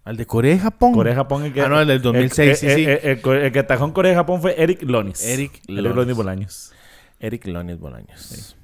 Al 0.04 0.16
de 0.16 0.26
Corea 0.26 0.54
y 0.54 0.58
Japón. 0.58 0.94
Corea-Japón. 0.94 1.44
El 1.44 1.52
que, 1.52 1.60
Ah, 1.60 1.68
no, 1.68 1.78
el 1.80 1.86
del 1.86 2.00
2006, 2.02 2.58
sí, 2.58 2.66
el, 2.66 2.74
sí. 2.76 2.84
El, 2.84 3.20
el- 3.42 3.52
que 3.52 3.58
atajó 3.58 3.84
en 3.84 3.92
Corea-Japón 3.92 4.40
fue 4.40 4.60
Eric 4.60 4.82
Lonis. 4.82 5.22
Eric 5.24 5.60
Eric 5.68 5.68
Lonis. 5.68 5.94
Lonis 5.96 6.16
Bolaños. 6.16 6.72
Eric 7.20 7.46
Lonis 7.46 7.78
Bolaños. 7.78 8.56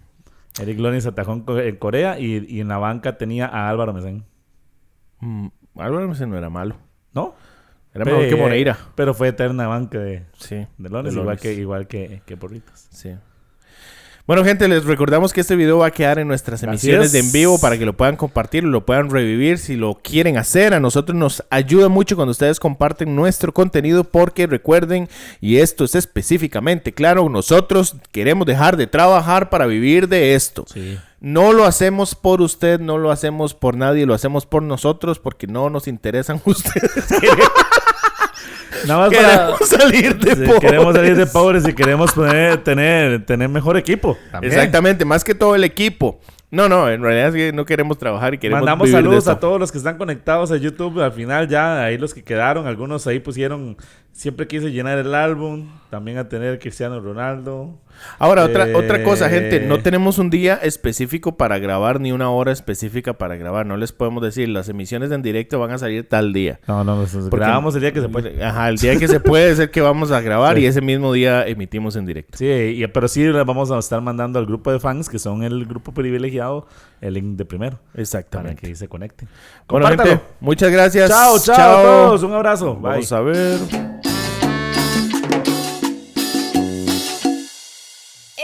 Eric 0.59 0.79
Lonis 0.79 1.05
atajó 1.05 1.35
en 1.35 1.41
Co- 1.43 1.59
en 1.61 1.77
Corea 1.77 2.19
y, 2.19 2.47
y 2.49 2.61
en 2.61 2.69
la 2.69 2.79
banca 2.79 3.19
tenía 3.19 3.47
a 3.47 3.69
Álvaro 3.69 3.93
Mesén. 3.93 4.25
Mm, 5.21 5.49
Álvaro 5.79 6.09
Mesén 6.09 6.31
no 6.31 6.37
era 6.39 6.51
malo. 6.51 6.77
¿No? 7.13 7.35
Era 7.95 8.05
mejor 8.05 8.29
que 8.29 8.37
Moreira. 8.37 8.77
Pero 8.95 9.15
fue 9.15 9.29
eterna 9.29 9.67
banca 9.67 9.99
de, 9.99 10.25
Sí. 10.39 10.67
de 10.77 11.11
igual 11.13 11.39
que, 11.39 11.55
igual 11.55 11.87
que, 11.87 12.21
que 12.27 12.37
Porritas. 12.37 12.89
Sí. 12.91 13.15
Bueno, 14.27 14.45
gente, 14.45 14.67
les 14.67 14.85
recordamos 14.85 15.33
que 15.33 15.41
este 15.41 15.55
video 15.55 15.79
va 15.79 15.87
a 15.87 15.91
quedar 15.93 16.19
en 16.19 16.27
nuestras 16.27 16.61
emisiones 16.61 17.07
es. 17.07 17.13
de 17.13 17.21
en 17.21 17.31
vivo 17.31 17.61
para 17.61 17.79
que 17.79 17.87
lo 17.87 17.97
puedan 17.97 18.17
compartir, 18.17 18.65
lo 18.65 18.85
puedan 18.85 19.09
revivir 19.09 19.57
si 19.59 19.77
lo 19.77 19.95
quieren 20.03 20.37
hacer. 20.37 20.75
A 20.75 20.81
nosotros 20.81 21.17
nos 21.17 21.45
ayuda 21.49 21.89
mucho 21.89 22.17
cuando 22.17 22.33
ustedes 22.33 22.59
comparten 22.59 23.15
nuestro 23.15 23.55
contenido 23.55 24.03
porque 24.03 24.49
recuerden, 24.49 25.09
y 25.41 25.59
esto 25.59 25.85
es 25.85 25.95
específicamente 25.95 26.93
claro, 26.93 27.29
nosotros 27.29 27.95
queremos 28.11 28.49
dejar 28.49 28.77
de 28.77 28.89
trabajar 28.89 29.49
para 29.49 29.67
vivir 29.67 30.09
de 30.09 30.35
esto. 30.35 30.65
Sí. 30.75 30.99
No 31.21 31.53
lo 31.53 31.65
hacemos 31.65 32.17
por 32.17 32.43
usted, 32.43 32.81
no 32.81 32.99
lo 32.99 33.13
hacemos 33.13 33.55
por 33.55 33.77
nadie, 33.77 34.07
lo 34.07 34.15
hacemos 34.15 34.45
por 34.45 34.65
nosotros 34.65 35.21
porque 35.21 35.47
no 35.47 35.71
nos 35.71 35.87
interesan 35.87 36.43
ustedes. 36.45 37.07
Nada 38.87 39.01
más 39.09 39.15
para... 39.15 39.29
Queremos 39.57 39.69
salir 39.69 40.17
de 40.19 40.31
Sí, 40.37 40.43
pobres. 40.45 40.61
queremos 40.61 40.95
salir 40.95 41.17
de 41.17 41.27
pobres 41.27 41.69
y 41.69 41.73
queremos 41.73 42.13
poner- 42.15 42.63
tener, 42.63 43.25
tener 43.25 43.49
mejor 43.49 43.77
equipo. 43.77 44.17
también. 44.31 44.53
Exactamente, 44.53 45.05
más 45.05 45.25
que 45.25 45.35
todo 45.35 45.55
el 45.55 45.65
equipo. 45.65 46.21
No, 46.51 46.69
no, 46.69 46.89
en 46.89 47.03
realidad 47.03 47.29
es 47.29 47.35
que 47.35 47.53
no 47.53 47.65
queremos 47.65 47.99
trabajar 47.99 48.35
y 48.35 48.39
queremos 48.39 48.61
Mandamos 48.61 48.87
vivir 48.87 48.99
saludos 49.03 49.27
a 49.29 49.41
todos 49.41 49.59
los 49.59 49.73
que 49.73 49.79
están 49.79 49.99
conectados 49.99 50.53
a 50.53 50.57
YouTube. 50.57 51.01
Al 51.03 51.13
final 51.13 51.49
ya, 51.49 51.83
ahí 51.83 51.99
los 51.99 52.15
que 52.15 52.23
quedaron, 52.23 52.67
algunos 52.69 53.07
ahí 53.09 53.19
pusieron, 53.19 53.77
siempre 54.13 54.47
quise 54.47 54.71
llenar 54.71 54.99
el 54.99 55.13
álbum, 55.15 55.69
también 55.91 56.19
a 56.19 56.29
tener 56.29 56.59
Cristiano 56.61 57.01
Ronaldo. 57.01 57.79
Ahora, 58.19 58.45
otra, 58.45 58.69
Eh, 58.69 58.75
otra 58.75 59.03
cosa, 59.05 59.29
gente, 59.29 59.61
no 59.61 59.81
tenemos 59.81 60.19
un 60.19 60.31
día 60.31 60.55
específico 60.63 61.37
para 61.37 61.59
grabar 61.59 62.01
ni 62.01 62.13
una 62.13 62.31
hora 62.31 62.53
específica 62.53 63.13
para 63.15 63.37
grabar. 63.37 63.67
No 63.67 63.77
les 63.77 63.93
podemos 63.93 64.23
decir, 64.23 64.49
las 64.49 64.69
emisiones 64.69 65.11
en 65.13 65.23
directo 65.23 65.59
van 65.59 65.71
a 65.73 65.79
salir 65.79 66.09
tal 66.09 66.33
día. 66.33 66.59
No, 66.67 66.83
no, 66.85 66.97
nosotros 66.97 67.29
Porque- 67.31 67.45
grabamos 67.45 67.75
el 67.75 67.81
día 67.83 67.93
que 67.93 68.01
se 68.01 68.09
puede. 68.09 68.43
Ajá, 68.45 68.69
el 68.69 68.77
día 68.79 68.97
que 68.99 69.09
se 69.09 69.21
puede 69.21 69.51
es 69.51 69.59
el 69.59 69.71
que 69.71 69.81
vamos 69.81 70.11
a 70.13 70.21
grabar 70.21 70.57
Sí. 70.57 70.63
y 70.63 70.67
ese 70.67 70.81
mismo 70.81 71.13
día 71.13 71.47
emitimos 71.47 71.97
en 71.97 72.07
directo. 72.07 72.39
Sí, 72.39 72.47
y- 72.47 72.87
pero 72.87 73.09
sí 73.09 73.23
le 73.25 73.43
vamos 73.45 73.71
a 73.71 73.79
estar 73.79 74.01
mandando 74.01 74.39
al 74.39 74.47
grupo 74.47 74.73
de 74.73 74.81
fans, 74.81 75.09
que 75.09 75.19
son 75.19 75.43
el 75.43 75.67
grupo 75.67 75.93
privilegiado, 75.93 76.67
el 77.01 77.15
link 77.15 77.37
de 77.37 77.45
primero, 77.45 77.79
para 77.93 78.03
Exactamente. 78.03 78.61
que 78.63 78.67
ahí 78.69 78.75
se 78.75 78.89
conecten. 78.89 79.29
Bueno, 79.69 79.89
gente, 79.89 80.21
muchas 80.41 80.71
gracias. 80.71 81.11
Chao, 81.11 81.39
chao, 81.39 81.79
a 81.79 81.83
todos. 81.83 82.23
Un 82.23 82.33
abrazo. 82.33 82.75
Bye. 82.77 82.91
Vamos 82.91 83.13
a 83.13 83.21
ver. 83.21 84.06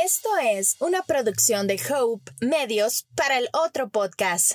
Esto 0.05 0.30
es 0.42 0.74
una 0.80 1.03
producción 1.03 1.68
de 1.68 1.80
Hope 1.88 2.32
Medios 2.40 3.07
para 3.14 3.38
el 3.38 3.48
otro 3.53 3.88
podcast. 3.88 4.55